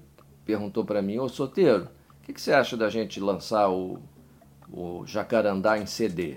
perguntou 0.47 0.83
para 0.83 1.03
mim, 1.03 1.19
ô 1.19 1.29
Soteiro, 1.29 1.89
o 2.19 2.23
que, 2.23 2.33
que, 2.33 2.41
você 2.41 2.55
acha 2.55 2.75
da 2.75 2.89
gente 2.89 3.21
lançar 3.21 3.69
o, 3.69 3.99
o 4.73 5.05
Jacarandá 5.07 5.79
em 5.79 5.85
CD? 5.85 6.37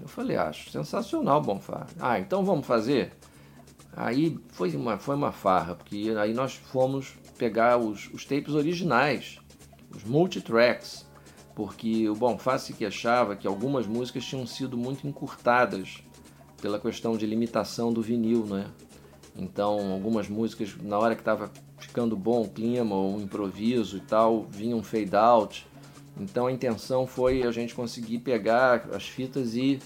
Eu 0.00 0.06
falei, 0.06 0.36
acho 0.36 0.70
sensacional, 0.70 1.42
Bonfá. 1.42 1.88
Ah, 1.98 2.20
então 2.20 2.44
vamos 2.44 2.66
fazer? 2.66 3.12
Aí 3.96 4.38
foi 4.50 4.70
uma, 4.76 4.96
foi 4.96 5.16
uma 5.16 5.32
farra, 5.32 5.74
porque 5.74 6.14
aí 6.16 6.32
nós 6.32 6.54
fomos 6.54 7.14
pegar 7.36 7.76
os, 7.76 8.08
os 8.12 8.24
tapes 8.24 8.54
originais, 8.54 9.40
os 9.92 10.04
multitracks, 10.04 11.04
porque 11.52 12.08
o 12.08 12.14
Bonfá 12.14 12.58
se 12.58 12.74
queixava 12.74 13.34
que 13.34 13.46
algumas 13.48 13.88
músicas 13.88 14.24
tinham 14.24 14.46
sido 14.46 14.76
muito 14.76 15.04
encurtadas 15.08 16.04
pela 16.62 16.78
questão 16.78 17.16
de 17.16 17.26
limitação 17.26 17.92
do 17.92 18.00
vinil, 18.00 18.46
né? 18.46 18.70
Então, 19.40 19.92
algumas 19.92 20.28
músicas, 20.28 20.76
na 20.82 20.98
hora 20.98 21.14
que 21.14 21.22
estava 21.22 21.50
ficando 21.78 22.14
bom 22.14 22.42
o 22.42 22.48
clima, 22.48 22.94
ou 22.94 23.16
um 23.16 23.20
improviso 23.22 23.96
e 23.96 24.00
tal, 24.00 24.44
vinha 24.50 24.76
um 24.76 24.82
fade 24.82 25.16
out. 25.16 25.66
Então, 26.20 26.46
a 26.46 26.52
intenção 26.52 27.06
foi 27.06 27.42
a 27.42 27.50
gente 27.50 27.74
conseguir 27.74 28.18
pegar 28.18 28.86
as 28.92 29.08
fitas 29.08 29.54
e 29.54 29.80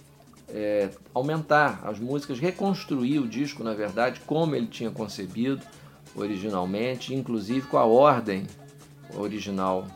é, 0.49 0.91
aumentar 1.15 1.81
as 1.85 2.01
músicas, 2.01 2.41
reconstruir 2.41 3.21
o 3.21 3.29
disco, 3.29 3.63
na 3.63 3.75
verdade, 3.75 4.21
como 4.27 4.57
ele 4.57 4.67
tinha 4.67 4.91
concebido 4.91 5.65
originalmente, 6.17 7.15
inclusive 7.15 7.67
com 7.69 7.79
a 7.79 7.85
ordem 7.85 8.47
original 9.17 9.87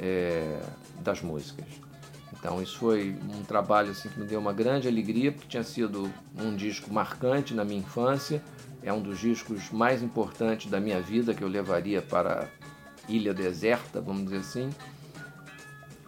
é, 0.00 0.60
das 1.00 1.22
músicas. 1.22 1.87
Então 2.38 2.62
isso 2.62 2.78
foi 2.78 3.16
um 3.34 3.42
trabalho 3.42 3.90
assim 3.90 4.08
que 4.08 4.18
me 4.18 4.26
deu 4.26 4.38
uma 4.38 4.52
grande 4.52 4.86
alegria, 4.86 5.32
porque 5.32 5.48
tinha 5.48 5.64
sido 5.64 6.12
um 6.38 6.54
disco 6.54 6.92
marcante 6.92 7.52
na 7.52 7.64
minha 7.64 7.80
infância 7.80 8.42
é 8.82 8.92
um 8.92 9.00
dos 9.00 9.18
discos 9.18 9.70
mais 9.70 10.02
importantes 10.02 10.70
da 10.70 10.80
minha 10.80 11.00
vida 11.00 11.34
que 11.34 11.42
eu 11.42 11.48
levaria 11.48 12.00
para 12.00 12.48
Ilha 13.08 13.34
Deserta, 13.34 14.00
vamos 14.00 14.24
dizer 14.24 14.38
assim, 14.38 14.70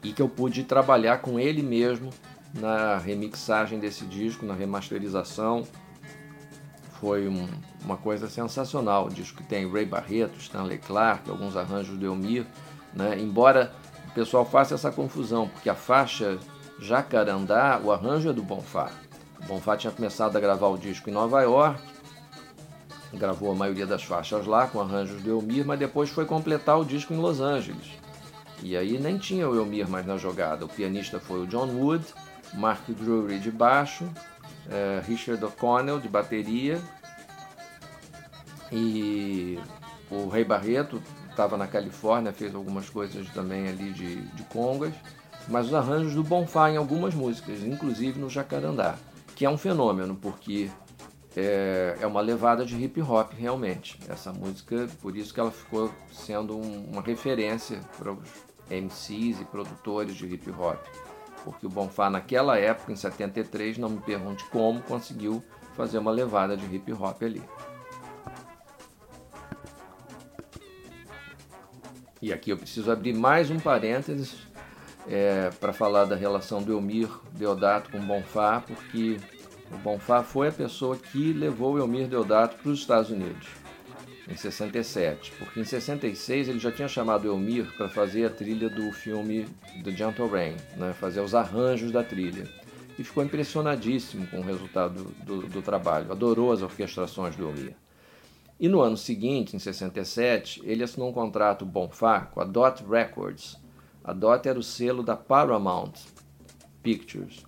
e 0.02 0.12
que 0.12 0.22
eu 0.22 0.28
pude 0.28 0.64
trabalhar 0.64 1.18
com 1.18 1.38
ele 1.38 1.62
mesmo 1.62 2.10
na 2.54 2.96
remixagem 2.96 3.78
desse 3.78 4.04
disco, 4.06 4.46
na 4.46 4.54
remasterização. 4.54 5.66
Foi 7.00 7.28
um, 7.28 7.46
uma 7.84 7.96
coisa 7.96 8.28
sensacional. 8.28 9.06
O 9.06 9.10
disco 9.10 9.38
que 9.38 9.44
tem 9.44 9.70
Ray 9.70 9.86
Barreto, 9.86 10.38
Stanley 10.38 10.78
Clark, 10.78 11.28
alguns 11.30 11.56
arranjos 11.56 11.98
do 11.98 12.06
Elmir, 12.06 12.46
né? 12.94 13.18
embora 13.18 13.72
o 14.10 14.12
pessoal 14.12 14.44
faça 14.44 14.74
essa 14.74 14.90
confusão, 14.90 15.48
porque 15.48 15.70
a 15.70 15.74
faixa 15.74 16.36
Jacarandá, 16.80 17.80
o 17.82 17.92
arranjo 17.92 18.28
é 18.28 18.32
do 18.32 18.42
Bonfá. 18.42 18.90
O 19.40 19.46
Bonfá 19.46 19.76
tinha 19.76 19.92
começado 19.92 20.36
a 20.36 20.40
gravar 20.40 20.66
o 20.66 20.76
disco 20.76 21.08
em 21.08 21.12
Nova 21.12 21.40
York, 21.42 21.80
gravou 23.14 23.52
a 23.52 23.54
maioria 23.54 23.86
das 23.86 24.02
faixas 24.02 24.46
lá 24.46 24.66
com 24.66 24.80
arranjos 24.80 25.22
do 25.22 25.30
Elmir, 25.30 25.64
mas 25.64 25.78
depois 25.78 26.10
foi 26.10 26.24
completar 26.24 26.80
o 26.80 26.84
disco 26.84 27.14
em 27.14 27.18
Los 27.18 27.40
Angeles. 27.40 27.92
E 28.62 28.76
aí 28.76 28.98
nem 28.98 29.16
tinha 29.16 29.48
o 29.48 29.54
Elmir 29.54 29.88
mais 29.88 30.04
na 30.04 30.16
jogada. 30.16 30.64
O 30.64 30.68
pianista 30.68 31.20
foi 31.20 31.40
o 31.42 31.46
John 31.46 31.68
Wood, 31.68 32.04
Mark 32.54 32.82
Drury 32.88 33.38
de 33.38 33.50
baixo, 33.50 34.08
é, 34.68 35.00
Richard 35.06 35.42
O'Connell 35.44 36.00
de 36.00 36.08
bateria 36.08 36.80
e 38.72 39.58
o 40.10 40.28
Rei 40.28 40.44
Barreto 40.44 41.00
estava 41.30 41.56
na 41.56 41.66
Califórnia, 41.66 42.32
fez 42.32 42.54
algumas 42.54 42.88
coisas 42.88 43.28
também 43.30 43.68
ali 43.68 43.92
de, 43.92 44.16
de 44.16 44.42
congas. 44.44 44.92
mas 45.48 45.66
os 45.66 45.74
arranjos 45.74 46.14
do 46.14 46.22
Bonfá 46.22 46.70
em 46.70 46.76
algumas 46.76 47.14
músicas, 47.14 47.62
inclusive 47.62 48.18
no 48.18 48.28
Jacarandá, 48.28 48.96
que 49.34 49.44
é 49.44 49.50
um 49.50 49.56
fenômeno, 49.56 50.14
porque 50.14 50.70
é, 51.36 51.96
é 52.00 52.06
uma 52.06 52.20
levada 52.20 52.64
de 52.64 52.76
hip 52.82 53.00
hop 53.00 53.32
realmente. 53.36 53.98
Essa 54.08 54.32
música, 54.32 54.88
por 55.00 55.16
isso 55.16 55.32
que 55.32 55.40
ela 55.40 55.50
ficou 55.50 55.90
sendo 56.12 56.56
um, 56.56 56.90
uma 56.90 57.02
referência 57.02 57.80
para 57.98 58.12
os 58.12 58.28
MCs 58.70 59.40
e 59.40 59.44
produtores 59.44 60.16
de 60.16 60.26
hip 60.26 60.50
hop. 60.50 60.78
Porque 61.44 61.66
o 61.66 61.70
Bonfá 61.70 62.10
naquela 62.10 62.58
época, 62.58 62.92
em 62.92 62.96
73, 62.96 63.78
não 63.78 63.88
me 63.88 64.00
pergunte 64.00 64.44
como, 64.50 64.82
conseguiu 64.82 65.42
fazer 65.74 65.98
uma 65.98 66.10
levada 66.10 66.56
de 66.56 66.74
hip 66.74 66.92
hop 66.92 67.22
ali. 67.22 67.42
E 72.22 72.34
aqui 72.34 72.50
eu 72.50 72.56
preciso 72.58 72.90
abrir 72.92 73.14
mais 73.14 73.50
um 73.50 73.58
parênteses 73.58 74.46
é, 75.08 75.48
para 75.58 75.72
falar 75.72 76.04
da 76.04 76.14
relação 76.14 76.62
do 76.62 76.70
Elmir 76.70 77.08
Deodato 77.32 77.90
com 77.90 77.98
Bonfá, 77.98 78.60
porque 78.60 79.18
o 79.72 79.78
Bonfá 79.78 80.22
foi 80.22 80.48
a 80.48 80.52
pessoa 80.52 80.98
que 80.98 81.32
levou 81.32 81.74
o 81.74 81.78
Elmir 81.78 82.08
Deodato 82.08 82.56
para 82.58 82.70
os 82.70 82.80
Estados 82.80 83.10
Unidos, 83.10 83.48
em 84.28 84.36
67. 84.36 85.32
Porque 85.38 85.60
em 85.60 85.64
66 85.64 86.50
ele 86.50 86.58
já 86.58 86.70
tinha 86.70 86.88
chamado 86.88 87.24
o 87.24 87.28
Elmir 87.28 87.74
para 87.78 87.88
fazer 87.88 88.26
a 88.26 88.30
trilha 88.30 88.68
do 88.68 88.92
filme 88.92 89.48
The 89.82 89.90
Gentle 89.90 90.28
Rain, 90.28 90.56
né, 90.76 90.92
fazer 90.92 91.20
os 91.20 91.34
arranjos 91.34 91.90
da 91.90 92.04
trilha. 92.04 92.46
E 92.98 93.02
ficou 93.02 93.24
impressionadíssimo 93.24 94.26
com 94.26 94.40
o 94.40 94.44
resultado 94.44 95.04
do, 95.24 95.40
do, 95.40 95.48
do 95.48 95.62
trabalho, 95.62 96.12
adorou 96.12 96.52
as 96.52 96.60
orquestrações 96.60 97.34
do 97.34 97.48
Elmir. 97.48 97.74
E 98.60 98.68
no 98.68 98.82
ano 98.82 98.96
seguinte, 98.96 99.56
em 99.56 99.58
67, 99.58 100.60
ele 100.64 100.84
assinou 100.84 101.08
um 101.08 101.14
contrato 101.14 101.64
Bonfá 101.64 102.26
com 102.26 102.42
a 102.42 102.44
Dot 102.44 102.84
Records. 102.84 103.58
A 104.04 104.12
Dot 104.12 104.46
era 104.46 104.58
o 104.58 104.62
selo 104.62 105.02
da 105.02 105.16
Paramount 105.16 105.92
Pictures. 106.82 107.42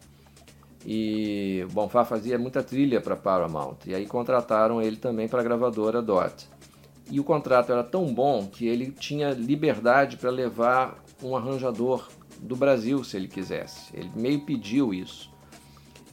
E 0.86 1.66
Bonfá 1.70 2.02
fazia 2.02 2.38
muita 2.38 2.62
trilha 2.62 2.98
para 2.98 3.14
Paramount. 3.14 3.76
E 3.84 3.94
aí 3.94 4.06
contrataram 4.06 4.80
ele 4.80 4.96
também 4.96 5.28
para 5.28 5.40
a 5.40 5.44
gravadora 5.44 6.00
Dot. 6.00 6.48
E 7.10 7.20
o 7.20 7.24
contrato 7.24 7.70
era 7.70 7.84
tão 7.84 8.06
bom 8.06 8.46
que 8.46 8.66
ele 8.66 8.90
tinha 8.90 9.32
liberdade 9.32 10.16
para 10.16 10.30
levar 10.30 11.04
um 11.22 11.36
arranjador 11.36 12.08
do 12.40 12.56
Brasil, 12.56 13.04
se 13.04 13.18
ele 13.18 13.28
quisesse. 13.28 13.94
Ele 13.94 14.10
meio 14.16 14.40
pediu 14.40 14.94
isso. 14.94 15.30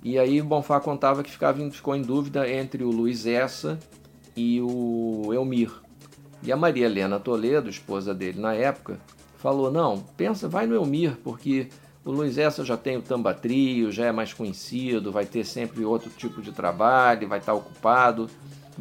E 0.04 0.20
aí 0.20 0.42
Bonfá 0.42 0.78
contava 0.82 1.24
que 1.24 1.32
ficava, 1.32 1.72
ficou 1.72 1.96
em 1.96 2.02
dúvida 2.02 2.50
entre 2.52 2.84
o 2.84 2.92
Luiz 2.92 3.26
Essa 3.26 3.80
e 4.40 4.62
o 4.62 5.34
Elmir. 5.34 5.70
E 6.42 6.52
a 6.52 6.56
Maria 6.56 6.86
Helena 6.86 7.20
Toledo, 7.20 7.70
esposa 7.70 8.14
dele 8.14 8.40
na 8.40 8.54
época, 8.54 8.98
falou: 9.38 9.70
Não, 9.70 10.00
pensa, 10.16 10.48
vai 10.48 10.66
no 10.66 10.76
Elmir, 10.76 11.18
porque 11.24 11.68
o 12.06 12.12
Luiz 12.12 12.38
Essa 12.38 12.64
já 12.64 12.78
tem 12.78 12.96
o 12.96 13.02
Tamba 13.02 13.34
Trio, 13.34 13.92
já 13.92 14.06
é 14.06 14.12
mais 14.12 14.34
conhecido, 14.34 15.12
vai 15.12 15.26
ter 15.26 15.44
sempre 15.44 15.84
outro 15.84 16.10
tipo 16.10 16.42
de 16.42 16.54
trabalho, 16.54 17.28
vai 17.28 17.40
estar 17.40 17.54
ocupado. 17.54 18.30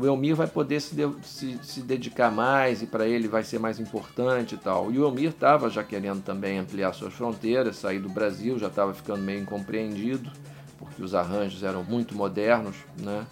O 0.00 0.06
Elmir 0.06 0.36
vai 0.36 0.46
poder 0.46 0.80
se, 0.80 0.94
de, 0.94 1.10
se, 1.24 1.58
se 1.60 1.80
dedicar 1.80 2.30
mais 2.30 2.82
e 2.82 2.86
para 2.86 3.08
ele 3.08 3.26
vai 3.26 3.42
ser 3.42 3.58
mais 3.58 3.80
importante 3.80 4.54
e 4.54 4.58
tal. 4.58 4.92
E 4.92 4.98
o 4.98 5.04
Elmir 5.04 5.30
estava 5.30 5.68
já 5.68 5.82
querendo 5.82 6.22
também 6.22 6.60
ampliar 6.60 6.92
suas 6.92 7.12
fronteiras, 7.14 7.74
sair 7.78 7.98
do 7.98 8.08
Brasil, 8.08 8.56
já 8.60 8.68
estava 8.68 8.94
ficando 8.94 9.22
meio 9.22 9.40
incompreendido, 9.40 10.30
porque 10.78 11.02
os 11.02 11.16
arranjos 11.16 11.64
eram 11.64 11.82
muito 11.82 12.14
modernos, 12.14 12.76
né? 12.96 13.26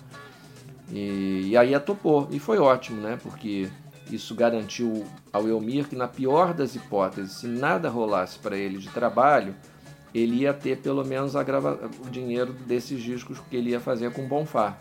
E, 0.91 1.49
e 1.49 1.57
aí 1.57 1.75
a 1.75 1.81
topou, 1.81 2.29
e 2.31 2.39
foi 2.39 2.59
ótimo, 2.59 3.01
né? 3.01 3.19
Porque 3.23 3.69
isso 4.11 4.35
garantiu 4.35 5.05
ao 5.33 5.49
Elmir 5.49 5.89
que, 5.89 5.97
na 5.97 6.07
pior 6.07 6.55
das 6.55 6.75
hipóteses, 6.75 7.33
se 7.33 7.47
nada 7.47 7.89
rolasse 7.89 8.39
para 8.39 8.57
ele 8.57 8.79
de 8.79 8.89
trabalho, 8.89 9.55
ele 10.15 10.37
ia 10.37 10.55
ter 10.55 10.79
pelo 10.79 11.05
menos 11.05 11.35
grava... 11.35 11.91
o 12.05 12.09
dinheiro 12.09 12.53
desses 12.53 13.03
discos 13.03 13.39
que 13.51 13.57
ele 13.57 13.71
ia 13.71 13.81
fazer 13.81 14.13
com 14.13 14.27
Bonfá. 14.27 14.79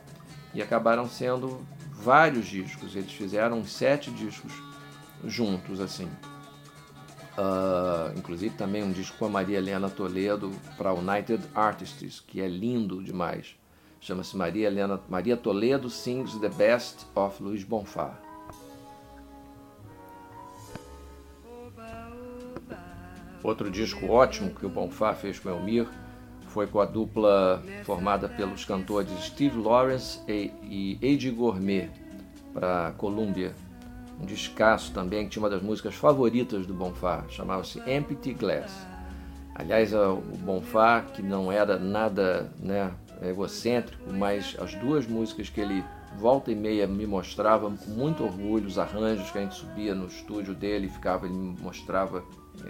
E 0.53 0.61
acabaram 0.61 1.09
sendo 1.09 1.65
vários 1.91 2.47
discos, 2.47 2.95
eles 2.95 3.11
fizeram 3.11 3.65
sete 3.65 4.11
discos 4.11 4.53
juntos, 5.23 5.81
assim. 5.81 6.09
Uh, 7.37 8.17
inclusive 8.17 8.55
também 8.55 8.81
um 8.81 8.93
disco 8.93 9.17
com 9.17 9.25
a 9.25 9.29
Maria 9.29 9.57
Helena 9.57 9.89
Toledo 9.89 10.51
para 10.77 10.93
United 10.93 11.43
Artists, 11.53 12.21
que 12.25 12.39
é 12.39 12.47
lindo 12.47 13.03
demais. 13.03 13.57
Chama-se 14.05 14.37
Maria 14.37 14.67
Helena 14.67 15.01
Maria 15.09 15.35
Toledo 15.35 15.89
Sings 15.89 16.37
the 16.37 16.47
Best 16.47 17.07
of 17.15 17.41
Luiz 17.41 17.63
Bonfá. 17.63 18.13
Outro 23.41 23.71
disco 23.71 24.05
ótimo 24.05 24.51
que 24.51 24.63
o 24.63 24.69
Bonfá 24.69 25.15
fez 25.15 25.39
com 25.39 25.49
Elmir 25.49 25.87
foi 26.49 26.67
com 26.67 26.79
a 26.79 26.85
dupla 26.85 27.63
formada 27.83 28.29
pelos 28.29 28.63
cantores 28.63 29.09
Steve 29.23 29.57
Lawrence 29.57 30.21
e 30.27 30.99
Eddie 31.01 31.31
Gourmet 31.31 31.89
para 32.53 32.93
Columbia. 32.99 33.55
Um 34.21 34.25
descasso 34.27 34.93
também 34.93 35.23
que 35.23 35.31
tinha 35.31 35.41
uma 35.41 35.49
das 35.49 35.63
músicas 35.63 35.95
favoritas 35.95 36.67
do 36.67 36.75
Bonfá, 36.75 37.25
chamava-se 37.27 37.79
Empty 37.89 38.33
Glass. 38.35 38.85
Aliás, 39.55 39.91
o 39.95 40.17
Bonfá, 40.43 41.01
que 41.01 41.23
não 41.23 41.51
era 41.51 41.79
nada 41.79 42.51
né, 42.59 42.91
egocêntrico, 43.21 44.11
mas 44.11 44.55
as 44.59 44.73
duas 44.75 45.07
músicas 45.07 45.49
que 45.49 45.61
ele 45.61 45.83
volta 46.17 46.51
e 46.51 46.55
meia 46.55 46.87
me 46.87 47.05
mostrava 47.05 47.69
com 47.69 47.91
muito 47.91 48.23
orgulho, 48.23 48.67
os 48.67 48.77
arranjos 48.77 49.29
que 49.31 49.37
a 49.37 49.41
gente 49.41 49.55
subia 49.55 49.93
no 49.93 50.07
estúdio 50.07 50.53
dele, 50.53 50.87
ficava, 50.87 51.25
ele 51.25 51.35
me 51.35 51.57
mostrava 51.59 52.23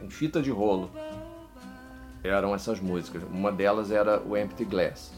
em 0.03 0.09
fita 0.09 0.41
de 0.41 0.51
rolo. 0.51 0.89
Eram 2.23 2.55
essas 2.55 2.79
músicas. 2.79 3.23
Uma 3.23 3.51
delas 3.51 3.91
era 3.91 4.19
o 4.21 4.35
Empty 4.35 4.65
Glass, 4.65 5.13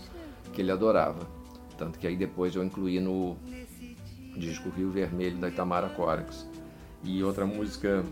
que 0.54 0.62
ele 0.62 0.72
adorava. 0.72 1.26
Tanto 1.78 1.98
que 1.98 2.08
aí 2.08 2.18
depois 2.18 2.56
eu 2.56 2.64
incluí 2.64 3.00
no 3.00 3.38
disco 4.36 4.70
Rio 4.70 4.92
Vermelho 4.92 5.38
da 5.38 5.48
Itamara 5.48 5.90
Corax. 5.90 6.46
E 7.04 7.24
outra 7.24 7.46
música 7.46 8.04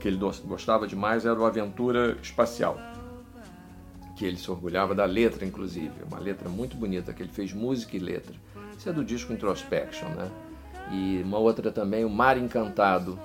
que 0.00 0.08
ele 0.08 0.18
gostava 0.18 0.86
demais 0.86 1.24
era 1.24 1.38
o 1.38 1.46
Aventura 1.46 2.18
Espacial 2.22 2.78
que 4.18 4.26
ele 4.26 4.36
se 4.36 4.50
orgulhava 4.50 4.96
da 4.96 5.04
letra, 5.04 5.46
inclusive. 5.46 5.92
Uma 6.04 6.18
letra 6.18 6.48
muito 6.48 6.76
bonita, 6.76 7.12
que 7.12 7.22
ele 7.22 7.30
fez 7.30 7.52
música 7.52 7.96
e 7.96 8.00
letra. 8.00 8.34
Isso 8.76 8.88
é 8.88 8.92
do 8.92 9.04
disco 9.04 9.32
Introspection, 9.32 10.08
né? 10.08 10.28
E 10.90 11.22
uma 11.22 11.38
outra 11.38 11.70
também, 11.70 12.04
O 12.04 12.10
Mar 12.10 12.36
Encantado, 12.36 13.16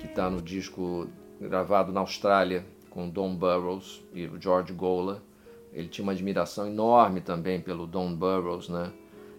que 0.00 0.06
está 0.06 0.30
no 0.30 0.40
disco 0.40 1.06
gravado 1.38 1.92
na 1.92 2.00
Austrália 2.00 2.64
com 2.88 3.10
Don 3.10 3.36
Burrows 3.36 4.02
e 4.14 4.24
o 4.24 4.40
George 4.40 4.72
Gola. 4.72 5.22
Ele 5.70 5.88
tinha 5.88 6.02
uma 6.02 6.12
admiração 6.12 6.66
enorme 6.66 7.20
também 7.20 7.60
pelo 7.60 7.86
Don 7.86 8.14
Burrows, 8.14 8.70
né? 8.70 8.90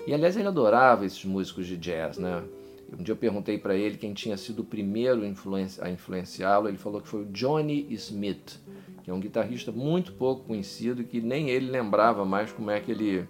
E 0.05 0.13
aliás 0.13 0.37
ele 0.37 0.47
adorava 0.47 1.07
esses 1.07 1.25
músicos 1.25 1.65
de 1.65 1.75
jazz, 1.75 2.19
né? 2.19 2.43
Um 2.91 3.01
dia 3.01 3.13
eu 3.13 3.17
perguntei 3.17 3.57
para 3.57 3.75
ele 3.75 3.97
quem 3.97 4.13
tinha 4.13 4.37
sido 4.37 4.59
o 4.59 4.65
primeiro 4.65 5.23
a 5.23 5.89
influenciá-lo. 5.89 6.67
Ele 6.67 6.77
falou 6.77 7.01
que 7.01 7.07
foi 7.07 7.21
o 7.23 7.25
Johnny 7.25 7.87
Smith, 7.93 8.59
que 9.03 9.11
é 9.11 9.13
um 9.13 9.19
guitarrista 9.19 9.71
muito 9.71 10.13
pouco 10.13 10.45
conhecido, 10.45 11.03
que 11.03 11.21
nem 11.21 11.49
ele 11.49 11.69
lembrava 11.69 12.23
mais 12.23 12.51
como 12.51 12.71
é 12.71 12.79
que 12.79 12.91
ele 12.91 13.27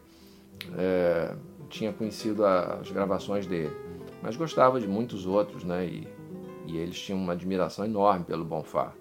é, 0.78 1.36
tinha 1.68 1.92
conhecido 1.92 2.46
as 2.46 2.90
gravações 2.92 3.48
dele. 3.48 3.76
Mas 4.22 4.36
gostava 4.36 4.80
de 4.80 4.88
muitos 4.88 5.26
outros, 5.26 5.64
né? 5.64 5.86
E, 5.86 6.08
e 6.68 6.78
eles 6.78 7.00
tinham 7.00 7.20
uma 7.20 7.34
admiração 7.34 7.84
enorme 7.84 8.24
pelo 8.24 8.46
Bonfá. 8.46 8.94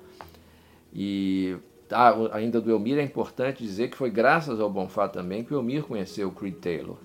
E 0.92 1.56
ah, 1.90 2.14
ainda 2.32 2.60
do 2.60 2.70
Elmir 2.70 2.98
é 2.98 3.02
importante 3.02 3.62
dizer 3.62 3.90
que 3.90 3.96
foi 3.96 4.10
graças 4.10 4.58
ao 4.58 4.70
Bonfá 4.70 5.08
também 5.08 5.44
que 5.44 5.54
o 5.54 5.58
Elmir 5.58 5.84
conheceu 5.84 6.28
o 6.28 6.32
Creed 6.32 6.56
Taylor. 6.56 6.96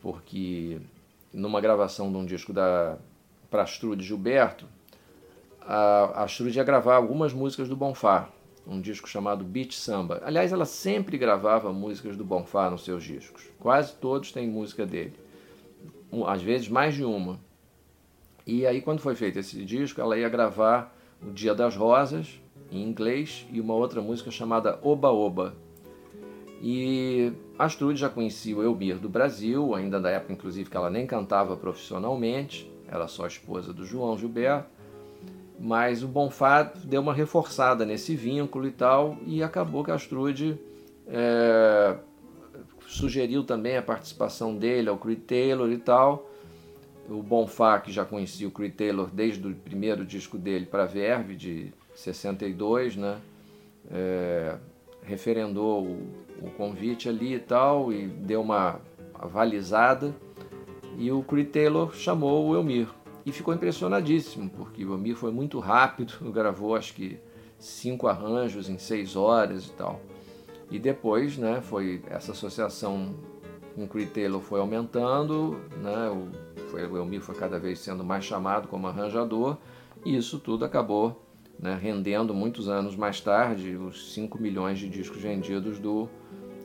Porque 0.00 0.80
numa 1.32 1.60
gravação 1.60 2.10
de 2.10 2.16
um 2.16 2.24
disco 2.24 2.52
da 2.52 2.96
para 3.50 3.62
Astrude 3.62 4.04
Gilberto, 4.04 4.66
a 5.60 6.24
Astrude 6.24 6.56
ia 6.56 6.64
gravar 6.64 6.96
algumas 6.96 7.32
músicas 7.32 7.68
do 7.68 7.76
Bonfá, 7.76 8.28
um 8.66 8.80
disco 8.80 9.08
chamado 9.08 9.44
Beach 9.44 9.76
Samba. 9.76 10.20
Aliás, 10.24 10.52
ela 10.52 10.64
sempre 10.64 11.16
gravava 11.16 11.72
músicas 11.72 12.16
do 12.16 12.24
Bonfá 12.24 12.68
nos 12.68 12.84
seus 12.84 13.04
discos. 13.04 13.48
Quase 13.58 13.94
todos 13.94 14.32
têm 14.32 14.48
música 14.48 14.84
dele. 14.84 15.14
Às 16.26 16.42
vezes 16.42 16.68
mais 16.68 16.94
de 16.94 17.04
uma. 17.04 17.38
E 18.46 18.66
aí, 18.66 18.80
quando 18.80 19.00
foi 19.00 19.14
feito 19.14 19.38
esse 19.38 19.64
disco, 19.64 20.00
ela 20.00 20.18
ia 20.18 20.28
gravar 20.28 20.94
O 21.22 21.30
Dia 21.30 21.54
das 21.54 21.76
Rosas, 21.76 22.40
em 22.70 22.82
inglês, 22.82 23.46
e 23.50 23.60
uma 23.60 23.74
outra 23.74 24.00
música 24.00 24.30
chamada 24.30 24.78
Oba 24.82 25.10
Oba. 25.10 25.54
E 26.62 27.32
Astrude 27.58 28.00
já 28.00 28.08
conhecia 28.08 28.56
o 28.56 28.62
Elmir 28.62 28.98
do 28.98 29.08
Brasil, 29.08 29.74
ainda 29.74 30.00
da 30.00 30.10
época, 30.10 30.32
inclusive, 30.32 30.70
que 30.70 30.76
ela 30.76 30.90
nem 30.90 31.06
cantava 31.06 31.56
profissionalmente, 31.56 32.70
era 32.88 33.06
só 33.08 33.26
esposa 33.26 33.72
do 33.72 33.84
João 33.84 34.16
Gilberto 34.16 34.75
mas 35.58 36.02
o 36.02 36.08
Bonfá 36.08 36.62
deu 36.84 37.00
uma 37.00 37.14
reforçada 37.14 37.84
nesse 37.84 38.14
vínculo 38.14 38.66
e 38.66 38.70
tal, 38.70 39.16
e 39.26 39.42
acabou 39.42 39.82
que 39.82 39.90
a 39.90 39.94
Astrude 39.94 40.58
é, 41.06 41.96
sugeriu 42.86 43.44
também 43.44 43.76
a 43.76 43.82
participação 43.82 44.54
dele 44.56 44.88
ao 44.88 44.98
Creed 44.98 45.20
Taylor 45.20 45.70
e 45.70 45.78
tal. 45.78 46.30
O 47.08 47.22
Bonfá, 47.22 47.78
que 47.78 47.92
já 47.92 48.04
conhecia 48.04 48.48
o 48.48 48.50
Creed 48.50 48.74
Taylor 48.74 49.08
desde 49.12 49.46
o 49.46 49.54
primeiro 49.54 50.04
disco 50.04 50.36
dele 50.36 50.66
para 50.66 50.84
Verve, 50.84 51.36
de 51.36 51.72
62, 51.94 52.96
né? 52.96 53.18
é, 53.90 54.56
referendou 55.02 55.84
o, 55.84 56.12
o, 56.42 56.50
convite 56.56 57.08
ali 57.08 57.34
e 57.34 57.38
tal, 57.38 57.92
e 57.92 58.06
deu 58.06 58.40
uma 58.40 58.80
avalizada, 59.14 60.14
e 60.98 61.10
o 61.10 61.22
Creed 61.22 61.50
Taylor 61.50 61.94
chamou 61.94 62.48
o 62.48 62.54
Elmir. 62.54 62.88
E 63.26 63.32
ficou 63.32 63.52
impressionadíssimo, 63.52 64.48
porque 64.48 64.84
o 64.84 64.92
Elmir 64.92 65.16
foi 65.16 65.32
muito 65.32 65.58
rápido, 65.58 66.14
gravou 66.30 66.76
acho 66.76 66.94
que 66.94 67.18
cinco 67.58 68.06
arranjos 68.06 68.68
em 68.68 68.78
seis 68.78 69.16
horas 69.16 69.66
e 69.66 69.72
tal. 69.72 70.00
E 70.70 70.78
depois, 70.78 71.36
né, 71.36 71.60
foi 71.60 72.00
essa 72.08 72.30
associação 72.30 73.16
com 73.74 73.86
Creed 73.88 74.10
Taylor 74.10 74.40
foi 74.40 74.60
aumentando, 74.60 75.60
né, 75.82 76.08
o, 76.08 76.28
foi, 76.70 76.86
o 76.86 76.96
Elmir 76.96 77.20
foi 77.20 77.34
cada 77.34 77.58
vez 77.58 77.80
sendo 77.80 78.04
mais 78.04 78.24
chamado 78.24 78.68
como 78.68 78.86
arranjador, 78.86 79.58
e 80.04 80.16
isso 80.16 80.38
tudo 80.38 80.64
acabou 80.64 81.26
né, 81.58 81.76
rendendo 81.80 82.32
muitos 82.32 82.68
anos 82.68 82.94
mais 82.94 83.20
tarde 83.20 83.74
os 83.74 84.14
5 84.14 84.40
milhões 84.40 84.78
de 84.78 84.88
discos 84.88 85.20
vendidos 85.20 85.80
do 85.80 86.08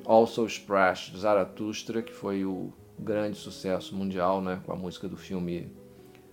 Also 0.05 0.45
Splash 0.45 1.13
Zarathustra, 1.17 2.03
que 2.03 2.13
foi 2.13 2.45
o 2.45 2.71
grande 2.99 3.37
sucesso 3.37 3.95
mundial 3.95 4.41
né, 4.41 4.61
com 4.63 4.71
a 4.71 4.75
música 4.75 5.07
do 5.07 5.17
filme 5.17 5.80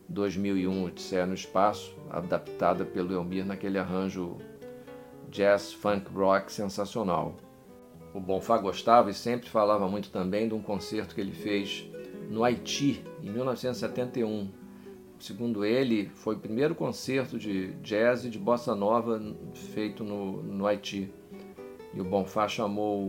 2001 0.08 0.84
Odisseia 0.84 1.26
no 1.26 1.34
Espaço, 1.34 1.94
adaptada 2.10 2.84
pelo 2.84 3.12
Elmir 3.12 3.44
naquele 3.44 3.78
arranjo 3.78 4.38
jazz 5.30 5.72
funk 5.72 6.10
rock 6.12 6.50
sensacional. 6.50 7.36
O 8.14 8.20
Bonfá 8.20 8.56
gostava 8.58 9.10
e 9.10 9.14
sempre 9.14 9.48
falava 9.48 9.86
muito 9.86 10.10
também 10.10 10.48
de 10.48 10.54
um 10.54 10.62
concerto 10.62 11.14
que 11.14 11.20
ele 11.20 11.32
fez 11.32 11.88
no 12.30 12.42
Haiti, 12.42 13.04
em 13.22 13.30
1971. 13.30 14.48
Segundo 15.18 15.64
ele, 15.64 16.08
foi 16.14 16.36
o 16.36 16.38
primeiro 16.38 16.74
concerto 16.74 17.38
de 17.38 17.72
jazz 17.82 18.24
e 18.24 18.30
de 18.30 18.38
bossa 18.38 18.74
nova 18.74 19.20
feito 19.52 20.04
no, 20.04 20.42
no 20.42 20.66
Haiti. 20.66 21.12
E 21.92 22.00
o 22.00 22.04
Bonfá 22.04 22.48
chamou. 22.48 23.00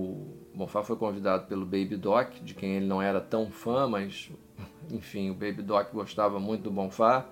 O 0.54 0.58
Bonfá 0.58 0.84
foi 0.84 0.98
convidado 0.98 1.48
pelo 1.48 1.66
Baby 1.66 1.96
Doc, 1.96 2.34
de 2.44 2.54
quem 2.54 2.76
ele 2.76 2.86
não 2.86 3.02
era 3.02 3.22
tão 3.22 3.50
fã, 3.50 3.88
mas 3.88 4.32
enfim, 4.92 5.30
o 5.30 5.34
Baby 5.34 5.62
Doc 5.62 5.92
gostava 5.92 6.40
muito 6.40 6.64
do 6.64 6.72
Bonfá. 6.72 7.26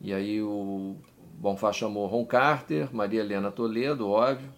E 0.00 0.12
aí 0.12 0.42
o 0.42 0.96
Bonfá 1.38 1.72
chamou 1.72 2.06
Ron 2.06 2.24
Carter, 2.24 2.94
Maria 2.94 3.20
Helena 3.20 3.50
Toledo, 3.50 4.08
óbvio, 4.08 4.48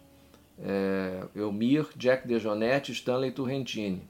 é, 0.58 1.22
Elmir, 1.34 1.86
Jack 1.96 2.26
DeJohnette, 2.26 2.92
Stanley 2.92 3.32
Turrentini. 3.32 4.02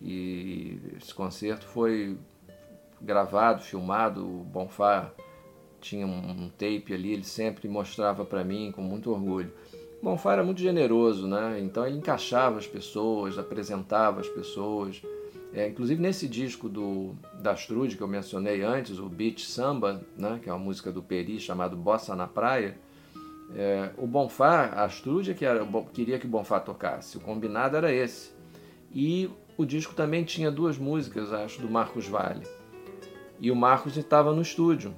E 0.00 0.80
esse 0.96 1.14
concerto 1.14 1.64
foi 1.64 2.16
gravado, 3.00 3.62
filmado, 3.62 4.24
o 4.24 4.44
Bonfá 4.44 5.12
tinha 5.80 6.06
um, 6.06 6.48
tape 6.50 6.94
ali, 6.94 7.12
ele 7.12 7.24
sempre 7.24 7.68
mostrava 7.68 8.24
para 8.24 8.44
mim 8.44 8.72
com 8.72 8.82
muito 8.82 9.10
orgulho. 9.10 9.52
O 10.00 10.04
Bonfá 10.04 10.34
era 10.34 10.44
muito 10.44 10.60
generoso, 10.60 11.26
né? 11.26 11.60
Então 11.60 11.86
ele 11.86 11.98
encaixava 11.98 12.58
as 12.58 12.66
pessoas, 12.66 13.36
apresentava 13.36 14.20
as 14.20 14.28
pessoas. 14.28 15.02
É, 15.54 15.68
inclusive 15.68 16.00
nesse 16.00 16.26
disco 16.26 16.68
do 16.68 17.14
da 17.40 17.52
Astrude 17.52 17.96
que 17.96 18.02
eu 18.02 18.08
mencionei 18.08 18.62
antes, 18.62 18.98
o 18.98 19.08
Beach 19.08 19.44
Samba, 19.44 20.02
né, 20.16 20.40
que 20.42 20.48
é 20.48 20.52
uma 20.52 20.58
música 20.58 20.90
do 20.90 21.02
Peri 21.02 21.38
chamado 21.38 21.76
Bossa 21.76 22.16
na 22.16 22.26
Praia, 22.26 22.78
é, 23.54 23.90
o 23.98 24.06
Bonfá, 24.06 24.66
a 24.66 24.84
Astrude 24.84 25.34
que 25.34 25.44
era, 25.44 25.66
queria 25.92 26.18
que 26.18 26.26
o 26.26 26.30
Bonfá 26.30 26.58
tocasse, 26.58 27.18
o 27.18 27.20
combinado 27.20 27.76
era 27.76 27.92
esse. 27.92 28.32
E 28.94 29.30
o 29.56 29.64
disco 29.66 29.94
também 29.94 30.24
tinha 30.24 30.50
duas 30.50 30.78
músicas, 30.78 31.32
acho, 31.32 31.60
do 31.60 31.70
Marcos 31.70 32.06
Vale. 32.08 32.46
E 33.38 33.50
o 33.50 33.56
Marcos 33.56 33.96
estava 33.96 34.32
no 34.32 34.40
estúdio. 34.40 34.94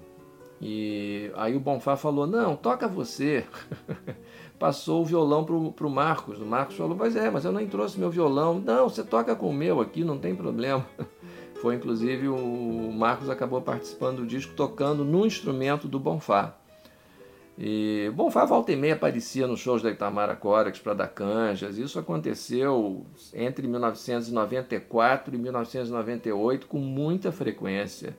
E 0.61 1.31
aí 1.35 1.57
o 1.57 1.61
Bonfá 1.61 1.97
falou: 1.97 2.27
Não, 2.27 2.57
toca 2.57 2.87
você. 2.87 3.45
Passou 4.65 5.03
o 5.03 5.05
violão 5.05 5.45
pro, 5.45 5.73
pro 5.73 5.91
Marcos. 5.91 6.41
O 6.41 6.47
Marcos 6.47 6.75
falou: 6.75 6.97
Mas 6.97 7.15
é, 7.15 7.31
mas 7.31 7.45
eu 7.45 7.53
nem 7.53 7.67
trouxe 7.67 8.01
meu 8.01 8.11
violão. 8.11 8.59
Não, 8.59 8.89
você 8.89 9.05
toca 9.05 9.37
com 9.37 9.51
o 9.51 9.53
meu 9.53 9.79
aqui, 9.79 10.03
não 10.03 10.17
tem 10.17 10.35
problema. 10.35 10.87
Foi 11.61 11.75
inclusive 11.75 12.29
o 12.29 12.91
Marcos 12.91 13.29
acabou 13.29 13.61
participando 13.61 14.23
do 14.23 14.27
disco 14.27 14.55
tocando 14.55 15.05
no 15.05 15.27
instrumento 15.27 15.87
do 15.87 16.01
Bonfá. 16.01 16.57
E 17.59 18.11
Bonfá 18.15 18.47
volta 18.47 18.73
e 18.73 18.77
meia 18.77 18.95
aparecia 18.95 19.47
nos 19.47 19.61
shows 19.61 19.83
da 19.83 19.91
Itamara 19.91 20.35
Corex 20.35 20.79
para 20.79 20.95
dar 20.95 21.09
canjas. 21.09 21.77
Isso 21.77 21.99
aconteceu 21.99 23.05
entre 23.35 23.69
1994 23.69 25.35
e 25.35 25.39
1998 25.39 26.67
com 26.67 26.79
muita 26.79 27.31
frequência. 27.31 28.17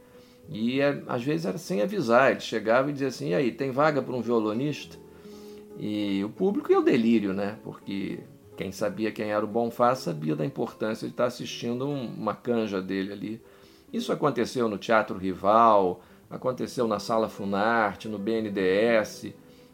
E 0.48 0.80
é, 0.80 1.02
às 1.08 1.24
vezes 1.24 1.48
era 1.48 1.58
sem 1.58 1.82
avisar, 1.82 2.30
ele 2.30 2.40
chegava 2.40 2.92
e 2.92 2.94
dizia 2.94 3.08
assim: 3.08 3.30
e 3.30 3.34
aí, 3.34 3.52
tem 3.52 3.72
vaga 3.72 4.00
para 4.00 4.14
um 4.14 4.22
violonista? 4.22 5.04
E 5.78 6.24
o 6.24 6.30
público 6.30 6.72
e 6.72 6.76
o 6.76 6.82
delírio, 6.82 7.34
né? 7.34 7.58
Porque 7.64 8.20
quem 8.56 8.72
sabia 8.72 9.12
quem 9.12 9.32
era 9.32 9.44
o 9.44 9.48
Bonfá 9.48 9.96
sabia 9.96 10.36
da 10.36 10.46
importância 10.46 11.08
de 11.08 11.14
estar 11.14 11.26
assistindo 11.26 11.88
uma 11.88 12.34
canja 12.34 12.82
dele 12.82 13.12
ali. 13.12 13.42
Isso 13.92 14.12
aconteceu 14.12 14.70
no 14.70 14.78
Teatro 14.78 15.18
Rival, 15.18 16.02
aconteceu 16.30 16.88
na 16.88 17.00
Sala 17.00 17.30
Funarte, 17.30 18.08
no 18.08 18.18
BNDS. 18.18 19.34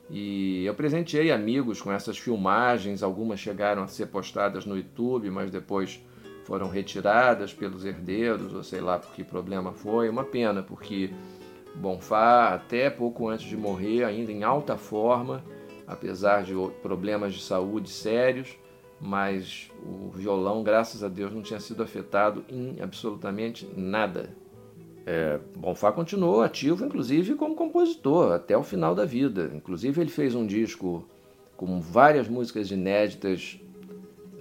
E 0.09 0.65
eu 0.65 0.73
presenteei 0.73 1.31
amigos 1.31 1.81
com 1.81 1.91
essas 1.91 2.17
filmagens, 2.17 3.01
algumas 3.01 3.39
chegaram 3.39 3.83
a 3.83 3.87
ser 3.87 4.07
postadas 4.07 4.65
no 4.65 4.75
YouTube, 4.75 5.29
mas 5.29 5.49
depois 5.49 6.03
foram 6.43 6.67
retiradas 6.67 7.53
pelos 7.53 7.85
herdeiros, 7.85 8.53
ou 8.53 8.63
sei 8.63 8.81
lá 8.81 8.99
por 8.99 9.13
que 9.13 9.23
problema 9.23 9.71
foi. 9.71 10.09
Uma 10.09 10.23
pena, 10.23 10.61
porque 10.61 11.11
Bonfá, 11.75 12.53
até 12.53 12.89
pouco 12.89 13.29
antes 13.29 13.47
de 13.47 13.55
morrer, 13.55 14.03
ainda 14.03 14.31
em 14.31 14.43
alta 14.43 14.75
forma, 14.75 15.43
apesar 15.91 16.43
de 16.43 16.53
problemas 16.81 17.33
de 17.33 17.41
saúde 17.41 17.89
sérios, 17.89 18.57
mas 18.99 19.69
o 19.85 20.09
violão, 20.09 20.63
graças 20.63 21.03
a 21.03 21.09
Deus, 21.09 21.33
não 21.33 21.41
tinha 21.41 21.59
sido 21.59 21.83
afetado 21.83 22.45
em 22.47 22.81
absolutamente 22.81 23.67
nada. 23.75 24.35
É, 25.05 25.39
Bonfá 25.57 25.91
continuou 25.91 26.41
ativo, 26.41 26.85
inclusive 26.85 27.35
como 27.35 27.55
compositor, 27.55 28.31
até 28.31 28.55
o 28.55 28.63
final 28.63 28.95
da 28.95 29.03
vida. 29.03 29.51
Inclusive, 29.53 29.99
ele 29.99 30.11
fez 30.11 30.33
um 30.33 30.45
disco 30.45 31.05
com 31.57 31.81
várias 31.81 32.27
músicas 32.29 32.71
inéditas 32.71 33.59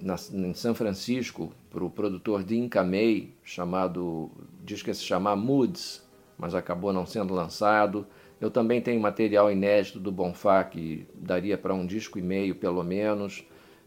na, 0.01 0.14
em 0.32 0.55
São 0.55 0.74
Francisco 0.74 1.53
para 1.70 1.82
o 1.84 1.90
produtor 1.90 2.44
Dean 2.44 2.68
Kamei, 2.68 3.34
chamado, 3.42 4.30
diz 4.62 4.82
que 4.82 4.90
ia 4.90 4.94
se 4.94 5.03
chamar 5.03 5.34
Moods, 5.34 6.07
mas 6.38 6.55
acabou 6.55 6.92
não 6.92 7.07
sendo 7.07 7.34
lançado. 7.34 8.07
Eu 8.41 8.51
também 8.51 8.80
tenho 8.80 9.01
material 9.01 9.53
inédito 9.53 10.01
do 10.01 10.11
Bonfá 10.11 10.64
que 10.64 11.07
daria 11.14 11.59
para 11.59 11.74
um 11.74 11.84
disco 11.84 12.18
e 12.18 12.22
meio 12.22 12.55
pelo 12.55 12.82
menos. 12.82 13.45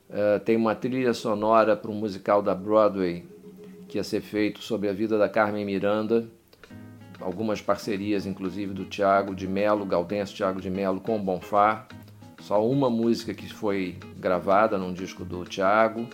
Uh, 0.10 0.40
tem 0.42 0.56
uma 0.56 0.76
trilha 0.76 1.14
sonora 1.14 1.76
para 1.76 1.90
um 1.90 1.96
musical 1.96 2.42
da 2.42 2.54
Broadway 2.54 3.26
que 3.88 3.98
ia 3.98 4.04
ser 4.04 4.22
feito 4.22 4.62
sobre 4.62 4.90
a 4.90 4.94
vida 4.94 5.18
da 5.18 5.28
Carmen 5.28 5.66
Miranda. 5.66 6.28
Algumas 7.20 7.62
parcerias, 7.62 8.26
inclusive, 8.26 8.74
do 8.74 8.86
Tiago 8.86 9.34
de 9.34 9.48
Melo, 9.48 9.86
Gaudêncio 9.86 10.36
Tiago 10.36 10.62
de 10.62 10.70
Melo 10.70 11.00
com 11.00 11.16
o 11.16 11.20
Bonfá. 11.20 11.88
Só 12.40 12.68
uma 12.68 12.90
música 12.90 13.34
que 13.34 13.52
foi 13.52 13.98
gravada 14.18 14.78
num 14.78 14.94
disco 14.94 15.24
do 15.24 15.46
Tiago. 15.46 16.08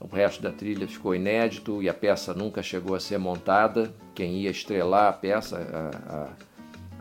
O 0.00 0.08
resto 0.08 0.42
da 0.42 0.50
trilha 0.50 0.88
ficou 0.88 1.14
inédito 1.14 1.82
e 1.82 1.88
a 1.88 1.94
peça 1.94 2.34
nunca 2.34 2.62
chegou 2.62 2.96
a 2.96 3.00
ser 3.00 3.18
montada. 3.18 3.94
Quem 4.14 4.40
ia 4.40 4.50
estrelar 4.50 5.08
a 5.08 5.12
peça, 5.12 5.58
a, 5.58 6.14
a, 6.14 6.28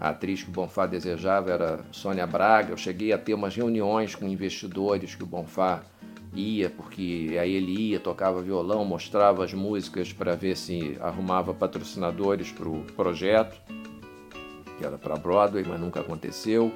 a 0.02 0.10
atriz 0.10 0.42
que 0.42 0.50
o 0.50 0.52
Bonfá 0.52 0.88
desejava 0.88 1.52
era 1.52 1.80
Sônia 1.92 2.26
Braga. 2.26 2.72
Eu 2.72 2.78
cheguei 2.78 3.14
a 3.14 3.20
ter 3.20 3.36
umas 3.36 3.56
reuniões 3.56 4.16
com 4.16 4.28
investidores 4.28 5.14
que 5.14 5.22
o 5.22 5.28
Bonfá 5.28 5.84
ia, 6.34 6.72
porque 6.72 7.38
aí 7.40 7.54
ele 7.54 7.90
ia, 7.90 8.00
tocava 8.00 8.42
violão, 8.42 8.84
mostrava 8.84 9.46
as 9.46 9.54
músicas 9.54 10.12
para 10.12 10.36
ver 10.36 10.58
se 10.58 10.98
arrumava 11.00 11.54
patrocinadores 11.54 12.52
para 12.52 12.68
o 12.68 12.84
projeto, 12.96 13.62
que 14.80 14.84
era 14.84 14.98
para 14.98 15.16
Broadway, 15.18 15.64
mas 15.68 15.80
nunca 15.80 16.00
aconteceu. 16.00 16.74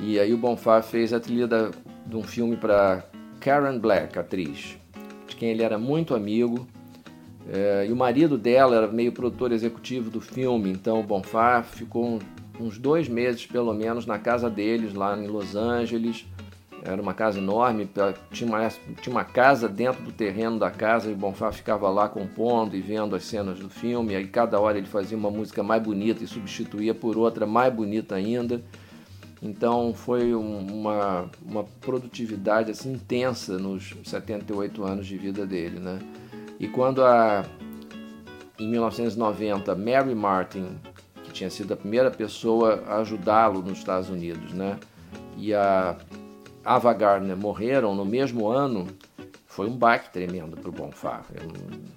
E 0.00 0.18
aí 0.18 0.34
o 0.34 0.36
Bonfá 0.36 0.82
fez 0.82 1.12
a 1.12 1.20
trilha 1.20 1.46
da, 1.46 1.70
de 2.04 2.16
um 2.16 2.24
filme 2.24 2.56
para 2.56 3.04
Karen 3.38 3.78
Black, 3.78 4.18
atriz, 4.18 4.76
de 5.28 5.36
quem 5.36 5.50
ele 5.50 5.62
era 5.62 5.78
muito 5.78 6.12
amigo. 6.12 6.66
É, 7.48 7.86
e 7.88 7.92
o 7.92 7.96
marido 7.96 8.38
dela 8.38 8.76
era 8.76 8.88
meio 8.88 9.12
produtor 9.12 9.52
executivo 9.52 10.10
do 10.10 10.20
filme, 10.20 10.70
então 10.70 11.00
o 11.00 11.02
Bonfá 11.02 11.62
ficou 11.62 12.20
uns 12.60 12.78
dois 12.78 13.08
meses 13.08 13.46
pelo 13.46 13.74
menos 13.74 14.06
na 14.06 14.18
casa 14.18 14.48
deles 14.48 14.94
lá 14.94 15.18
em 15.18 15.26
Los 15.26 15.56
Angeles. 15.56 16.26
Era 16.84 17.00
uma 17.00 17.14
casa 17.14 17.38
enorme, 17.38 17.88
tinha 18.32 18.48
uma, 18.48 18.68
tinha 19.00 19.14
uma 19.14 19.24
casa 19.24 19.68
dentro 19.68 20.02
do 20.02 20.10
terreno 20.10 20.58
da 20.58 20.68
casa 20.68 21.10
e 21.10 21.12
o 21.12 21.16
Bonfá 21.16 21.52
ficava 21.52 21.88
lá 21.88 22.08
compondo 22.08 22.74
e 22.74 22.80
vendo 22.80 23.14
as 23.14 23.22
cenas 23.24 23.60
do 23.60 23.70
filme. 23.70 24.14
E 24.14 24.16
aí 24.16 24.26
cada 24.26 24.58
hora 24.58 24.78
ele 24.78 24.88
fazia 24.88 25.16
uma 25.16 25.30
música 25.30 25.62
mais 25.62 25.80
bonita 25.80 26.24
e 26.24 26.26
substituía 26.26 26.92
por 26.92 27.16
outra 27.16 27.46
mais 27.46 27.72
bonita 27.72 28.16
ainda. 28.16 28.60
Então 29.40 29.94
foi 29.94 30.34
uma, 30.34 31.30
uma 31.44 31.64
produtividade 31.80 32.72
assim 32.72 32.92
intensa 32.92 33.58
nos 33.58 33.94
78 34.04 34.84
anos 34.84 35.06
de 35.06 35.16
vida 35.16 35.46
dele, 35.46 35.78
né? 35.78 36.00
E 36.62 36.68
quando 36.68 37.04
a 37.04 37.44
em 38.56 38.68
1990 38.68 39.74
Mary 39.74 40.14
Martin, 40.14 40.78
que 41.24 41.32
tinha 41.32 41.50
sido 41.50 41.74
a 41.74 41.76
primeira 41.76 42.08
pessoa 42.08 42.84
a 42.86 42.98
ajudá-lo 42.98 43.60
nos 43.60 43.78
Estados 43.78 44.08
Unidos, 44.08 44.52
né? 44.52 44.78
E 45.36 45.52
a 45.52 45.96
Ava 46.64 46.92
Gardner 46.92 47.36
morreram 47.36 47.96
no 47.96 48.04
mesmo 48.04 48.46
ano, 48.46 48.86
foi 49.44 49.66
um 49.66 49.76
baque 49.76 50.12
tremendo 50.12 50.56
para 50.56 50.68
o 50.68 50.72
Bonfá. 50.72 51.22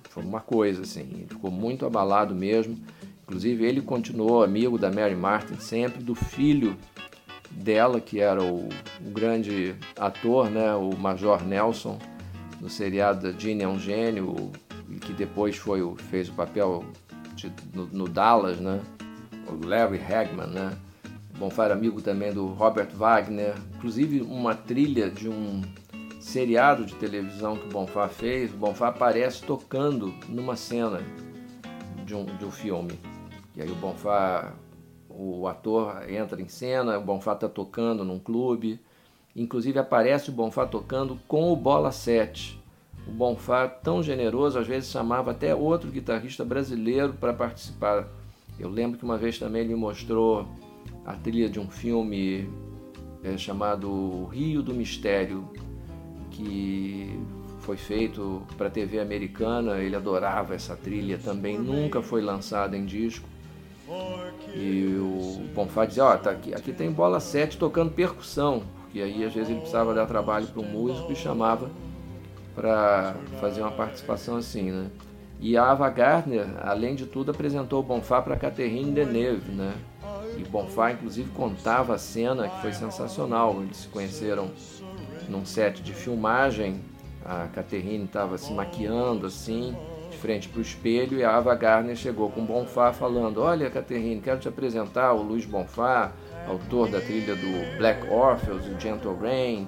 Foi 0.10 0.24
uma 0.24 0.42
coisa 0.42 0.82
assim, 0.82 1.02
ele 1.02 1.28
ficou 1.30 1.52
muito 1.52 1.86
abalado 1.86 2.34
mesmo. 2.34 2.76
Inclusive, 3.24 3.64
ele 3.64 3.82
continuou 3.82 4.44
amigo 4.44 4.80
da 4.80 4.92
Mary 4.92 5.16
Martin, 5.16 5.60
sempre 5.60 6.04
do 6.04 6.16
filho 6.16 6.76
dela, 7.52 8.00
que 8.00 8.20
era 8.20 8.44
o, 8.44 8.68
o 8.68 9.12
grande 9.12 9.76
ator, 9.96 10.50
né, 10.50 10.74
o 10.74 10.96
Major 10.98 11.46
Nelson, 11.46 12.00
no 12.60 12.70
seriado 12.70 13.34
Gene 13.40 13.64
é 13.64 13.68
um 13.68 13.80
Gênio, 13.80 14.52
que 15.02 15.14
depois 15.14 15.56
foi 15.58 15.82
o, 15.82 15.96
fez 15.96 16.30
o 16.30 16.34
papel 16.34 16.86
de, 17.36 17.52
no, 17.74 17.86
no, 17.88 18.08
Dallas, 18.08 18.60
né, 18.60 18.82
o 19.48 19.66
Larry 19.66 20.00
Hagman, 20.00 20.48
né. 20.48 20.78
Bonfá 21.38 21.66
era 21.66 21.74
amigo 21.74 22.02
também 22.02 22.32
do 22.32 22.48
Robert 22.48 22.90
Wagner, 22.96 23.56
inclusive 23.76 24.22
uma 24.22 24.56
trilha 24.56 25.12
de 25.12 25.28
um 25.28 25.62
seriado 26.20 26.86
de 26.86 26.96
televisão 26.96 27.58
que 27.58 27.66
o 27.66 27.70
Bonfá 27.70 28.08
fez, 28.08 28.54
o 28.54 28.58
Bonfá 28.58 28.88
aparece 28.88 29.44
tocando 29.44 30.14
numa 30.30 30.56
cena 30.56 31.02
de 32.06 32.16
um, 32.16 32.26
de 32.26 32.46
um 32.46 32.52
filme. 32.52 32.98
E 33.54 33.62
aí 33.62 33.70
o 33.70 33.76
Bonfá 33.76 34.54
o 35.10 35.48
ator 35.48 36.10
entra 36.10 36.42
em 36.42 36.48
cena, 36.48 36.98
o 36.98 37.02
Bonfá 37.02 37.34
está 37.34 37.48
tocando 37.48 38.04
num 38.04 38.20
clube, 38.20 38.80
inclusive 39.36 39.78
aparece 39.78 40.30
o 40.30 40.34
Bonfá 40.34 40.66
tocando 40.66 41.20
com 41.28 41.52
o 41.52 41.56
Bola 41.56 41.92
7. 41.92 42.62
O 43.08 43.12
Bonfá, 43.12 43.68
tão 43.68 44.02
generoso, 44.02 44.58
às 44.58 44.66
vezes 44.66 44.90
chamava 44.90 45.32
até 45.32 45.54
outro 45.54 45.92
guitarrista 45.92 46.44
brasileiro 46.44 47.14
para 47.14 47.34
participar. 47.34 48.08
Eu 48.60 48.70
lembro 48.70 48.98
que 48.98 49.04
uma 49.04 49.18
vez 49.18 49.38
também 49.38 49.64
ele 49.64 49.76
mostrou 49.76 50.48
a 51.06 51.14
trilha 51.14 51.50
de 51.50 51.60
um 51.60 51.70
filme 51.70 52.50
é, 53.24 53.38
chamado 53.38 54.26
Rio 54.26 54.64
do 54.64 54.74
Mistério, 54.74 55.48
que 56.32 57.20
foi 57.60 57.78
feito 57.78 58.42
para 58.58 58.68
a 58.68 58.70
TV 58.72 59.00
americana. 59.00 59.78
Ele 59.78 59.96
adorava 59.96 60.56
essa 60.56 60.76
trilha 60.76 61.18
também, 61.18 61.60
nunca 61.60 62.02
foi 62.02 62.22
lançada 62.22 62.76
em 62.76 62.86
disco. 62.86 63.28
E 64.56 64.96
o 64.98 65.44
Bonfá 65.54 65.86
dizia, 65.86 66.06
ó, 66.06 66.16
oh, 66.16 66.18
tá 66.18 66.32
aqui, 66.32 66.54
aqui 66.56 66.74
tem 66.74 66.92
bola 66.92 67.20
7 67.20 67.58
tocando 67.58 67.92
percussão, 67.92 68.64
porque 68.96 69.02
aí 69.02 69.26
às 69.26 69.34
vezes 69.34 69.50
ele 69.50 69.60
precisava 69.60 69.94
dar 69.94 70.06
trabalho 70.06 70.48
para 70.48 70.62
o 70.62 70.64
músico 70.64 71.12
e 71.12 71.16
chamava 71.18 71.70
para 72.56 73.14
fazer 73.42 73.60
uma 73.60 73.72
participação 73.72 74.38
assim, 74.38 74.72
né? 74.72 74.90
E 75.38 75.58
a 75.58 75.70
Ava 75.70 75.90
Gardner, 75.90 76.48
além 76.62 76.96
de 76.96 77.06
tudo, 77.06 77.30
apresentou 77.30 77.84
Bonfá 77.84 78.22
para 78.22 78.38
Catherine 78.38 78.94
Deneuve, 78.94 79.52
né? 79.52 79.74
E 80.38 80.44
Bonfá, 80.46 80.94
inclusive, 80.94 81.30
contava 81.32 81.96
a 81.96 81.98
cena 81.98 82.48
que 82.48 82.62
foi 82.62 82.72
sensacional. 82.72 83.62
Eles 83.62 83.76
se 83.76 83.88
conheceram 83.90 84.50
num 85.28 85.46
set 85.46 85.84
de 85.84 85.94
filmagem. 85.94 86.80
A 87.26 87.48
Catherine 87.54 88.06
estava 88.06 88.38
se 88.38 88.54
maquiando 88.54 89.28
assim, 89.28 89.76
de 90.10 90.16
frente 90.18 90.48
para 90.48 90.60
o 90.60 90.62
espelho 90.62 91.20
e 91.20 91.24
a 91.26 91.36
Ava 91.36 91.54
Gardner 91.54 91.98
chegou 91.98 92.30
com 92.30 92.46
Bonfá 92.46 92.94
falando: 92.94 93.42
Olha, 93.42 93.70
Catherine, 93.70 94.22
quero 94.22 94.40
te 94.40 94.48
apresentar 94.48 95.12
o 95.12 95.22
Luiz 95.22 95.46
Bonfá, 95.46 96.14
autor 96.48 96.90
da 96.90 97.02
trilha 97.02 97.36
do 97.36 97.78
Black 97.78 98.08
Orpheus, 98.10 98.66
o 98.68 98.80
Gentle 98.80 99.18
Rain. 99.22 99.68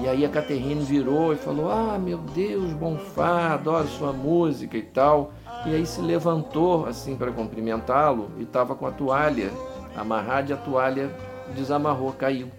E 0.00 0.08
aí 0.08 0.24
a 0.24 0.28
Catherine 0.28 0.84
virou 0.84 1.32
e 1.32 1.36
falou: 1.36 1.70
Ah, 1.70 1.98
meu 1.98 2.18
Deus, 2.18 2.72
Bonfá, 2.72 3.54
adoro 3.54 3.86
sua 3.86 4.12
música 4.12 4.76
e 4.76 4.82
tal. 4.82 5.32
E 5.66 5.74
aí 5.74 5.86
se 5.86 6.00
levantou 6.00 6.86
assim 6.86 7.16
para 7.16 7.30
cumprimentá-lo 7.30 8.30
e 8.38 8.42
estava 8.42 8.74
com 8.74 8.86
a 8.86 8.90
toalha 8.90 9.50
amarrada 9.96 10.50
e 10.50 10.52
a 10.52 10.56
toalha 10.56 11.14
desamarrou, 11.54 12.12
caiu. 12.12 12.50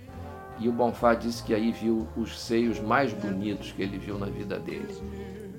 E 0.58 0.70
o 0.70 0.72
Bonfá 0.72 1.14
disse 1.14 1.44
que 1.44 1.54
aí 1.54 1.72
viu 1.72 2.08
os 2.16 2.40
seios 2.40 2.80
mais 2.80 3.12
bonitos 3.12 3.74
que 3.74 3.82
ele 3.82 3.98
viu 3.98 4.18
na 4.18 4.28
vida 4.28 4.58
dele. 4.58 4.96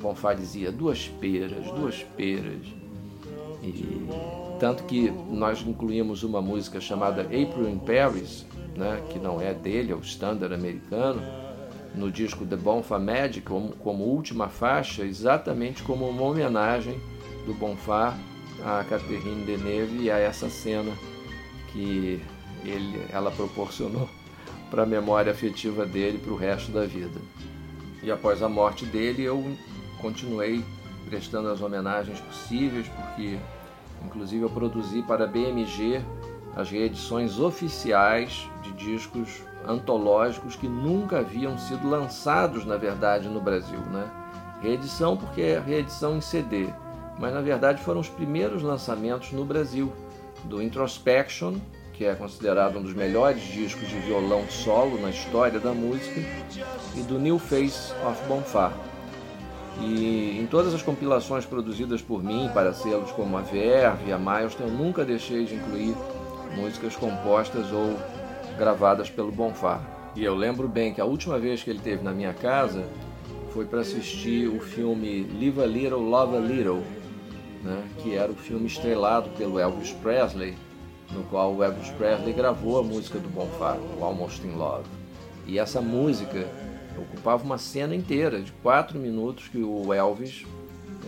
Bonfá 0.01 0.33
dizia 0.33 0.72
duas 0.72 1.09
peras, 1.09 1.66
duas 1.72 2.03
peras. 2.16 2.66
E 3.62 4.07
tanto 4.59 4.84
que 4.84 5.11
nós 5.30 5.61
incluímos 5.66 6.22
uma 6.22 6.40
música 6.40 6.80
chamada 6.80 7.22
April 7.22 7.68
in 7.68 7.78
Paris, 7.78 8.46
né, 8.76 9.02
que 9.11 9.18
não 9.18 9.40
é 9.40 9.54
dele, 9.54 9.92
é 9.92 9.94
o 9.94 10.00
standard 10.00 10.52
americano, 10.54 11.20
no 11.94 12.11
disco 12.11 12.44
The 12.44 12.57
Bonfá 12.57 12.98
Magic, 12.98 13.40
como, 13.40 13.72
como 13.76 14.04
última 14.04 14.48
faixa, 14.48 15.02
exatamente 15.02 15.82
como 15.82 16.09
uma 16.09 16.22
homenagem 16.22 17.00
do 17.46 17.54
Bonfá 17.54 18.16
a 18.64 18.84
Catherine 18.84 19.44
Deneuve 19.44 20.02
e 20.02 20.11
a 20.11 20.18
essa 20.18 20.48
cena 20.48 20.92
que 21.72 22.20
ele, 22.64 23.07
ela 23.12 23.30
proporcionou 23.30 24.09
para 24.70 24.82
a 24.82 24.86
memória 24.86 25.32
afetiva 25.32 25.84
dele 25.84 26.18
para 26.18 26.32
o 26.32 26.36
resto 26.36 26.72
da 26.72 26.84
vida. 26.84 27.20
E 28.02 28.11
após 28.11 28.42
a 28.42 28.48
morte 28.48 28.84
dele, 28.84 29.22
eu 29.22 29.57
continuei 30.00 30.64
prestando 31.09 31.48
as 31.48 31.61
homenagens 31.61 32.20
possíveis, 32.20 32.86
porque 32.88 33.38
inclusive 34.05 34.42
eu 34.42 34.51
produzi 34.51 35.03
para 35.03 35.24
a 35.24 35.26
BMG 35.26 36.03
as 36.55 36.70
reedições 36.70 37.38
oficiais 37.38 38.49
de 38.62 38.72
discos 38.72 39.42
antológicos 39.66 40.57
que 40.57 40.66
nunca 40.66 41.18
haviam 41.18 41.59
sido 41.59 41.88
lançados, 41.88 42.64
na 42.64 42.76
verdade, 42.76 43.28
no 43.28 43.40
Brasil. 43.40 43.80
Né? 43.80 44.09
Reedição 44.62 45.16
porque 45.16 45.42
é 45.42 45.61
reedição 45.61 46.16
em 46.16 46.20
CD, 46.20 46.68
mas 47.18 47.34
na 47.34 47.42
verdade 47.42 47.82
foram 47.82 48.01
os 48.01 48.09
primeiros 48.09 48.62
lançamentos 48.62 49.32
no 49.32 49.44
Brasil 49.44 49.92
do 50.44 50.62
Introspection, 50.62 51.57
que 51.92 52.05
é 52.05 52.14
considerado 52.14 52.78
um 52.78 52.82
dos 52.82 52.94
melhores 52.94 53.42
discos 53.42 53.88
de 53.88 53.99
violão 54.01 54.47
solo 54.49 55.01
na 55.01 55.11
história 55.11 55.59
da 55.59 55.72
música, 55.72 56.20
e 56.94 57.01
do 57.03 57.18
New 57.18 57.38
Face 57.38 57.92
of 58.07 58.22
Bonfá, 58.26 58.72
e 59.81 60.39
em 60.41 60.47
todas 60.47 60.74
as 60.74 60.83
compilações 60.83 61.45
produzidas 61.45 62.01
por 62.01 62.22
mim 62.22 62.51
para 62.55 62.72
selos 62.72 63.11
como 63.12 63.37
a 63.37 63.43
Verve 63.43 64.09
e 64.09 64.12
a 64.12 64.18
Milestone, 64.18 64.70
eu 64.70 64.77
nunca 64.77 65.05
deixei 65.05 65.45
de 65.45 65.55
incluir 65.55 65.95
músicas 66.57 66.97
compostas 66.97 67.70
ou 67.72 67.97
gravadas 68.59 69.11
pelo 69.11 69.31
Bonfá. 69.31 69.81
E 70.14 70.24
eu 70.24 70.35
lembro 70.35 70.66
bem 70.66 70.95
que 70.95 71.01
a 71.01 71.05
última 71.05 71.39
vez 71.39 71.62
que 71.62 71.70
ele 71.70 71.79
esteve 71.79 72.03
na 72.03 72.12
minha 72.12 72.33
casa 72.33 72.85
foi 73.53 73.66
para 73.66 73.81
assistir 73.81 74.49
o 74.49 74.61
filme 74.61 75.24
Live 75.39 75.61
a 75.61 75.66
Little, 75.66 76.01
Love 76.01 76.37
a 76.37 76.41
Little, 76.41 76.83
né, 77.62 77.85
que 77.99 78.14
era 78.14 78.33
o 78.33 78.35
filme 78.35 78.66
estrelado 78.66 79.29
pelo 79.31 79.59
Elvis 79.59 79.93
Presley, 79.93 80.57
no 81.12 81.22
qual 81.24 81.55
o 81.55 81.62
Elvis 81.62 81.91
Presley 81.91 82.33
gravou 82.33 82.79
a 82.79 82.83
música 82.83 83.18
do 83.18 83.29
Bonfá, 83.29 83.77
o 83.99 84.05
Almost 84.05 84.47
in 84.47 84.53
Love. 84.53 84.85
E 85.47 85.59
essa 85.59 85.81
música 85.81 86.49
ocupava 86.99 87.44
uma 87.44 87.59
cena 87.59 87.94
inteira 87.94 88.40
de 88.40 88.53
quatro 88.53 88.99
minutos 88.99 89.49
que 89.49 89.59
o 89.59 89.92
Elvis 89.92 90.44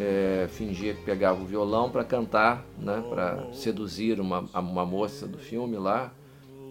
é, 0.00 0.46
fingia 0.50 0.94
que 0.94 1.02
pegava 1.02 1.42
o 1.42 1.46
violão 1.46 1.90
para 1.90 2.04
cantar, 2.04 2.64
né, 2.78 3.02
para 3.08 3.52
seduzir 3.52 4.20
uma, 4.20 4.40
uma 4.54 4.86
moça 4.86 5.26
do 5.26 5.38
filme 5.38 5.76
lá, 5.76 6.12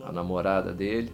a 0.03 0.11
namorada 0.11 0.73
dele, 0.73 1.11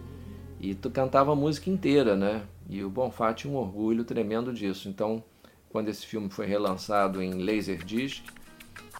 e 0.60 0.74
tu 0.74 0.90
cantava 0.90 1.32
a 1.32 1.36
música 1.36 1.68
inteira, 1.68 2.16
né? 2.16 2.42
E 2.68 2.82
o 2.82 2.88
Bonfá 2.88 3.34
tinha 3.34 3.52
um 3.52 3.56
orgulho 3.56 4.04
tremendo 4.04 4.52
disso. 4.52 4.88
Então, 4.88 5.22
quando 5.68 5.88
esse 5.88 6.06
filme 6.06 6.30
foi 6.30 6.46
relançado 6.46 7.20
em 7.20 7.44
Laserdisc, 7.44 8.22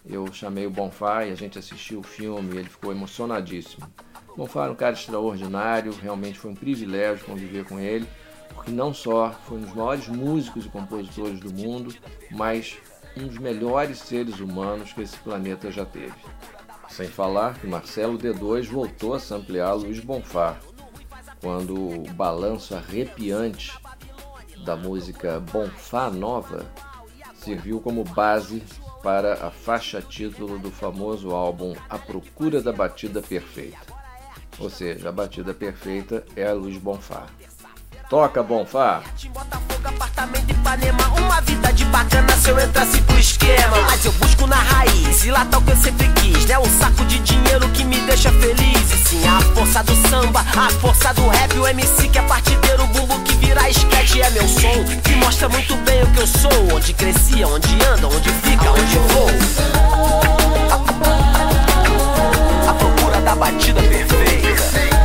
eu 0.05 0.31
chamei 0.31 0.67
o 0.67 0.69
Bonfá 0.69 1.25
e 1.25 1.31
a 1.31 1.35
gente 1.35 1.57
assistiu 1.57 2.01
o 2.01 2.03
filme 2.03 2.57
ele 2.57 2.69
ficou 2.69 2.91
emocionadíssimo. 2.91 3.87
Bonfá 4.37 4.63
era 4.63 4.71
um 4.71 4.75
cara 4.75 4.93
extraordinário, 4.93 5.93
realmente 5.93 6.37
foi 6.37 6.51
um 6.51 6.55
privilégio 6.55 7.25
conviver 7.25 7.63
com 7.65 7.79
ele 7.79 8.05
porque 8.65 8.71
não 8.71 8.91
só 8.91 9.31
foi 9.47 9.59
um 9.59 9.61
dos 9.61 9.75
maiores 9.75 10.07
músicos 10.07 10.65
e 10.65 10.69
compositores 10.69 11.39
do 11.39 11.53
mundo, 11.53 11.93
mas 12.31 12.77
um 13.15 13.27
dos 13.27 13.37
melhores 13.37 13.99
seres 13.99 14.39
humanos 14.39 14.91
que 14.91 15.03
esse 15.03 15.17
planeta 15.17 15.71
já 15.71 15.85
teve. 15.85 16.15
Sem 16.89 17.07
falar 17.07 17.59
que 17.59 17.67
Marcelo 17.67 18.17
D2 18.17 18.65
voltou 18.65 19.13
a 19.13 19.19
samplear 19.19 19.75
Luiz 19.75 19.99
Bonfá, 19.99 20.57
quando 21.39 21.75
o 21.75 22.11
balanço 22.13 22.75
arrepiante 22.75 23.71
da 24.65 24.75
música 24.75 25.39
Bonfá 25.39 26.09
Nova 26.09 26.65
serviu 27.35 27.79
como 27.79 28.03
base 28.03 28.63
para 29.03 29.45
a 29.45 29.51
faixa 29.51 30.01
título 30.01 30.57
do 30.57 30.71
famoso 30.71 31.35
álbum 31.35 31.75
A 31.87 31.99
Procura 31.99 32.59
da 32.63 32.73
Batida 32.73 33.21
Perfeita. 33.21 33.93
Ou 34.57 34.71
seja, 34.71 35.09
a 35.09 35.11
batida 35.11 35.53
perfeita 35.53 36.25
é 36.35 36.47
a 36.47 36.53
Luiz 36.53 36.77
Bonfá. 36.77 37.27
Toca, 38.09 38.43
Bonfá. 38.43 39.01
Botafogo, 39.33 39.87
apartamento 39.87 40.51
Ipanema, 40.51 41.07
uma 41.17 41.41
vida 41.41 41.73
de 41.73 41.83
bacana 41.85 42.37
se 42.37 42.49
eu 42.49 42.59
entrasse 42.59 43.01
pro 43.01 43.17
esquema. 43.17 43.81
Mas 43.87 44.05
eu 44.05 44.11
busco 44.13 44.45
na 44.45 44.57
raiz, 44.57 45.25
e 45.25 45.31
lá 45.31 45.43
tá 45.45 45.57
o 45.57 45.61
que 45.63 45.71
eu 45.71 45.75
sempre 45.77 46.07
quis, 46.09 46.45
né? 46.45 46.59
Um 46.59 46.79
saco 46.79 47.03
de 47.05 47.17
dinheiro 47.19 47.67
que 47.69 47.83
me 47.83 47.99
deixa 48.01 48.31
feliz. 48.31 48.91
E 48.91 49.09
sim, 49.09 49.27
a 49.27 49.41
força 49.55 49.83
do 49.83 49.95
samba, 50.07 50.41
a 50.41 50.69
força 50.79 51.13
do 51.15 51.27
rap, 51.29 51.57
o 51.57 51.67
MC 51.67 52.07
que 52.09 52.19
é 52.19 52.21
partideiro, 52.21 52.83
o 52.83 52.87
bumbo 52.87 53.19
que 53.21 53.33
vira 53.37 53.67
esquete 53.69 54.21
é 54.21 54.29
meu 54.29 54.47
som. 54.47 55.01
Que 55.03 55.15
mostra 55.15 55.49
muito 55.49 55.75
bem 55.77 56.03
o 56.03 56.07
que 56.11 56.19
eu 56.19 56.27
sou, 56.27 56.75
onde 56.75 56.93
cresci, 56.93 57.43
onde 57.43 57.73
anda, 57.85 58.07
onde 58.07 58.29
fica, 58.29 58.71
onde 58.71 58.97
vou. 59.13 59.29
A 62.69 62.73
procura 62.73 63.19
da 63.21 63.35
batida 63.35 63.81
perfeita. 63.81 65.04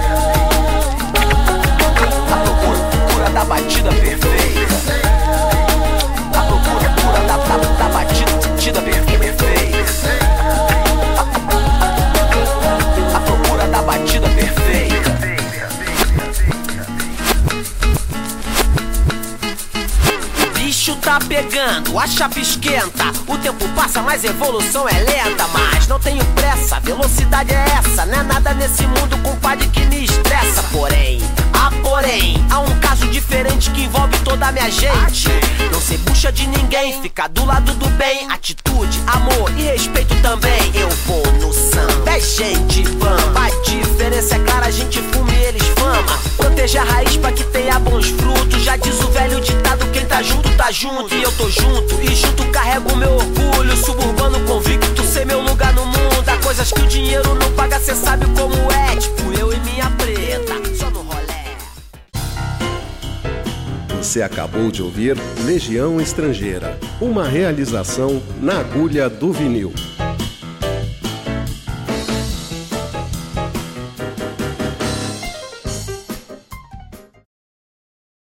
da 3.32 3.44
batida 3.44 3.90
perfeita. 3.90 4.74
A 6.36 6.42
procura 6.42 6.84
é 6.84 6.88
pura 7.00 7.20
da, 7.26 7.36
da, 7.36 7.56
da 7.56 7.88
batida 7.88 8.82
perfeita. 8.82 9.10
A, 13.14 13.20
procura 13.20 13.66
da 13.68 13.82
batida 13.82 14.28
perfeita. 14.28 15.10
O 20.42 20.58
bicho 20.58 20.96
tá 20.96 21.18
pegando, 21.20 21.98
acha 21.98 22.28
esquenta. 22.60 23.10
O 23.26 23.38
tempo 23.38 23.66
passa, 23.70 24.02
mas 24.02 24.22
evolução 24.22 24.86
é 24.88 24.92
lenta. 24.92 25.48
Mas 25.48 25.88
não 25.88 25.98
tenho 25.98 26.24
pressa, 26.26 26.78
velocidade 26.80 27.52
é 27.52 27.64
essa. 27.78 28.04
Não 28.06 28.20
é 28.20 28.22
nada 28.22 28.52
nesse 28.54 28.86
mundo, 28.86 29.16
compadre, 29.22 29.66
que 29.68 29.84
me 29.86 30.04
estressa. 30.04 30.62
Porém, 30.70 31.20
ah, 31.54 31.70
porém, 31.82 32.44
há 32.50 32.60
um 32.60 32.78
caso 32.80 33.06
diferente 33.08 33.70
que 33.70 33.82
envolve 33.82 34.16
toda 34.18 34.46
a 34.46 34.52
minha 34.52 34.70
gente. 34.70 35.28
Não 35.72 35.80
se 35.80 35.96
bucha 35.98 36.30
de 36.30 36.46
ninguém, 36.46 37.00
fica 37.00 37.26
do 37.28 37.44
lado 37.44 37.72
do 37.74 37.88
bem. 37.90 38.30
Atitude, 38.30 39.00
amor 39.06 39.50
e 39.56 39.62
respeito 39.62 40.14
também. 40.20 40.70
Eu 40.74 40.90
vou 41.06 41.26
no 41.40 41.52
samba, 41.52 42.10
é 42.10 42.20
gente 42.20 42.82
vamba. 42.82 43.46
A 43.46 43.50
diferença 43.62 44.36
é 44.36 44.38
clara, 44.40 44.66
a 44.66 44.70
gente 44.70 45.00
fuma 45.02 45.32
e 45.32 45.44
eles 45.44 45.62
fama. 45.90 46.18
Proteja 46.36 46.82
a 46.82 46.84
raiz 46.84 47.16
pra 47.16 47.32
que 47.32 47.44
tenha 47.44 47.78
bons 47.78 48.08
frutos. 48.10 48.62
Já 48.62 48.76
diz 48.76 49.00
o 49.00 49.08
velho 49.08 49.40
ditado: 49.40 49.84
quem 49.92 50.06
tá 50.06 50.22
junto, 50.22 50.48
tá 50.56 50.70
junto. 50.70 51.14
E 51.14 51.22
eu 51.22 51.32
tô 51.32 51.50
junto, 51.50 52.00
e 52.02 52.14
junto 52.14 52.44
carrego 52.50 52.96
meu 52.96 53.14
orgulho. 53.14 53.76
Suburbano 53.76 54.40
convicto, 54.46 55.02
sei 55.02 55.24
meu 55.24 55.40
lugar 55.40 55.72
no 55.74 55.84
mundo. 55.86 56.28
Há 56.28 56.36
coisas 56.38 56.70
que 56.72 56.80
o 56.80 56.86
dinheiro 56.86 57.34
não 57.34 57.50
paga, 57.52 57.78
cê 57.80 57.94
sabe 57.94 58.26
como 58.38 58.54
é. 58.72 58.96
Tipo 58.96 59.32
eu 59.38 59.52
e 59.52 59.60
minha 59.60 59.90
preta, 59.90 60.54
só 60.76 60.90
no 60.90 61.02
rolê. 61.02 61.20
Você 63.98 64.22
acabou 64.22 64.70
de 64.70 64.82
ouvir 64.82 65.16
Legião 65.44 66.00
Estrangeira, 66.00 66.78
uma 67.00 67.26
realização 67.26 68.22
na 68.40 68.60
agulha 68.60 69.08
do 69.08 69.32
vinil. 69.32 69.72